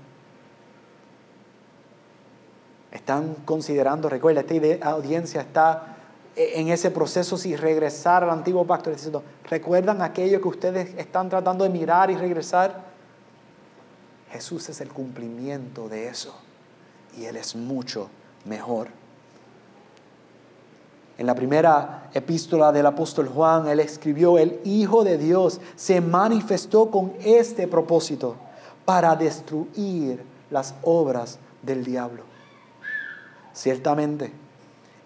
Están 2.92 3.34
considerando, 3.44 4.08
recuerda, 4.08 4.42
esta 4.42 4.88
audiencia 4.88 5.40
está 5.40 5.96
en 6.36 6.68
ese 6.68 6.92
proceso 6.92 7.36
si 7.36 7.56
regresar 7.56 8.22
al 8.22 8.30
antiguo 8.30 8.64
pacto, 8.64 8.88
diciendo, 8.88 9.24
¿recuerdan 9.50 10.00
aquello 10.00 10.40
que 10.40 10.46
ustedes 10.46 10.94
están 10.96 11.28
tratando 11.28 11.64
de 11.64 11.70
mirar 11.70 12.08
y 12.08 12.14
regresar? 12.14 12.84
Jesús 14.30 14.68
es 14.68 14.80
el 14.80 14.90
cumplimiento 14.90 15.88
de 15.88 16.06
eso 16.06 16.38
y 17.18 17.24
Él 17.24 17.36
es 17.36 17.56
mucho 17.56 18.10
mejor. 18.44 18.90
En 21.18 21.26
la 21.26 21.34
primera 21.34 22.10
epístola 22.12 22.72
del 22.72 22.86
apóstol 22.86 23.28
Juan, 23.28 23.68
él 23.68 23.80
escribió, 23.80 24.38
el 24.38 24.60
Hijo 24.64 25.02
de 25.02 25.16
Dios 25.16 25.60
se 25.74 26.00
manifestó 26.00 26.90
con 26.90 27.14
este 27.24 27.66
propósito, 27.66 28.36
para 28.86 29.16
destruir 29.16 30.22
las 30.50 30.74
obras 30.82 31.38
del 31.62 31.84
diablo. 31.84 32.22
Ciertamente, 33.52 34.32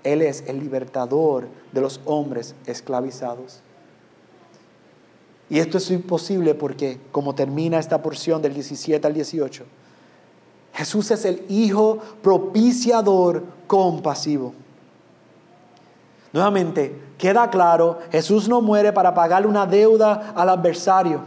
Él 0.04 0.22
es 0.22 0.44
el 0.46 0.60
libertador 0.60 1.48
de 1.72 1.80
los 1.80 2.00
hombres 2.04 2.54
esclavizados. 2.66 3.60
Y 5.48 5.58
esto 5.58 5.78
es 5.78 5.90
imposible 5.90 6.54
porque, 6.54 7.00
como 7.10 7.34
termina 7.34 7.78
esta 7.78 8.02
porción 8.02 8.40
del 8.40 8.54
17 8.54 9.04
al 9.04 9.14
18, 9.14 9.64
Jesús 10.74 11.10
es 11.10 11.24
el 11.24 11.44
Hijo 11.48 11.98
propiciador 12.22 13.42
compasivo. 13.66 14.52
Nuevamente, 16.32 16.96
queda 17.18 17.50
claro, 17.50 17.98
Jesús 18.10 18.48
no 18.48 18.60
muere 18.60 18.92
para 18.92 19.14
pagarle 19.14 19.48
una 19.48 19.66
deuda 19.66 20.32
al 20.34 20.48
adversario. 20.48 21.20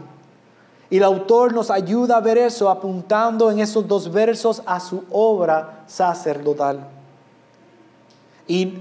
Y 0.90 0.98
el 0.98 1.04
autor 1.04 1.52
nos 1.52 1.70
ayuda 1.70 2.16
a 2.16 2.20
ver 2.20 2.38
eso 2.38 2.70
apuntando 2.70 3.50
en 3.50 3.58
esos 3.58 3.86
dos 3.86 4.10
versos 4.10 4.62
a 4.64 4.80
su 4.80 5.04
obra 5.10 5.82
sacerdotal. 5.86 6.86
Y 8.46 8.78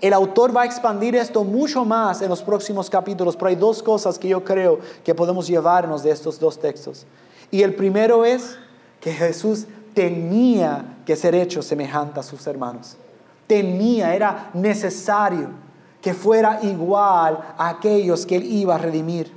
el 0.00 0.12
autor 0.12 0.56
va 0.56 0.62
a 0.62 0.64
expandir 0.64 1.14
esto 1.14 1.44
mucho 1.44 1.84
más 1.84 2.22
en 2.22 2.28
los 2.28 2.42
próximos 2.42 2.90
capítulos, 2.90 3.36
pero 3.36 3.48
hay 3.48 3.56
dos 3.56 3.82
cosas 3.82 4.18
que 4.18 4.28
yo 4.28 4.42
creo 4.42 4.80
que 5.04 5.14
podemos 5.14 5.46
llevarnos 5.46 6.02
de 6.02 6.10
estos 6.10 6.40
dos 6.40 6.58
textos. 6.58 7.06
Y 7.50 7.62
el 7.62 7.74
primero 7.74 8.24
es 8.24 8.56
que 9.00 9.12
Jesús 9.12 9.66
tenía 9.94 10.96
que 11.04 11.16
ser 11.16 11.34
hecho 11.34 11.62
semejante 11.62 12.18
a 12.18 12.22
sus 12.22 12.46
hermanos. 12.46 12.96
Era 13.60 14.50
necesario 14.54 15.48
que 16.00 16.14
fuera 16.14 16.60
igual 16.62 17.54
a 17.56 17.68
aquellos 17.68 18.26
que 18.26 18.36
él 18.36 18.44
iba 18.44 18.74
a 18.74 18.78
redimir. 18.78 19.32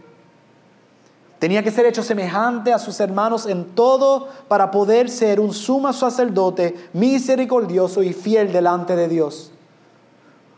Tenía 1.40 1.62
que 1.62 1.72
ser 1.72 1.86
hecho 1.86 2.02
semejante 2.02 2.74
a 2.74 2.80
sus 2.80 3.00
hermanos 3.00 3.46
en 3.46 3.76
todo 3.76 4.30
para 4.48 4.72
poder 4.72 5.10
ser 5.10 5.40
un 5.40 5.54
sumo 5.54 5.94
sacerdote 5.94 6.76
misericordioso 6.94 8.02
y 8.02 8.14
fiel 8.14 8.52
delante 8.52 8.96
de 8.96 9.08
Dios. 9.08 9.52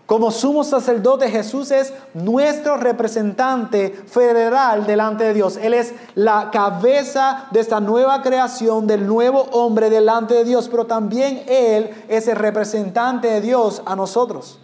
Como 0.08 0.32
sumo 0.32 0.64
sacerdote, 0.64 1.30
Jesús 1.30 1.70
es 1.70 1.94
nuestro 2.14 2.78
representante 2.78 3.90
federal 3.90 4.88
delante 4.88 5.26
de 5.26 5.34
Dios. 5.34 5.58
Él 5.58 5.74
es 5.74 5.94
la 6.16 6.50
cabeza 6.50 7.48
de 7.52 7.60
esta 7.60 7.82
nueva 7.82 8.22
creación, 8.22 8.88
del 8.88 9.06
nuevo 9.06 9.42
hombre 9.52 9.90
delante 9.90 10.34
de 10.34 10.46
Dios, 10.46 10.70
pero 10.70 10.86
también 10.86 11.44
Él 11.46 11.90
es 12.08 12.26
el 12.30 12.38
representante 12.38 13.28
de 13.28 13.42
Dios 13.42 13.82
a 13.86 13.98
nosotros. 13.98 14.60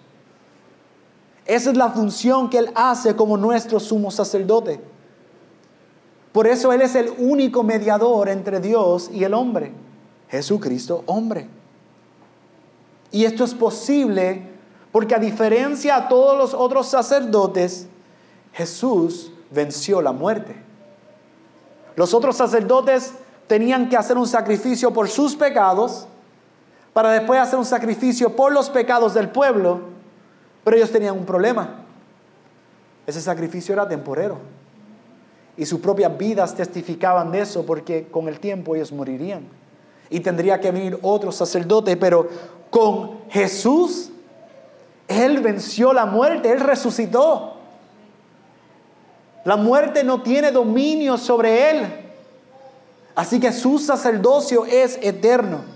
Esa 1.45 1.71
es 1.71 1.75
la 1.75 1.89
función 1.89 2.49
que 2.49 2.59
Él 2.59 2.71
hace 2.73 3.13
como 3.13 3.35
nuestro 3.35 3.81
sumo 3.81 4.11
sacerdote. 4.11 4.79
Por 6.31 6.47
eso 6.47 6.71
Él 6.71 6.81
es 6.81 6.95
el 6.95 7.13
único 7.17 7.63
mediador 7.63 8.29
entre 8.29 8.61
Dios 8.61 9.09
y 9.11 9.25
el 9.25 9.33
hombre. 9.33 9.73
Jesucristo, 10.29 11.03
hombre. 11.05 11.49
Y 13.11 13.25
esto 13.25 13.43
es 13.43 13.53
posible 13.53 14.52
porque 14.93 15.13
a 15.13 15.19
diferencia 15.19 15.97
a 15.97 16.07
todos 16.07 16.37
los 16.37 16.53
otros 16.53 16.87
sacerdotes, 16.87 17.87
Jesús 18.53 19.33
venció 19.51 20.01
la 20.01 20.13
muerte. 20.13 20.55
Los 21.97 22.13
otros 22.13 22.37
sacerdotes 22.37 23.13
tenían 23.47 23.89
que 23.89 23.97
hacer 23.97 24.17
un 24.17 24.27
sacrificio 24.27 24.93
por 24.93 25.09
sus 25.09 25.35
pecados 25.35 26.07
para 26.93 27.11
después 27.11 27.41
hacer 27.41 27.59
un 27.59 27.65
sacrificio 27.65 28.33
por 28.33 28.53
los 28.53 28.69
pecados 28.69 29.13
del 29.13 29.27
pueblo 29.27 29.91
pero 30.63 30.77
ellos 30.77 30.91
tenían 30.91 31.17
un 31.17 31.25
problema. 31.25 31.83
Ese 33.05 33.21
sacrificio 33.21 33.73
era 33.73 33.87
temporero. 33.87 34.37
Y 35.57 35.65
sus 35.65 35.79
propias 35.79 36.17
vidas 36.17 36.55
testificaban 36.55 37.31
de 37.31 37.41
eso 37.41 37.65
porque 37.65 38.07
con 38.09 38.27
el 38.27 38.39
tiempo 38.39 38.75
ellos 38.75 38.91
morirían. 38.91 39.43
Y 40.09 40.21
tendría 40.21 40.59
que 40.59 40.71
venir 40.71 40.97
otro 41.01 41.31
sacerdote, 41.31 41.97
pero 41.97 42.27
con 42.69 43.29
Jesús, 43.29 44.09
Él 45.07 45.39
venció 45.39 45.93
la 45.93 46.05
muerte, 46.05 46.51
Él 46.51 46.59
resucitó. 46.59 47.53
La 49.45 49.57
muerte 49.57 50.03
no 50.03 50.21
tiene 50.21 50.51
dominio 50.51 51.17
sobre 51.17 51.69
Él. 51.71 52.03
Así 53.15 53.39
que 53.39 53.51
su 53.51 53.77
sacerdocio 53.77 54.65
es 54.65 54.97
eterno. 55.01 55.73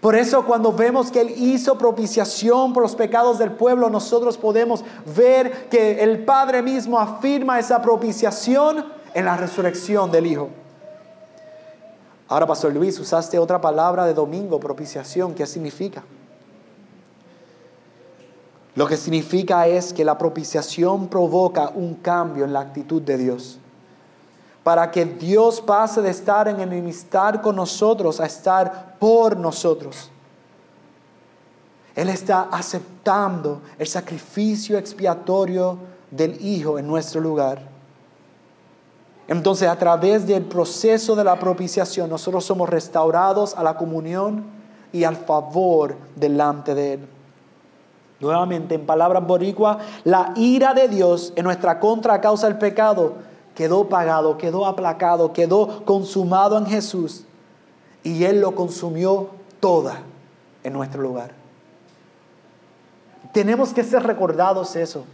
Por 0.00 0.14
eso 0.14 0.44
cuando 0.44 0.72
vemos 0.72 1.10
que 1.10 1.22
Él 1.22 1.34
hizo 1.36 1.78
propiciación 1.78 2.72
por 2.72 2.82
los 2.82 2.94
pecados 2.94 3.38
del 3.38 3.52
pueblo, 3.52 3.88
nosotros 3.88 4.36
podemos 4.36 4.84
ver 5.16 5.68
que 5.70 6.02
el 6.02 6.24
Padre 6.24 6.62
mismo 6.62 7.00
afirma 7.00 7.58
esa 7.58 7.80
propiciación 7.80 8.84
en 9.14 9.24
la 9.24 9.36
resurrección 9.36 10.10
del 10.10 10.26
Hijo. 10.26 10.50
Ahora, 12.28 12.46
Pastor 12.46 12.72
Luis, 12.74 12.98
usaste 12.98 13.38
otra 13.38 13.60
palabra 13.60 14.04
de 14.06 14.14
domingo, 14.14 14.60
propiciación. 14.60 15.34
¿Qué 15.34 15.46
significa? 15.46 16.02
Lo 18.74 18.86
que 18.86 18.96
significa 18.96 19.66
es 19.66 19.92
que 19.92 20.04
la 20.04 20.18
propiciación 20.18 21.08
provoca 21.08 21.70
un 21.74 21.94
cambio 21.94 22.44
en 22.44 22.52
la 22.52 22.60
actitud 22.60 23.00
de 23.02 23.16
Dios 23.16 23.58
para 24.64 24.90
que 24.90 25.04
Dios 25.04 25.60
pase 25.60 26.00
de 26.00 26.10
estar 26.10 26.48
en 26.48 26.58
enemistad 26.58 27.42
con 27.42 27.54
nosotros 27.54 28.18
a 28.18 28.24
estar 28.24 28.96
por 28.98 29.36
nosotros. 29.36 30.10
Él 31.94 32.08
está 32.08 32.48
aceptando 32.50 33.60
el 33.78 33.86
sacrificio 33.86 34.78
expiatorio 34.78 35.78
del 36.10 36.44
Hijo 36.44 36.78
en 36.78 36.86
nuestro 36.86 37.20
lugar. 37.20 37.60
Entonces, 39.28 39.68
a 39.68 39.76
través 39.76 40.26
del 40.26 40.44
proceso 40.44 41.14
de 41.14 41.24
la 41.24 41.38
propiciación, 41.38 42.08
nosotros 42.08 42.44
somos 42.44 42.68
restaurados 42.68 43.54
a 43.54 43.62
la 43.62 43.76
comunión 43.76 44.44
y 44.92 45.04
al 45.04 45.16
favor 45.16 45.94
delante 46.16 46.74
de 46.74 46.94
Él. 46.94 47.08
Nuevamente, 48.20 48.76
en 48.76 48.86
palabras 48.86 49.26
boricua, 49.26 49.78
la 50.04 50.32
ira 50.36 50.72
de 50.72 50.88
Dios 50.88 51.32
en 51.36 51.44
nuestra 51.44 51.80
contra 51.80 52.20
causa 52.20 52.46
del 52.46 52.58
pecado 52.58 53.14
quedó 53.54 53.88
pagado, 53.88 54.36
quedó 54.36 54.66
aplacado, 54.66 55.32
quedó 55.32 55.84
consumado 55.84 56.58
en 56.58 56.66
Jesús 56.66 57.24
y 58.02 58.24
Él 58.24 58.40
lo 58.40 58.54
consumió 58.54 59.28
toda 59.60 60.02
en 60.62 60.72
nuestro 60.72 61.02
lugar. 61.02 61.30
Tenemos 63.32 63.72
que 63.72 63.82
ser 63.82 64.02
recordados 64.02 64.76
eso. 64.76 65.04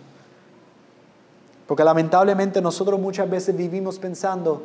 Porque 1.66 1.84
lamentablemente 1.84 2.60
nosotros 2.60 2.98
muchas 2.98 3.30
veces 3.30 3.56
vivimos 3.56 3.98
pensando, 3.98 4.64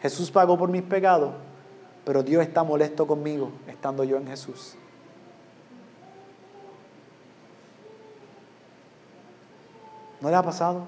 Jesús 0.00 0.30
pagó 0.30 0.56
por 0.56 0.70
mis 0.70 0.82
pecados, 0.82 1.30
pero 2.06 2.22
Dios 2.22 2.42
está 2.42 2.62
molesto 2.62 3.06
conmigo 3.06 3.50
estando 3.68 4.02
yo 4.02 4.16
en 4.16 4.26
Jesús. 4.26 4.74
¿No 10.22 10.30
le 10.30 10.36
ha 10.36 10.42
pasado? 10.42 10.84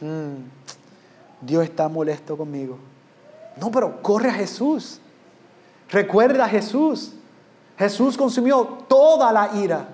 Mm, 0.00 1.44
Dios 1.44 1.64
está 1.64 1.88
molesto 1.88 2.36
conmigo. 2.36 2.78
No, 3.56 3.72
pero 3.72 4.00
corre 4.00 4.30
a 4.30 4.34
Jesús. 4.34 5.00
Recuerda 5.90 6.44
a 6.44 6.48
Jesús. 6.48 7.12
Jesús 7.76 8.16
consumió 8.16 8.64
toda 8.86 9.32
la 9.32 9.56
ira. 9.56 9.88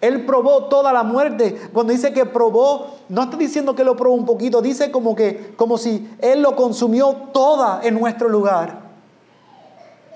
Él 0.00 0.24
probó 0.24 0.64
toda 0.64 0.94
la 0.94 1.02
muerte. 1.02 1.68
Cuando 1.74 1.92
dice 1.92 2.14
que 2.14 2.24
probó, 2.24 2.96
no 3.10 3.24
está 3.24 3.36
diciendo 3.36 3.74
que 3.74 3.84
lo 3.84 3.94
probó 3.94 4.14
un 4.14 4.24
poquito, 4.24 4.62
dice 4.62 4.90
como 4.90 5.14
que 5.14 5.54
como 5.56 5.76
si 5.76 6.10
él 6.20 6.40
lo 6.40 6.56
consumió 6.56 7.12
toda 7.34 7.80
en 7.82 7.98
nuestro 7.98 8.28
lugar. 8.30 8.86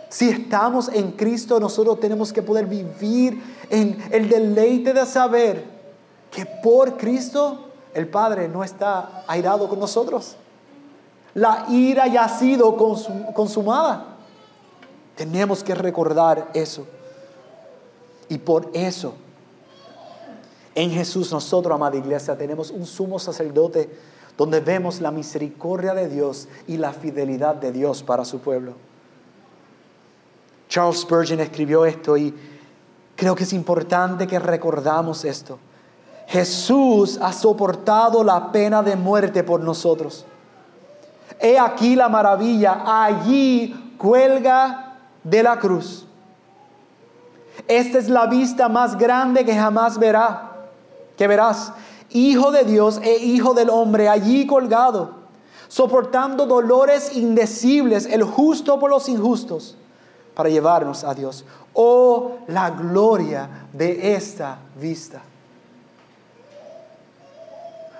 Si 0.09 0.29
estamos 0.29 0.89
en 0.89 1.13
Cristo, 1.13 1.61
nosotros 1.61 2.01
tenemos 2.01 2.33
que 2.33 2.43
poder 2.43 2.67
vivir 2.67 3.43
en 3.69 3.99
el 4.11 4.29
deleite 4.29 4.93
de 4.95 5.05
saber 5.07 5.80
que 6.31 6.47
por 6.47 6.97
Cristo 6.97 7.71
el 7.95 8.09
Padre 8.09 8.49
no 8.49 8.63
está 8.63 9.25
airado 9.27 9.69
con 9.69 9.79
nosotros. 9.79 10.37
La 11.35 11.67
ira 11.69 12.07
ya 12.07 12.25
ha 12.25 12.29
sido 12.29 12.77
consumada. 13.35 14.17
Tenemos 15.17 15.63
que 15.63 15.75
recordar 15.75 16.51
eso. 16.55 16.87
Y 18.29 18.39
por 18.39 18.71
eso, 18.73 19.15
en 20.75 20.91
Jesús 20.91 21.33
nosotros, 21.33 21.75
amada 21.75 21.97
iglesia, 21.97 22.39
tenemos 22.39 22.71
un 22.71 22.87
sumo 22.87 23.19
sacerdote 23.19 23.91
donde 24.37 24.61
vemos 24.61 25.01
la 25.01 25.11
misericordia 25.11 25.95
de 25.95 26.09
Dios 26.09 26.49
y 26.67 26.77
la 26.77 26.93
fidelidad 26.93 27.57
de 27.57 27.73
Dios 27.73 28.03
para 28.03 28.25
su 28.25 28.39
pueblo. 28.39 28.75
Charles 30.69 31.01
Spurgeon 31.01 31.41
escribió 31.41 31.85
esto 31.85 32.17
y 32.17 32.33
creo 33.17 33.35
que 33.35 33.43
es 33.43 33.53
importante 33.53 34.27
que 34.27 34.39
recordamos 34.39 35.25
esto. 35.25 35.59
Jesús 36.31 37.19
ha 37.21 37.33
soportado 37.33 38.23
la 38.23 38.53
pena 38.53 38.85
de 38.85 38.95
muerte 38.95 39.43
por 39.43 39.61
nosotros. 39.61 40.25
He 41.41 41.59
aquí 41.59 41.97
la 41.97 42.09
maravilla, 42.09 42.85
allí 42.87 43.95
cuelga 43.99 44.97
de 45.25 45.43
la 45.43 45.59
cruz. 45.59 46.07
Esta 47.67 47.99
es 47.99 48.09
la 48.09 48.27
vista 48.27 48.69
más 48.69 48.97
grande 48.97 49.45
que 49.45 49.57
jamás 49.57 49.99
verá, 49.99 50.53
que 51.17 51.27
verás. 51.27 51.73
Hijo 52.11 52.53
de 52.53 52.63
Dios 52.63 53.01
e 53.03 53.17
hijo 53.17 53.53
del 53.53 53.69
hombre, 53.69 54.09
allí 54.09 54.47
colgado, 54.47 55.11
soportando 55.67 56.47
dolores 56.47 57.17
indecibles, 57.17 58.07
el 58.07 58.23
justo 58.23 58.79
por 58.79 58.89
los 58.89 59.09
injustos, 59.09 59.77
para 60.37 60.49
llevarnos 60.49 61.03
a 61.03 61.13
Dios. 61.13 61.45
Oh, 61.73 62.37
la 62.47 62.71
gloria 62.71 63.67
de 63.73 64.15
esta 64.15 64.59
vista. 64.81 65.23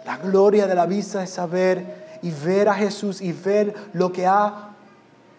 La 0.05 0.17
gloria 0.17 0.67
de 0.67 0.75
la 0.75 0.87
vista 0.87 1.23
es 1.23 1.31
saber 1.31 2.19
y 2.23 2.31
ver 2.31 2.69
a 2.69 2.75
Jesús 2.75 3.21
y 3.21 3.33
ver 3.33 3.75
lo 3.93 4.13
que 4.13 4.27
ha 4.27 4.71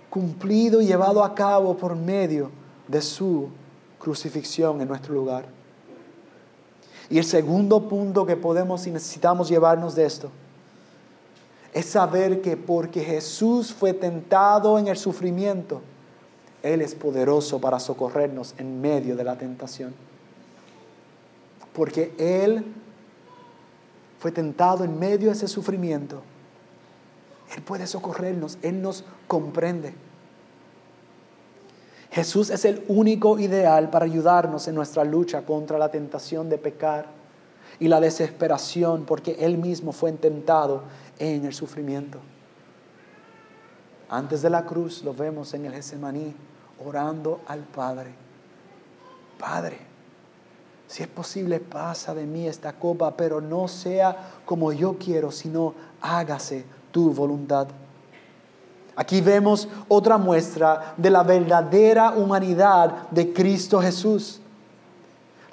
cumplido 0.09 0.81
y 0.81 0.87
llevado 0.87 1.23
a 1.23 1.33
cabo 1.33 1.77
por 1.77 1.95
medio 1.95 2.51
de 2.87 3.01
su 3.01 3.49
crucifixión 3.97 4.81
en 4.81 4.87
nuestro 4.87 5.13
lugar. 5.13 5.45
Y 7.09 7.17
el 7.17 7.25
segundo 7.25 7.87
punto 7.87 8.25
que 8.25 8.37
podemos 8.37 8.87
y 8.87 8.91
necesitamos 8.91 9.49
llevarnos 9.49 9.95
de 9.95 10.05
esto 10.05 10.31
es 11.73 11.85
saber 11.85 12.41
que 12.41 12.57
porque 12.57 13.01
Jesús 13.01 13.73
fue 13.73 13.93
tentado 13.93 14.77
en 14.77 14.87
el 14.87 14.97
sufrimiento, 14.97 15.81
Él 16.63 16.81
es 16.81 16.95
poderoso 16.95 17.59
para 17.59 17.79
socorrernos 17.79 18.53
en 18.57 18.81
medio 18.81 19.15
de 19.15 19.23
la 19.23 19.37
tentación. 19.37 19.93
Porque 21.73 22.13
Él 22.17 22.65
fue 24.21 24.31
tentado 24.31 24.83
en 24.83 24.99
medio 24.99 25.29
de 25.29 25.33
ese 25.33 25.47
sufrimiento. 25.47 26.21
Él 27.55 27.63
puede 27.63 27.87
socorrernos, 27.87 28.59
Él 28.61 28.79
nos 28.79 29.03
comprende. 29.27 29.95
Jesús 32.11 32.51
es 32.51 32.63
el 32.65 32.85
único 32.87 33.39
ideal 33.39 33.89
para 33.89 34.05
ayudarnos 34.05 34.67
en 34.67 34.75
nuestra 34.75 35.03
lucha 35.03 35.41
contra 35.41 35.79
la 35.79 35.89
tentación 35.89 36.49
de 36.49 36.59
pecar 36.59 37.07
y 37.79 37.87
la 37.87 37.99
desesperación, 37.99 39.05
porque 39.05 39.37
Él 39.39 39.57
mismo 39.57 39.91
fue 39.91 40.11
tentado 40.11 40.83
en 41.17 41.43
el 41.43 41.53
sufrimiento. 41.55 42.19
Antes 44.07 44.43
de 44.43 44.51
la 44.51 44.67
cruz 44.67 45.03
lo 45.03 45.15
vemos 45.15 45.51
en 45.55 45.65
el 45.65 45.73
Getsemaní 45.73 46.35
orando 46.85 47.41
al 47.47 47.61
Padre. 47.61 48.11
Padre, 49.39 49.90
si 50.91 51.03
es 51.03 51.07
posible, 51.07 51.61
pasa 51.61 52.13
de 52.13 52.25
mí 52.25 52.45
esta 52.45 52.73
copa, 52.73 53.15
pero 53.15 53.39
no 53.39 53.69
sea 53.69 54.33
como 54.43 54.73
yo 54.73 54.97
quiero, 54.99 55.31
sino 55.31 55.73
hágase 56.01 56.65
tu 56.91 57.13
voluntad. 57.13 57.67
Aquí 58.97 59.21
vemos 59.21 59.69
otra 59.87 60.17
muestra 60.17 60.93
de 60.97 61.09
la 61.09 61.23
verdadera 61.23 62.11
humanidad 62.11 63.09
de 63.09 63.31
Cristo 63.31 63.81
Jesús. 63.81 64.41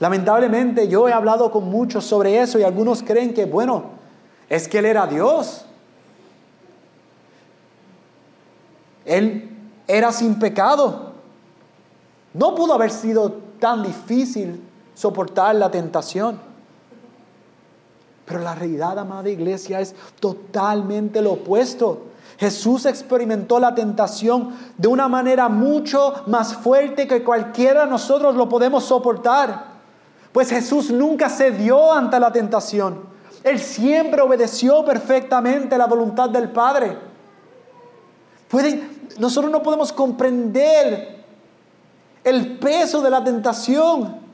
Lamentablemente 0.01 0.89
yo 0.89 1.09
he 1.09 1.13
hablado 1.13 1.53
con 1.53 1.71
muchos 1.71 2.05
sobre 2.05 2.37
eso 2.41 2.59
y 2.59 2.65
algunos 2.65 3.05
creen 3.05 3.33
que, 3.33 3.45
bueno, 3.45 3.85
es 4.49 4.67
que 4.67 4.81
Él 4.81 4.87
era 4.87 5.07
Dios. 5.07 5.65
Él 9.05 9.49
era 9.87 10.11
sin 10.11 10.37
pecado. 10.41 11.13
No 12.35 12.57
pudo 12.57 12.75
haber 12.75 12.91
sido 12.91 13.35
tan 13.61 13.85
difícil 13.85 14.65
soportar 14.99 15.55
la 15.55 15.71
tentación. 15.71 16.41
Pero 18.25 18.41
la 18.41 18.57
realidad, 18.57 18.99
amada 18.99 19.29
iglesia, 19.31 19.81
es 19.81 19.95
totalmente 20.19 21.23
lo 21.23 21.35
opuesto. 21.35 22.03
Jesús 22.37 22.85
experimentó 22.85 23.61
la 23.61 23.77
tentación 23.77 24.57
de 24.77 24.89
una 24.89 25.07
manera 25.07 25.49
mucho 25.49 26.15
más 26.27 26.55
fuerte 26.55 27.07
que 27.07 27.23
cualquiera 27.23 27.85
de 27.85 27.91
nosotros 27.91 28.35
lo 28.35 28.49
podemos 28.49 28.85
soportar. 28.85 29.79
Pues 30.33 30.51
Jesús 30.51 30.91
nunca 30.91 31.29
cedió 31.31 31.93
ante 31.93 32.19
la 32.19 32.33
tentación. 32.33 33.03
Él 33.45 33.61
siempre 33.61 34.21
obedeció 34.21 34.85
perfectamente 34.85 35.79
la 35.79 35.87
voluntad 35.87 36.29
del 36.29 36.51
Padre. 36.51 36.99
Pueden, 38.49 39.09
nosotros 39.19 39.51
no 39.51 39.63
podemos 39.63 39.93
comprender 39.93 41.25
el 42.25 42.59
peso 42.59 43.01
de 43.01 43.11
la 43.11 43.23
tentación. 43.23 44.28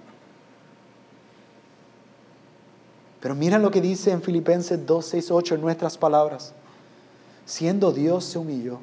Pero 3.25 3.35
miren 3.35 3.63
lo 3.63 3.71
que 3.73 3.81
dice 3.81 4.13
en 4.13 4.21
Filipenses 4.21 4.85
2, 4.87 5.05
6, 5.05 5.31
8 5.33 5.55
en 5.55 5.61
nuestras 5.63 5.97
palabras 5.97 6.53
siendo 7.45 7.93
Dios, 7.93 8.25
se 8.25 8.39
humilló. 8.39 8.79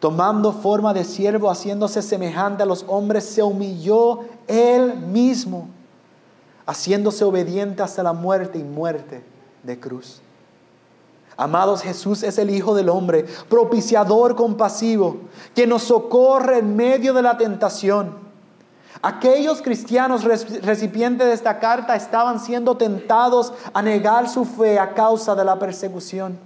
Tomando 0.00 0.52
forma 0.52 0.92
de 0.92 1.04
siervo, 1.04 1.50
haciéndose 1.50 2.02
semejante 2.02 2.62
a 2.62 2.66
los 2.66 2.84
hombres, 2.86 3.24
se 3.24 3.42
humilló 3.42 4.20
él 4.46 4.96
mismo, 4.96 5.68
haciéndose 6.66 7.24
obediente 7.24 7.82
hasta 7.82 8.02
la 8.02 8.12
muerte 8.12 8.58
y 8.58 8.62
muerte 8.62 9.22
de 9.62 9.80
cruz. 9.80 10.20
Amados, 11.38 11.82
Jesús 11.82 12.22
es 12.22 12.38
el 12.38 12.50
Hijo 12.50 12.74
del 12.74 12.88
Hombre, 12.88 13.24
propiciador 13.48 14.36
compasivo, 14.36 15.18
que 15.54 15.66
nos 15.66 15.82
socorre 15.84 16.58
en 16.58 16.76
medio 16.76 17.12
de 17.14 17.22
la 17.22 17.36
tentación. 17.36 18.25
Aquellos 19.02 19.62
cristianos 19.62 20.24
recipientes 20.24 21.26
de 21.26 21.32
esta 21.32 21.58
carta 21.58 21.94
estaban 21.94 22.40
siendo 22.40 22.76
tentados 22.76 23.52
a 23.72 23.82
negar 23.82 24.28
su 24.28 24.44
fe 24.44 24.78
a 24.78 24.94
causa 24.94 25.34
de 25.34 25.44
la 25.44 25.58
persecución. 25.58 26.38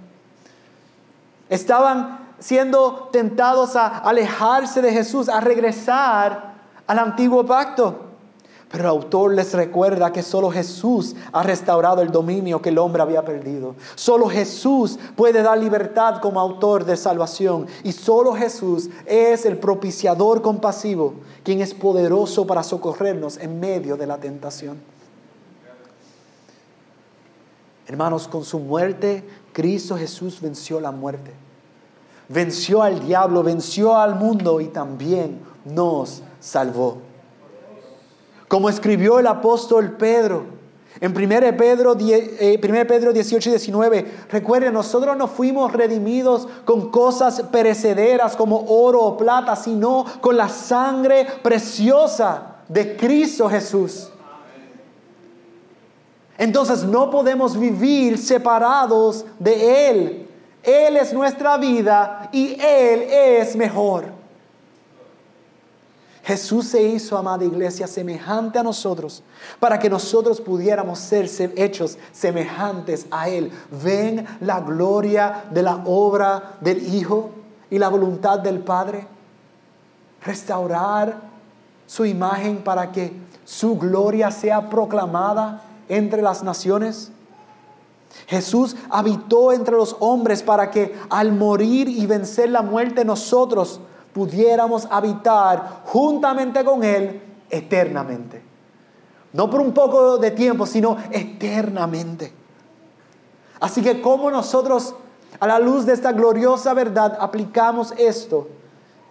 Estaban 1.49 2.19
siendo 2.39 3.09
tentados 3.11 3.75
a 3.75 3.99
alejarse 3.99 4.81
de 4.81 4.91
Jesús, 4.91 5.29
a 5.29 5.39
regresar 5.39 6.53
al 6.87 6.99
antiguo 6.99 7.45
pacto. 7.45 8.10
Pero 8.71 8.85
el 8.85 8.89
autor 8.89 9.33
les 9.33 9.53
recuerda 9.53 10.13
que 10.13 10.23
solo 10.23 10.49
Jesús 10.49 11.13
ha 11.33 11.43
restaurado 11.43 12.01
el 12.01 12.09
dominio 12.09 12.61
que 12.61 12.69
el 12.69 12.77
hombre 12.77 13.01
había 13.01 13.25
perdido. 13.25 13.75
Solo 13.95 14.29
Jesús 14.29 14.97
puede 15.17 15.41
dar 15.41 15.57
libertad 15.57 16.21
como 16.21 16.39
autor 16.39 16.85
de 16.85 16.95
salvación. 16.95 17.67
Y 17.83 17.91
solo 17.91 18.33
Jesús 18.33 18.89
es 19.05 19.45
el 19.45 19.57
propiciador 19.57 20.41
compasivo, 20.41 21.15
quien 21.43 21.59
es 21.59 21.73
poderoso 21.73 22.47
para 22.47 22.63
socorrernos 22.63 23.37
en 23.37 23.59
medio 23.59 23.97
de 23.97 24.07
la 24.07 24.17
tentación. 24.17 24.77
Hermanos, 27.87 28.29
con 28.29 28.45
su 28.45 28.57
muerte, 28.57 29.27
Cristo 29.51 29.97
Jesús 29.97 30.39
venció 30.39 30.79
la 30.79 30.91
muerte. 30.91 31.33
Venció 32.29 32.81
al 32.81 33.05
diablo, 33.05 33.43
venció 33.43 33.97
al 33.97 34.15
mundo 34.15 34.61
y 34.61 34.67
también 34.67 35.41
nos 35.65 36.23
salvó. 36.39 37.10
Como 38.51 38.67
escribió 38.67 39.17
el 39.17 39.27
apóstol 39.27 39.91
Pedro 39.91 40.43
en 40.99 41.15
1 41.15 41.57
Pedro, 41.57 41.93
1 41.93 42.03
eh, 42.05 42.85
Pedro 42.85 43.13
18 43.13 43.47
y 43.47 43.51
19, 43.53 44.11
recuerden, 44.29 44.73
nosotros 44.73 45.15
no 45.15 45.29
fuimos 45.29 45.71
redimidos 45.71 46.49
con 46.65 46.91
cosas 46.91 47.43
perecederas 47.43 48.35
como 48.35 48.57
oro 48.67 49.03
o 49.03 49.15
plata, 49.15 49.55
sino 49.55 50.05
con 50.19 50.35
la 50.35 50.49
sangre 50.49 51.25
preciosa 51.41 52.57
de 52.67 52.97
Cristo 52.97 53.47
Jesús. 53.47 54.11
Entonces 56.37 56.83
no 56.83 57.09
podemos 57.09 57.57
vivir 57.57 58.17
separados 58.17 59.25
de 59.39 59.89
Él. 59.89 60.27
Él 60.61 60.97
es 60.97 61.13
nuestra 61.13 61.55
vida 61.55 62.27
y 62.33 62.59
Él 62.59 63.03
es 63.09 63.55
mejor. 63.55 64.20
Jesús 66.23 66.67
se 66.67 66.83
hizo, 66.83 67.17
amada 67.17 67.43
iglesia, 67.43 67.87
semejante 67.87 68.59
a 68.59 68.63
nosotros, 68.63 69.23
para 69.59 69.79
que 69.79 69.89
nosotros 69.89 70.39
pudiéramos 70.39 70.99
ser 70.99 71.29
hechos 71.55 71.97
semejantes 72.11 73.07
a 73.09 73.27
Él. 73.27 73.51
Ven 73.83 74.25
la 74.39 74.59
gloria 74.59 75.45
de 75.49 75.63
la 75.63 75.81
obra 75.85 76.57
del 76.61 76.93
Hijo 76.93 77.31
y 77.71 77.79
la 77.79 77.89
voluntad 77.89 78.39
del 78.39 78.59
Padre. 78.59 79.07
Restaurar 80.23 81.21
su 81.87 82.05
imagen 82.05 82.63
para 82.63 82.91
que 82.91 83.11
su 83.43 83.77
gloria 83.77 84.29
sea 84.29 84.69
proclamada 84.69 85.63
entre 85.89 86.21
las 86.21 86.43
naciones? 86.43 87.11
Jesús 88.27 88.75
habitó 88.89 89.51
entre 89.51 89.75
los 89.75 89.95
hombres 89.99 90.43
para 90.43 90.71
que 90.71 90.95
al 91.09 91.33
morir 91.33 91.87
y 91.87 92.05
vencer 92.05 92.49
la 92.49 92.61
muerte 92.61 93.03
nosotros 93.03 93.81
pudiéramos 94.13 94.87
habitar 94.89 95.81
juntamente 95.85 96.63
con 96.63 96.83
Él 96.83 97.21
eternamente. 97.49 98.41
No 99.33 99.49
por 99.49 99.61
un 99.61 99.73
poco 99.73 100.17
de 100.17 100.31
tiempo, 100.31 100.65
sino 100.65 100.97
eternamente. 101.11 102.33
Así 103.59 103.81
que 103.81 104.01
como 104.01 104.29
nosotros, 104.29 104.95
a 105.39 105.47
la 105.47 105.59
luz 105.59 105.85
de 105.85 105.93
esta 105.93 106.11
gloriosa 106.11 106.73
verdad, 106.73 107.17
aplicamos 107.19 107.93
esto 107.97 108.49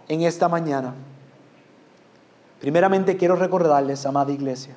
en 0.08 0.22
esta 0.22 0.48
mañana. 0.48 0.94
Primeramente 2.60 3.16
quiero 3.16 3.36
recordarles, 3.36 4.04
amada 4.04 4.32
iglesia, 4.32 4.74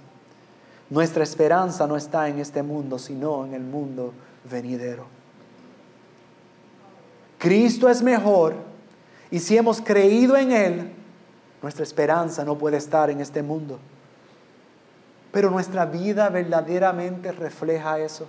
nuestra 0.90 1.24
esperanza 1.24 1.86
no 1.88 1.98
está 1.98 2.30
en 2.30 2.40
este 2.40 2.64
mundo, 2.64 2.98
sino 2.98 3.46
en 3.46 3.54
el 3.54 3.64
mundo 3.64 4.14
venidero. 4.50 5.06
Cristo 7.40 7.90
es 7.90 8.02
mejor 8.02 8.56
y 9.34 9.40
si 9.40 9.58
hemos 9.58 9.82
creído 9.82 10.38
en 10.38 10.52
Él, 10.52 10.94
nuestra 11.64 11.82
esperanza 11.82 12.46
no 12.46 12.56
puede 12.56 12.78
estar 12.78 13.10
en 13.10 13.20
este 13.20 13.42
mundo. 13.42 13.80
Pero 15.32 15.50
nuestra 15.50 15.88
vida 15.88 16.30
verdaderamente 16.30 17.32
refleja 17.32 17.98
eso. 17.98 18.28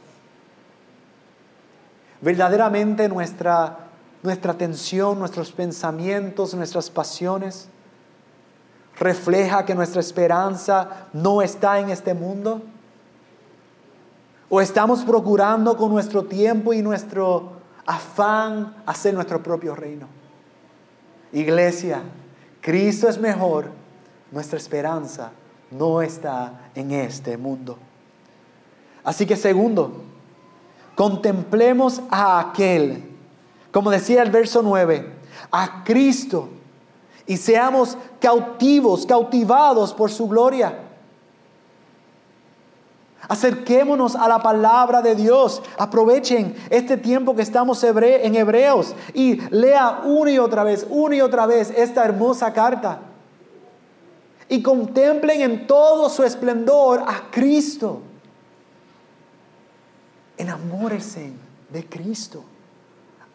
Verdaderamente 2.22 3.06
nuestra, 3.10 3.80
nuestra 4.22 4.52
atención, 4.52 5.18
nuestros 5.18 5.52
pensamientos, 5.52 6.54
nuestras 6.54 6.88
pasiones 6.88 7.68
refleja 8.98 9.66
que 9.66 9.74
nuestra 9.74 10.00
esperanza 10.00 11.08
no 11.12 11.42
está 11.42 11.80
en 11.80 11.90
este 11.90 12.14
mundo? 12.14 12.62
¿O 14.48 14.58
estamos 14.58 15.04
procurando 15.04 15.76
con 15.76 15.92
nuestro 15.92 16.24
tiempo 16.24 16.72
y 16.72 16.80
nuestro 16.80 17.58
afán 17.84 18.82
hacer 18.86 19.12
nuestro 19.12 19.42
propio 19.42 19.74
reino? 19.74 20.23
Iglesia, 21.34 22.02
Cristo 22.60 23.08
es 23.08 23.18
mejor, 23.18 23.70
nuestra 24.30 24.56
esperanza 24.56 25.32
no 25.70 26.00
está 26.00 26.70
en 26.74 26.92
este 26.92 27.36
mundo. 27.36 27.76
Así 29.02 29.26
que 29.26 29.36
segundo, 29.36 30.02
contemplemos 30.94 32.00
a 32.08 32.40
aquel, 32.40 33.04
como 33.70 33.90
decía 33.90 34.22
el 34.22 34.30
verso 34.30 34.62
9, 34.62 35.12
a 35.50 35.84
Cristo, 35.84 36.48
y 37.26 37.36
seamos 37.36 37.98
cautivos, 38.20 39.04
cautivados 39.04 39.92
por 39.92 40.10
su 40.10 40.28
gloria. 40.28 40.83
Acerquémonos 43.28 44.14
a 44.16 44.28
la 44.28 44.42
palabra 44.42 45.00
de 45.00 45.14
Dios. 45.14 45.62
Aprovechen 45.78 46.54
este 46.70 46.96
tiempo 46.96 47.34
que 47.34 47.42
estamos 47.42 47.82
en 47.84 48.34
Hebreos 48.34 48.94
y 49.14 49.40
lea 49.50 50.02
una 50.04 50.30
y 50.30 50.38
otra 50.38 50.64
vez, 50.64 50.86
una 50.90 51.16
y 51.16 51.20
otra 51.20 51.46
vez 51.46 51.70
esta 51.70 52.04
hermosa 52.04 52.52
carta. 52.52 53.00
Y 54.48 54.62
contemplen 54.62 55.40
en 55.40 55.66
todo 55.66 56.10
su 56.10 56.22
esplendor 56.22 57.00
a 57.06 57.30
Cristo. 57.30 58.02
Enamórense 60.36 61.32
de 61.70 61.86
Cristo. 61.86 62.44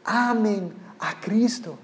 Amen 0.06 0.74
a 1.00 1.20
Cristo. 1.20 1.76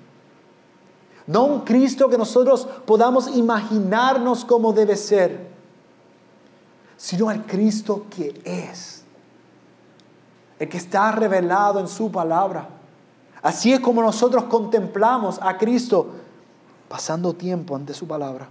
No 1.27 1.45
un 1.45 1.61
Cristo 1.61 2.07
que 2.07 2.19
nosotros 2.19 2.67
podamos 2.85 3.35
imaginarnos 3.35 4.45
como 4.45 4.73
debe 4.73 4.95
ser 4.95 5.54
sino 6.97 7.29
al 7.29 7.45
Cristo 7.45 8.05
que 8.09 8.41
es, 8.43 9.03
el 10.59 10.69
que 10.69 10.77
está 10.77 11.11
revelado 11.11 11.79
en 11.79 11.87
su 11.87 12.11
palabra. 12.11 12.69
Así 13.41 13.73
es 13.73 13.79
como 13.79 14.01
nosotros 14.01 14.45
contemplamos 14.45 15.39
a 15.41 15.57
Cristo 15.57 16.11
pasando 16.87 17.33
tiempo 17.33 17.75
ante 17.75 17.93
su 17.93 18.07
palabra. 18.07 18.47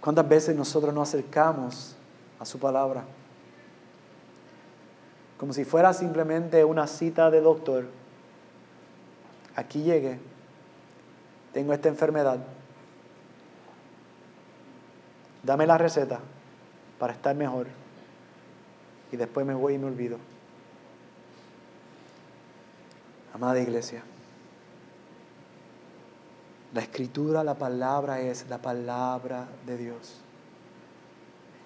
¿Cuántas 0.00 0.28
veces 0.28 0.56
nosotros 0.56 0.94
nos 0.94 1.08
acercamos 1.08 1.94
a 2.38 2.46
su 2.46 2.58
palabra? 2.58 3.04
Como 5.38 5.52
si 5.52 5.64
fuera 5.64 5.92
simplemente 5.92 6.64
una 6.64 6.86
cita 6.86 7.30
de 7.30 7.40
doctor 7.40 7.86
aquí 9.60 9.82
llegué, 9.82 10.18
tengo 11.52 11.72
esta 11.72 11.88
enfermedad, 11.88 12.38
dame 15.42 15.66
la 15.66 15.76
receta 15.76 16.20
para 16.98 17.12
estar 17.12 17.36
mejor 17.36 17.66
y 19.12 19.16
después 19.16 19.46
me 19.46 19.54
voy 19.54 19.74
y 19.74 19.78
me 19.78 19.86
olvido. 19.86 20.18
Amada 23.34 23.60
iglesia, 23.60 24.02
la 26.74 26.80
escritura, 26.80 27.44
la 27.44 27.54
palabra 27.54 28.20
es 28.20 28.46
la 28.48 28.58
palabra 28.58 29.48
de 29.66 29.76
Dios. 29.76 30.20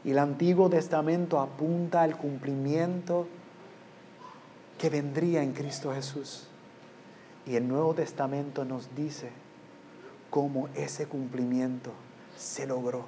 Y 0.05 0.11
el 0.11 0.19
Antiguo 0.19 0.69
Testamento 0.69 1.41
apunta 1.41 2.03
al 2.03 2.17
cumplimiento 2.19 3.27
que 4.79 4.91
vendría 4.91 5.43
en 5.43 5.53
Cristo 5.53 5.95
Jesús. 5.95 6.49
Y 7.47 7.57
el 7.57 7.69
Nuevo 7.69 7.95
Testamento 7.95 8.65
nos 8.65 8.95
dice 8.95 9.31
cómo 10.31 10.69
ese 10.75 11.07
cumplimiento 11.07 11.93
se 12.37 12.67
logró. 12.67 13.05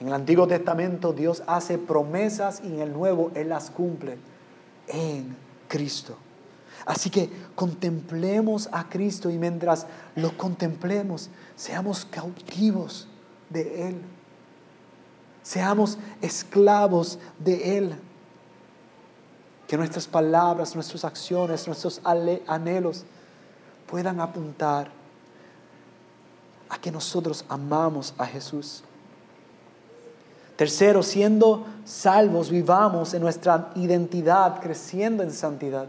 En 0.00 0.08
el 0.08 0.14
Antiguo 0.14 0.46
Testamento 0.46 1.12
Dios 1.12 1.42
hace 1.46 1.78
promesas 1.78 2.60
y 2.64 2.68
en 2.68 2.80
el 2.80 2.92
Nuevo 2.92 3.30
Él 3.34 3.48
las 3.48 3.70
cumple 3.70 4.18
en 4.88 5.36
Cristo. 5.68 6.16
Así 6.84 7.10
que 7.10 7.30
contemplemos 7.54 8.68
a 8.72 8.88
Cristo 8.88 9.30
y 9.30 9.38
mientras 9.38 9.86
lo 10.16 10.36
contemplemos, 10.36 11.30
seamos 11.56 12.04
cautivos 12.04 13.08
de 13.50 13.88
Él. 13.88 14.02
Seamos 15.42 15.98
esclavos 16.20 17.18
de 17.38 17.78
Él 17.78 17.96
que 19.72 19.78
nuestras 19.78 20.06
palabras, 20.06 20.74
nuestras 20.74 21.02
acciones, 21.02 21.66
nuestros 21.66 22.02
anhelos 22.04 23.04
puedan 23.86 24.20
apuntar 24.20 24.90
a 26.68 26.76
que 26.76 26.92
nosotros 26.92 27.42
amamos 27.48 28.12
a 28.18 28.26
Jesús. 28.26 28.84
Tercero, 30.56 31.02
siendo 31.02 31.64
salvos, 31.86 32.50
vivamos 32.50 33.14
en 33.14 33.22
nuestra 33.22 33.70
identidad, 33.76 34.60
creciendo 34.60 35.22
en 35.22 35.32
santidad. 35.32 35.86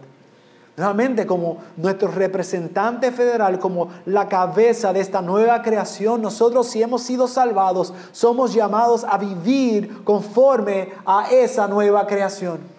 Nuevamente, 0.77 1.27
como 1.27 1.57
nuestro 1.75 2.07
representante 2.07 3.11
federal, 3.11 3.59
como 3.59 3.89
la 4.05 4.29
cabeza 4.29 4.93
de 4.93 5.01
esta 5.01 5.21
nueva 5.21 5.61
creación, 5.61 6.21
nosotros 6.21 6.67
si 6.67 6.81
hemos 6.81 7.03
sido 7.03 7.27
salvados, 7.27 7.93
somos 8.13 8.53
llamados 8.53 9.03
a 9.03 9.17
vivir 9.17 10.05
conforme 10.05 10.93
a 11.05 11.29
esa 11.31 11.67
nueva 11.67 12.07
creación. 12.07 12.72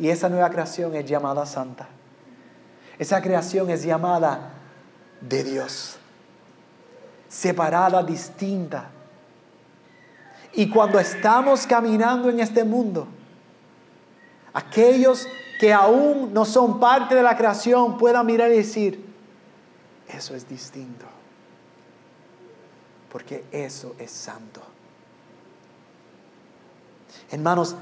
Y 0.00 0.08
esa 0.08 0.30
nueva 0.30 0.48
creación 0.48 0.96
es 0.96 1.04
llamada 1.04 1.44
santa. 1.44 1.86
Esa 2.98 3.20
creación 3.20 3.68
es 3.68 3.82
llamada 3.82 4.50
de 5.20 5.44
Dios. 5.44 5.98
Separada, 7.28 8.02
distinta. 8.02 8.88
Y 10.54 10.70
cuando 10.70 10.98
estamos 10.98 11.66
caminando 11.66 12.30
en 12.30 12.40
este 12.40 12.64
mundo, 12.64 13.06
aquellos 14.54 15.28
que 15.60 15.70
aún 15.70 16.32
no 16.32 16.46
son 16.46 16.80
parte 16.80 17.14
de 17.14 17.22
la 17.22 17.36
creación 17.36 17.98
puedan 17.98 18.24
mirar 18.24 18.50
y 18.50 18.56
decir, 18.56 19.04
eso 20.08 20.34
es 20.34 20.48
distinto. 20.48 21.04
Porque 23.12 23.44
eso 23.52 23.94
es 23.98 24.10
santo. 24.10 24.62
Hermanos, 27.30 27.76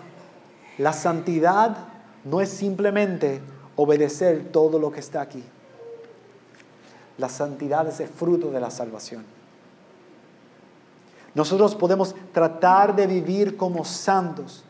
la 0.79 0.93
santidad 0.93 1.98
no 2.29 2.41
es 2.41 2.51
simplemente 2.51 3.41
obedecer 3.77 4.51
todo 4.53 4.79
lo 4.79 4.91
que 4.91 5.01
está 5.01 5.21
aquí. 5.21 5.43
La 7.17 7.29
santidad 7.29 7.87
es 7.89 8.01
el 8.01 8.09
fruto 8.09 8.51
de 8.51 8.61
la 8.61 8.71
salvación. 8.71 9.25
Nosotros 11.35 11.75
podemos 11.75 12.15
tratar 12.33 12.95
de 12.95 13.07
vivir 13.07 13.57
como 13.57 13.85
santos, 13.85 14.65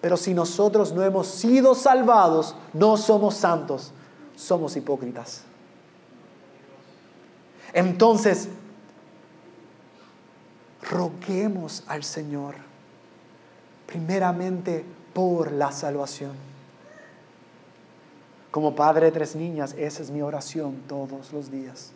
pero 0.00 0.16
si 0.16 0.34
nosotros 0.34 0.92
no 0.92 1.02
hemos 1.02 1.26
sido 1.26 1.74
salvados, 1.74 2.54
no 2.72 2.96
somos 2.96 3.34
santos, 3.34 3.92
somos 4.36 4.76
hipócritas. 4.76 5.42
Entonces, 7.72 8.48
roguemos 10.82 11.84
al 11.86 12.04
Señor, 12.04 12.54
primeramente 13.86 14.84
por 15.12 15.52
la 15.52 15.72
salvación. 15.72 16.51
Como 18.52 18.74
padre 18.74 19.06
de 19.06 19.12
tres 19.12 19.34
niñas, 19.34 19.74
esa 19.78 20.02
es 20.02 20.10
mi 20.10 20.20
oración 20.20 20.82
todos 20.86 21.32
los 21.32 21.50
días. 21.50 21.90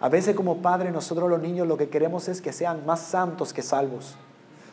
A 0.00 0.08
veces 0.08 0.34
como 0.34 0.56
padre 0.56 0.90
nosotros 0.90 1.30
los 1.30 1.40
niños 1.40 1.68
lo 1.68 1.76
que 1.76 1.88
queremos 1.88 2.26
es 2.26 2.42
que 2.42 2.52
sean 2.52 2.84
más 2.84 2.98
santos 2.98 3.52
que 3.52 3.62
salvos. 3.62 4.16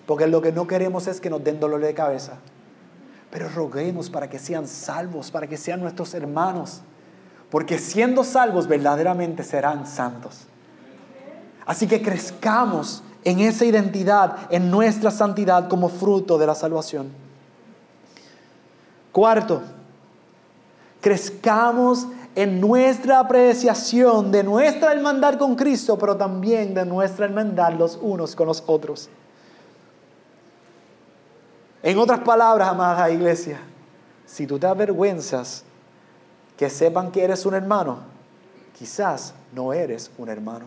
Porque 0.08 0.26
lo 0.26 0.42
que 0.42 0.52
no 0.52 0.66
queremos 0.66 1.06
es 1.06 1.22
que 1.22 1.30
nos 1.30 1.44
den 1.44 1.60
dolor 1.60 1.80
de 1.80 1.94
cabeza. 1.94 2.40
Pero 3.30 3.48
roguemos 3.50 4.10
para 4.10 4.28
que 4.28 4.40
sean 4.40 4.68
salvos, 4.68 5.30
para 5.30 5.46
que 5.46 5.58
sean 5.58 5.80
nuestros 5.80 6.16
hermanos. 6.16 6.82
Porque 7.52 7.78
siendo 7.78 8.24
salvos 8.24 8.68
verdaderamente 8.68 9.44
serán 9.44 9.86
santos. 9.86 10.48
Así 11.68 11.86
que 11.86 12.02
crezcamos 12.02 13.04
en 13.24 13.42
esa 13.42 13.64
identidad, 13.64 14.38
en 14.50 14.72
nuestra 14.72 15.12
santidad 15.12 15.70
como 15.70 15.88
fruto 15.90 16.40
de 16.40 16.48
la 16.48 16.56
salvación. 16.56 17.29
Cuarto, 19.12 19.62
crezcamos 21.02 22.08
en 22.36 22.62
nuestra 22.62 23.20
apreciación 23.20 24.32
de 24.32 24.44
nuestra 24.44 24.94
hermandad 24.94 25.38
con 25.38 25.56
Cristo, 25.56 25.98
pero 25.98 26.16
también 26.16 26.74
de 26.74 26.86
nuestra 26.86 27.26
hermandad 27.26 27.74
los 27.74 27.98
unos 28.02 28.36
con 28.36 28.48
los 28.48 28.64
otros. 28.68 29.10
En 31.82 31.98
otras 31.98 32.20
palabras, 32.20 32.70
amada 32.70 33.10
iglesia, 33.10 33.60
si 34.26 34.46
tú 34.46 34.60
te 34.60 34.68
avergüenzas 34.68 35.64
que 36.58 36.70
sepan 36.70 37.12
que 37.12 37.24
eres 37.24 37.46
un 37.46 37.56
hermano, 37.56 38.00
quizás 38.78 39.34
no 39.54 39.74
eres 39.74 40.12
un 40.18 40.30
hermano. 40.30 40.66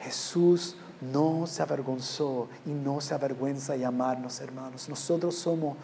Jesús 0.00 0.76
no 1.00 1.46
se 1.46 1.62
avergonzó 1.62 2.48
y 2.66 2.70
no 2.70 3.00
se 3.00 3.14
avergüenza 3.14 3.76
llamarnos 3.76 4.40
hermanos. 4.40 4.88
Nosotros 4.88 5.34
somos 5.34 5.76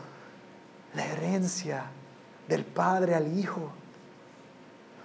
la 0.94 1.04
herencia 1.06 1.84
del 2.48 2.64
Padre 2.64 3.14
al 3.14 3.38
Hijo. 3.38 3.70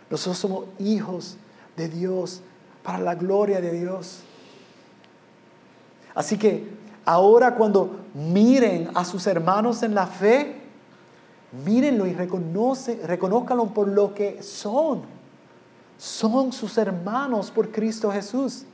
Nosotros 0.10 0.38
somos 0.38 0.66
hijos 0.80 1.38
de 1.76 1.88
Dios 1.88 2.42
para 2.84 3.00
la 3.00 3.16
gloria 3.16 3.62
de 3.62 3.72
Dios. 3.72 4.22
Así 6.16 6.38
que 6.38 6.68
ahora 7.06 7.56
cuando 7.56 8.00
miren 8.14 8.90
a 8.96 9.06
sus 9.06 9.28
hermanos 9.28 9.84
en 9.84 9.94
la 9.94 10.08
fe, 10.08 10.60
Mírenlo 11.52 12.06
y 12.06 12.14
reconoce, 12.14 13.00
por 13.74 13.88
lo 13.88 14.14
que 14.14 14.44
son. 14.44 15.02
Son 15.98 16.54
sus 16.54 16.78
hermanos 16.78 17.50
por 17.50 17.72
Cristo 17.72 18.12
Jesús. 18.12 18.66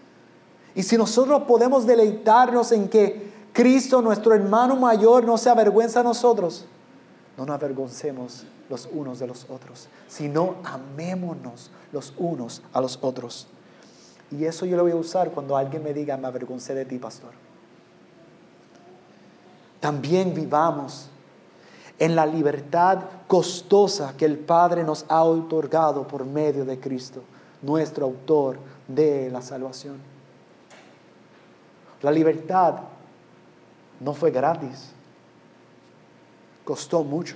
Y 0.75 0.83
si 0.83 0.97
nosotros 0.97 1.43
podemos 1.43 1.85
deleitarnos 1.87 2.71
en 2.73 2.89
que 2.89 3.33
Cristo, 3.53 4.01
nuestro 4.01 4.33
hermano 4.33 4.75
mayor, 4.75 5.23
no 5.23 5.37
se 5.37 5.49
avergüenza 5.49 6.01
a 6.01 6.03
nosotros, 6.03 6.65
no 7.37 7.45
nos 7.45 7.55
avergoncemos 7.55 8.45
los 8.69 8.89
unos 8.91 9.19
de 9.19 9.27
los 9.27 9.45
otros, 9.49 9.87
sino 10.07 10.55
amémonos 10.63 11.71
los 11.93 12.13
unos 12.17 12.61
a 12.73 12.81
los 12.81 12.99
otros. 13.01 13.47
Y 14.31 14.43
eso 14.43 14.65
yo 14.65 14.75
lo 14.75 14.83
voy 14.83 14.91
a 14.91 14.97
usar 14.97 15.31
cuando 15.31 15.55
alguien 15.55 15.83
me 15.83 15.93
diga, 15.93 16.17
me 16.17 16.27
avergoncé 16.27 16.73
de 16.75 16.83
ti, 16.83 16.97
pastor. 16.97 17.31
También 19.79 20.33
vivamos 20.33 21.07
en 21.99 22.15
la 22.15 22.25
libertad 22.25 22.99
costosa 23.27 24.15
que 24.17 24.25
el 24.25 24.37
Padre 24.37 24.83
nos 24.83 25.05
ha 25.07 25.23
otorgado 25.23 26.07
por 26.07 26.25
medio 26.25 26.65
de 26.65 26.79
Cristo, 26.79 27.21
nuestro 27.61 28.05
autor 28.05 28.57
de 28.87 29.29
la 29.31 29.41
salvación. 29.41 30.14
La 32.05 32.11
libertad 32.11 32.81
no 33.99 34.13
fue 34.13 34.29
gratis, 34.29 34.91
costó 36.63 37.03
mucho. 37.03 37.35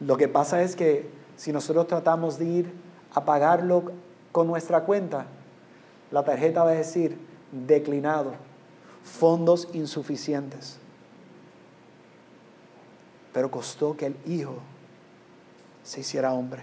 Lo 0.00 0.16
que 0.16 0.26
pasa 0.26 0.62
es 0.62 0.74
que 0.74 1.10
si 1.36 1.52
nosotros 1.52 1.86
tratamos 1.86 2.38
de 2.38 2.46
ir 2.46 2.72
a 3.12 3.22
pagarlo 3.26 3.92
con 4.32 4.46
nuestra 4.46 4.84
cuenta, 4.84 5.26
la 6.10 6.24
tarjeta 6.24 6.64
va 6.64 6.70
a 6.70 6.74
decir 6.76 7.18
declinado, 7.52 8.32
fondos 9.04 9.68
insuficientes. 9.74 10.78
Pero 13.34 13.50
costó 13.50 13.98
que 13.98 14.06
el 14.06 14.16
Hijo 14.24 14.56
se 15.82 16.00
hiciera 16.00 16.32
hombre. 16.32 16.62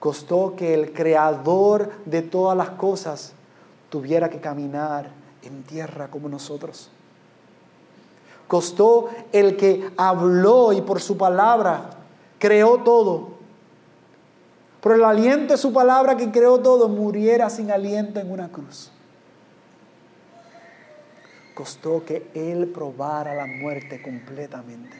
Costó 0.00 0.56
que 0.56 0.74
el 0.74 0.92
creador 0.92 1.92
de 2.06 2.22
todas 2.22 2.58
las 2.58 2.70
cosas 2.70 3.35
tuviera 3.90 4.28
que 4.28 4.40
caminar 4.40 5.10
en 5.42 5.62
tierra 5.62 6.08
como 6.08 6.28
nosotros. 6.28 6.90
Costó 8.46 9.10
el 9.32 9.56
que 9.56 9.90
habló 9.96 10.72
y 10.72 10.80
por 10.82 11.00
su 11.00 11.16
palabra 11.16 11.90
creó 12.38 12.78
todo. 12.78 13.36
Por 14.80 14.92
el 14.92 15.04
aliento 15.04 15.54
de 15.54 15.58
su 15.58 15.72
palabra 15.72 16.16
que 16.16 16.30
creó 16.30 16.60
todo, 16.60 16.88
muriera 16.88 17.50
sin 17.50 17.72
aliento 17.72 18.20
en 18.20 18.30
una 18.30 18.48
cruz. 18.48 18.92
Costó 21.54 22.04
que 22.04 22.30
Él 22.34 22.68
probara 22.68 23.34
la 23.34 23.46
muerte 23.46 24.00
completamente. 24.00 24.96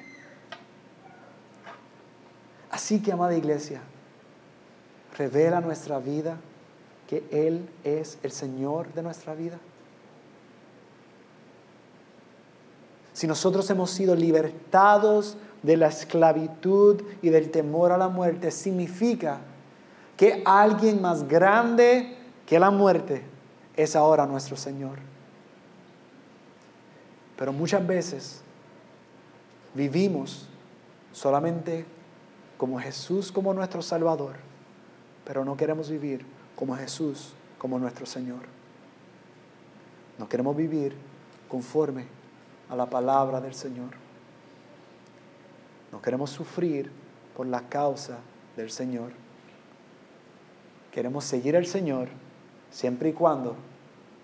Así 2.71 3.01
que, 3.01 3.13
amada 3.13 3.37
iglesia, 3.37 3.81
revela 5.17 5.61
nuestra 5.61 5.99
vida 5.99 6.37
que 7.09 7.25
Él 7.31 7.69
es 7.85 8.19
el 8.23 8.33
Señor 8.33 8.93
de 8.93 9.03
nuestra 9.03 9.35
vida. 9.35 9.59
Si 13.13 13.27
nosotros 13.27 13.69
hemos 13.71 13.91
sido 13.91 14.15
libertados 14.15 15.39
de 15.63 15.77
la 15.77 15.89
esclavitud 15.89 17.03
y 17.23 17.31
del 17.31 17.51
temor 17.51 17.93
a 17.93 17.97
la 17.97 18.09
muerte, 18.09 18.51
significa 18.51 19.39
que 20.17 20.43
alguien 20.45 21.01
más 21.01 21.27
grande 21.27 22.17
que 22.45 22.59
la 22.59 22.71
muerte 22.71 23.23
es 23.75 23.97
ahora 23.97 24.27
nuestro 24.27 24.57
Señor. 24.57 24.99
Pero 27.39 27.53
muchas 27.53 27.87
veces 27.87 28.43
vivimos 29.75 30.49
solamente 31.13 31.87
como 32.57 32.79
Jesús 32.81 33.31
como 33.31 33.53
nuestro 33.55 33.83
Salvador, 33.83 34.35
pero 35.25 35.45
no 35.45 35.57
queremos 35.57 35.91
vivir 35.91 36.36
como 36.57 36.77
Jesús 36.77 37.35
como 37.59 37.79
nuestro 37.79 38.07
Señor. 38.07 38.41
No 40.19 40.29
queremos 40.29 40.57
vivir 40.57 40.95
conforme 41.49 42.07
a 42.69 42.77
la 42.77 42.87
palabra 42.87 43.41
del 43.41 43.55
Señor. 43.55 43.91
No 45.93 46.03
queremos 46.03 46.31
sufrir 46.31 46.91
por 47.37 47.47
la 47.47 47.69
causa 47.69 48.19
del 48.57 48.71
Señor. 48.71 49.13
Queremos 50.91 51.25
seguir 51.25 51.57
al 51.57 51.67
Señor 51.67 52.09
siempre 52.71 53.11
y 53.11 53.13
cuando 53.13 53.57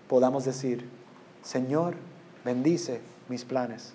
podamos 0.07 0.45
decir, 0.45 0.87
Señor, 1.43 1.95
bendice 2.43 3.01
mis 3.29 3.45
planes. 3.45 3.93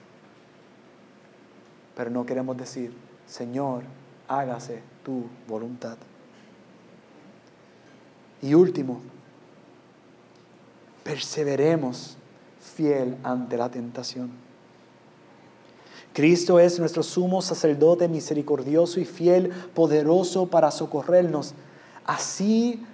Pero 1.97 2.11
no 2.11 2.25
queremos 2.25 2.57
decir, 2.57 2.93
Señor, 3.27 3.83
hágase 4.29 4.83
tu 5.05 5.27
voluntad. 5.49 5.97
Y 8.43 8.55
último, 8.55 9.01
perseveremos 11.03 12.17
fiel 12.61 13.17
ante 13.23 13.57
la 13.57 13.71
tentación. 13.71 14.31
Cristo 16.13 16.59
es 16.59 16.79
nuestro 16.79 17.03
sumo 17.03 17.43
sacerdote 17.43 18.09
misericordioso 18.09 18.99
y 19.01 19.05
fiel, 19.05 19.51
poderoso 19.75 20.47
para 20.47 20.71
socorrernos, 20.71 21.55
así 22.05 22.85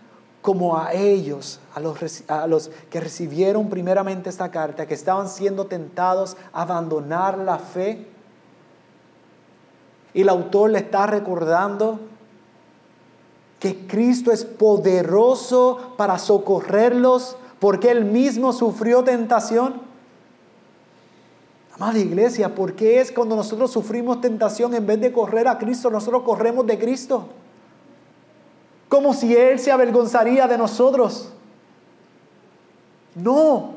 como 0.43 0.77
a 0.77 0.93
ellos, 0.93 1.59
a 1.75 1.81
los, 2.47 2.71
que 2.91 3.01
recibieron 3.01 3.71
primeramente 3.71 4.29
esta 4.29 4.51
carta, 4.51 4.87
que 4.87 4.93
estaban 4.93 5.29
siendo 5.31 5.65
tentados 5.65 6.37
a 6.53 6.63
abandonar 6.63 7.39
la 7.39 7.59
fe. 7.59 8.07
Y 10.13 10.21
el 10.21 10.29
autor 10.29 10.69
le 10.69 10.81
está 10.81 11.07
recordando 11.07 11.99
que 13.65 13.87
Cristo 13.87 14.31
es 14.31 14.45
poderoso 14.45 15.95
para 15.97 16.19
socorrerlos 16.19 17.39
porque 17.59 17.91
Él 17.91 18.05
mismo 18.05 18.53
sufrió 18.53 19.03
tentación. 19.03 19.81
Amada 21.75 21.99
iglesia, 21.99 22.55
¿por 22.55 22.75
qué 22.75 23.01
es 23.01 23.11
cuando 23.11 23.35
nosotros 23.35 23.71
sufrimos 23.71 24.21
tentación 24.21 24.75
en 24.75 24.87
vez 24.87 25.01
de 25.01 25.15
correr 25.15 25.49
a 25.49 25.57
Cristo, 25.57 25.89
nosotros 25.89 26.25
corremos 26.25 26.67
de 26.67 26.79
Cristo? 26.79 27.29
Como 28.91 29.15
si 29.15 29.35
Él 29.35 29.59
se 29.59 29.73
avergonzaría 29.73 30.47
de 30.47 30.59
nosotros. 30.59 31.31
No, 33.15 33.77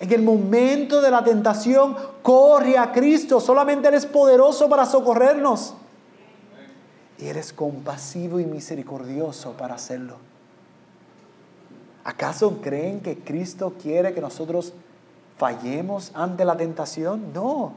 en 0.00 0.12
el 0.12 0.22
momento 0.22 1.00
de 1.00 1.12
la 1.12 1.22
tentación 1.22 1.94
corre 2.24 2.76
a 2.76 2.90
Cristo, 2.90 3.38
solamente 3.38 3.86
Él 3.86 3.94
es 3.94 4.04
poderoso 4.04 4.68
para 4.68 4.84
socorrernos. 4.84 5.74
Y 7.22 7.28
Él 7.28 7.36
es 7.36 7.52
compasivo 7.52 8.40
y 8.40 8.46
misericordioso 8.46 9.52
para 9.52 9.76
hacerlo. 9.76 10.16
¿Acaso 12.02 12.60
creen 12.60 13.00
que 13.00 13.16
Cristo 13.16 13.74
quiere 13.80 14.12
que 14.12 14.20
nosotros 14.20 14.72
fallemos 15.38 16.10
ante 16.14 16.44
la 16.44 16.56
tentación? 16.56 17.32
No. 17.32 17.74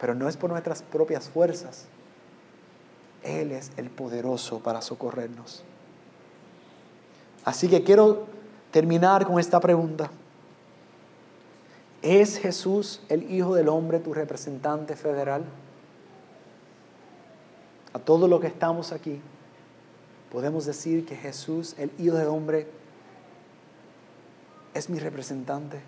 Pero 0.00 0.14
no 0.14 0.26
es 0.26 0.38
por 0.38 0.48
nuestras 0.48 0.80
propias 0.80 1.28
fuerzas. 1.28 1.84
Él 3.22 3.52
es 3.52 3.72
el 3.76 3.90
poderoso 3.90 4.60
para 4.60 4.80
socorrernos. 4.80 5.62
Así 7.44 7.68
que 7.68 7.84
quiero 7.84 8.24
terminar 8.70 9.26
con 9.26 9.38
esta 9.38 9.60
pregunta. 9.60 10.10
¿Es 12.00 12.38
Jesús, 12.38 13.02
el 13.10 13.30
Hijo 13.30 13.54
del 13.54 13.68
Hombre, 13.68 13.98
tu 13.98 14.14
representante 14.14 14.96
federal? 14.96 15.44
A 17.92 17.98
todos 17.98 18.28
los 18.28 18.40
que 18.40 18.46
estamos 18.46 18.92
aquí, 18.92 19.20
podemos 20.30 20.64
decir 20.64 21.04
que 21.04 21.16
Jesús, 21.16 21.74
el 21.78 21.90
Hijo 21.98 22.14
del 22.14 22.28
Hombre, 22.28 22.66
es 24.74 24.88
mi 24.88 24.98
representante. 24.98 25.80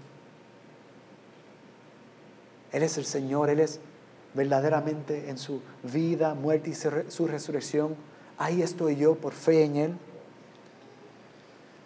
Él 2.72 2.82
es 2.82 2.98
el 2.98 3.04
Señor, 3.04 3.50
Él 3.50 3.60
es 3.60 3.80
verdaderamente 4.34 5.30
en 5.30 5.38
su 5.38 5.60
vida, 5.82 6.34
muerte 6.34 6.70
y 6.70 6.74
su 6.74 7.26
resurrección. 7.26 7.94
Ahí 8.38 8.62
estoy 8.62 8.96
yo 8.96 9.14
por 9.14 9.32
fe 9.32 9.64
en 9.64 9.76
Él. 9.76 9.94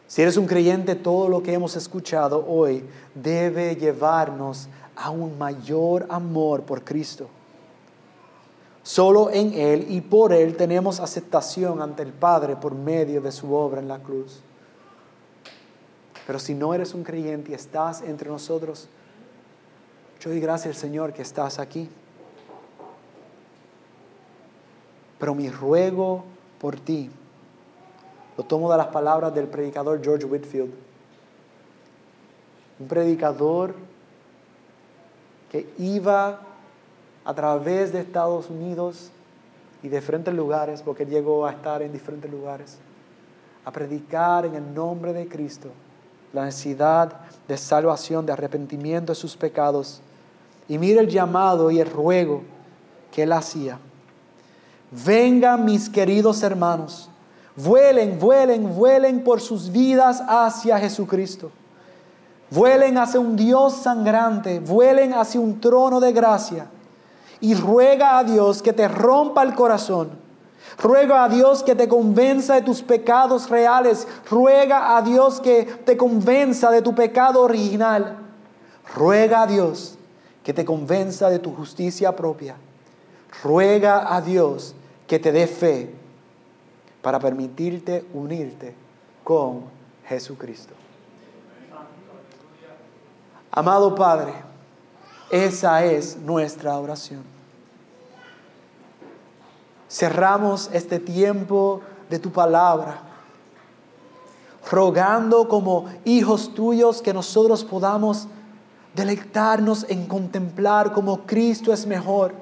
Si 0.06 0.22
eres 0.22 0.36
un 0.36 0.46
creyente, 0.46 0.94
todo 0.94 1.28
lo 1.28 1.42
que 1.42 1.52
hemos 1.52 1.74
escuchado 1.74 2.46
hoy 2.46 2.84
debe 3.14 3.74
llevarnos 3.74 4.68
a 4.94 5.10
un 5.10 5.36
mayor 5.36 6.06
amor 6.08 6.62
por 6.62 6.84
Cristo. 6.84 7.28
Solo 8.86 9.30
en 9.32 9.52
Él 9.54 9.86
y 9.88 10.00
por 10.00 10.32
Él 10.32 10.56
tenemos 10.56 11.00
aceptación 11.00 11.82
ante 11.82 12.04
el 12.04 12.12
Padre 12.12 12.54
por 12.54 12.72
medio 12.72 13.20
de 13.20 13.32
su 13.32 13.52
obra 13.52 13.80
en 13.80 13.88
la 13.88 13.98
cruz. 13.98 14.38
Pero 16.24 16.38
si 16.38 16.54
no 16.54 16.72
eres 16.72 16.94
un 16.94 17.02
creyente 17.02 17.50
y 17.50 17.54
estás 17.54 18.00
entre 18.02 18.30
nosotros, 18.30 18.86
yo 20.20 20.30
doy 20.30 20.38
gracias 20.38 20.76
al 20.76 20.80
Señor 20.80 21.12
que 21.12 21.22
estás 21.22 21.58
aquí. 21.58 21.90
Pero 25.18 25.34
mi 25.34 25.50
ruego 25.50 26.22
por 26.60 26.78
ti, 26.78 27.10
lo 28.38 28.44
tomo 28.44 28.70
de 28.70 28.78
las 28.78 28.86
palabras 28.86 29.34
del 29.34 29.48
predicador 29.48 30.00
George 30.00 30.26
Whitfield. 30.26 30.72
Un 32.78 32.86
predicador 32.86 33.74
que 35.50 35.68
iba 35.76 36.45
a 37.26 37.34
través 37.34 37.92
de 37.92 37.98
Estados 37.98 38.48
Unidos 38.48 39.10
y 39.82 39.88
de 39.88 39.96
diferentes 39.96 40.32
lugares, 40.32 40.80
porque 40.80 41.04
llegó 41.04 41.44
a 41.44 41.50
estar 41.50 41.82
en 41.82 41.92
diferentes 41.92 42.30
lugares, 42.30 42.78
a 43.64 43.72
predicar 43.72 44.46
en 44.46 44.54
el 44.54 44.72
nombre 44.72 45.12
de 45.12 45.26
Cristo 45.26 45.68
la 46.32 46.44
necesidad 46.44 47.12
de 47.48 47.56
salvación, 47.56 48.24
de 48.24 48.32
arrepentimiento 48.32 49.10
de 49.10 49.16
sus 49.16 49.36
pecados. 49.36 50.00
Y 50.68 50.78
mire 50.78 51.00
el 51.00 51.08
llamado 51.08 51.70
y 51.72 51.80
el 51.80 51.90
ruego 51.90 52.42
que 53.10 53.24
Él 53.24 53.32
hacía. 53.32 53.80
Vengan 55.04 55.64
mis 55.64 55.90
queridos 55.90 56.44
hermanos, 56.44 57.10
vuelen, 57.56 58.20
vuelen, 58.20 58.72
vuelen 58.72 59.24
por 59.24 59.40
sus 59.40 59.72
vidas 59.72 60.22
hacia 60.28 60.78
Jesucristo. 60.78 61.50
Vuelen 62.50 62.96
hacia 62.98 63.18
un 63.18 63.34
Dios 63.34 63.72
sangrante, 63.74 64.60
vuelen 64.60 65.12
hacia 65.12 65.40
un 65.40 65.60
trono 65.60 65.98
de 65.98 66.12
gracia 66.12 66.68
y 67.40 67.54
ruega 67.54 68.18
a 68.18 68.24
Dios 68.24 68.62
que 68.62 68.72
te 68.72 68.88
rompa 68.88 69.42
el 69.42 69.54
corazón. 69.54 70.10
Ruega 70.78 71.24
a 71.24 71.28
Dios 71.28 71.62
que 71.62 71.74
te 71.74 71.88
convenza 71.88 72.54
de 72.54 72.62
tus 72.62 72.82
pecados 72.82 73.48
reales. 73.48 74.06
Ruega 74.30 74.96
a 74.96 75.02
Dios 75.02 75.40
que 75.40 75.64
te 75.64 75.96
convenza 75.96 76.70
de 76.70 76.82
tu 76.82 76.94
pecado 76.94 77.42
original. 77.42 78.18
Ruega 78.94 79.42
a 79.42 79.46
Dios 79.46 79.96
que 80.42 80.52
te 80.52 80.64
convenza 80.64 81.30
de 81.30 81.38
tu 81.38 81.54
justicia 81.54 82.14
propia. 82.14 82.56
Ruega 83.42 84.14
a 84.14 84.20
Dios 84.20 84.74
que 85.06 85.18
te 85.18 85.32
dé 85.32 85.46
fe 85.46 85.94
para 87.02 87.18
permitirte 87.18 88.04
unirte 88.14 88.74
con 89.24 89.62
Jesucristo. 90.06 90.74
Amado 93.50 93.94
Padre, 93.94 94.34
esa 95.30 95.84
es 95.84 96.16
nuestra 96.18 96.78
oración. 96.78 97.22
Cerramos 99.88 100.70
este 100.72 100.98
tiempo 100.98 101.80
de 102.10 102.18
tu 102.18 102.30
palabra, 102.30 103.00
rogando 104.70 105.48
como 105.48 105.86
hijos 106.04 106.54
tuyos 106.54 107.02
que 107.02 107.14
nosotros 107.14 107.64
podamos 107.64 108.28
deleitarnos 108.94 109.86
en 109.88 110.06
contemplar 110.06 110.92
como 110.92 111.26
Cristo 111.26 111.72
es 111.72 111.86
mejor, 111.86 112.34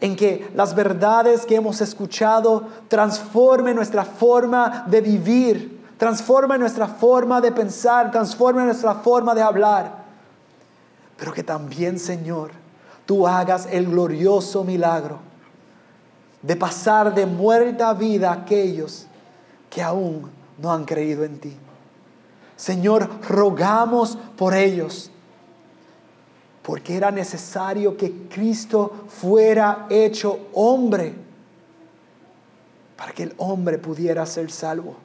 en 0.00 0.16
que 0.16 0.50
las 0.54 0.74
verdades 0.74 1.44
que 1.44 1.56
hemos 1.56 1.80
escuchado 1.80 2.64
transformen 2.88 3.76
nuestra 3.76 4.04
forma 4.04 4.84
de 4.86 5.00
vivir, 5.00 5.80
transformen 5.98 6.60
nuestra 6.60 6.86
forma 6.86 7.40
de 7.40 7.52
pensar, 7.52 8.10
transformen 8.10 8.66
nuestra 8.66 8.94
forma 8.94 9.34
de 9.34 9.42
hablar 9.42 9.99
pero 11.20 11.34
que 11.34 11.42
también, 11.42 11.98
Señor, 11.98 12.50
tú 13.04 13.28
hagas 13.28 13.68
el 13.70 13.88
glorioso 13.88 14.64
milagro 14.64 15.18
de 16.40 16.56
pasar 16.56 17.14
de 17.14 17.26
muerte 17.26 17.82
a 17.82 17.92
vida 17.92 18.30
a 18.30 18.36
aquellos 18.36 19.06
que 19.68 19.82
aún 19.82 20.30
no 20.56 20.72
han 20.72 20.86
creído 20.86 21.22
en 21.24 21.38
ti. 21.38 21.54
Señor, 22.56 23.06
rogamos 23.28 24.16
por 24.38 24.54
ellos, 24.54 25.10
porque 26.62 26.96
era 26.96 27.10
necesario 27.10 27.98
que 27.98 28.26
Cristo 28.30 29.04
fuera 29.06 29.88
hecho 29.90 30.48
hombre 30.54 31.14
para 32.96 33.12
que 33.12 33.24
el 33.24 33.34
hombre 33.36 33.76
pudiera 33.76 34.24
ser 34.24 34.50
salvo. 34.50 34.96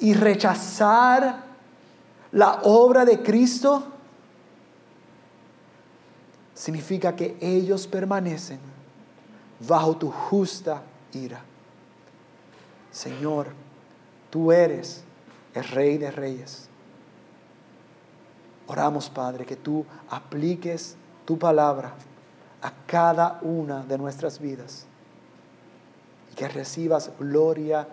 Y 0.00 0.12
rechazar 0.14 1.44
la 2.32 2.62
obra 2.64 3.04
de 3.04 3.22
Cristo 3.22 3.92
significa 6.54 7.16
que 7.16 7.36
ellos 7.40 7.86
permanecen 7.86 8.58
bajo 9.66 9.96
tu 9.96 10.10
justa 10.10 10.82
ira. 11.12 11.42
Señor, 12.90 13.48
tú 14.30 14.52
eres 14.52 15.02
el 15.54 15.64
Rey 15.64 15.98
de 15.98 16.10
Reyes. 16.10 16.68
Oramos, 18.66 19.10
Padre, 19.10 19.44
que 19.44 19.56
tú 19.56 19.84
apliques 20.08 20.96
tu 21.24 21.38
palabra 21.38 21.94
a 22.62 22.72
cada 22.86 23.38
una 23.42 23.82
de 23.82 23.98
nuestras 23.98 24.38
vidas 24.38 24.86
y 26.32 26.34
que 26.34 26.48
recibas 26.48 27.10
gloria 27.18 27.86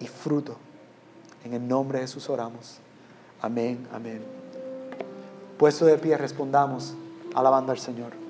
y 0.00 0.06
fruto. 0.06 0.56
En 1.44 1.52
el 1.52 1.66
nombre 1.66 1.98
de 1.98 2.06
Jesús 2.06 2.28
oramos. 2.30 2.78
Amén, 3.42 3.86
amén. 3.92 4.22
Puesto 5.58 5.84
de 5.84 5.98
pie, 5.98 6.16
respondamos 6.16 6.94
alabando 7.34 7.72
al 7.72 7.78
Señor. 7.78 8.27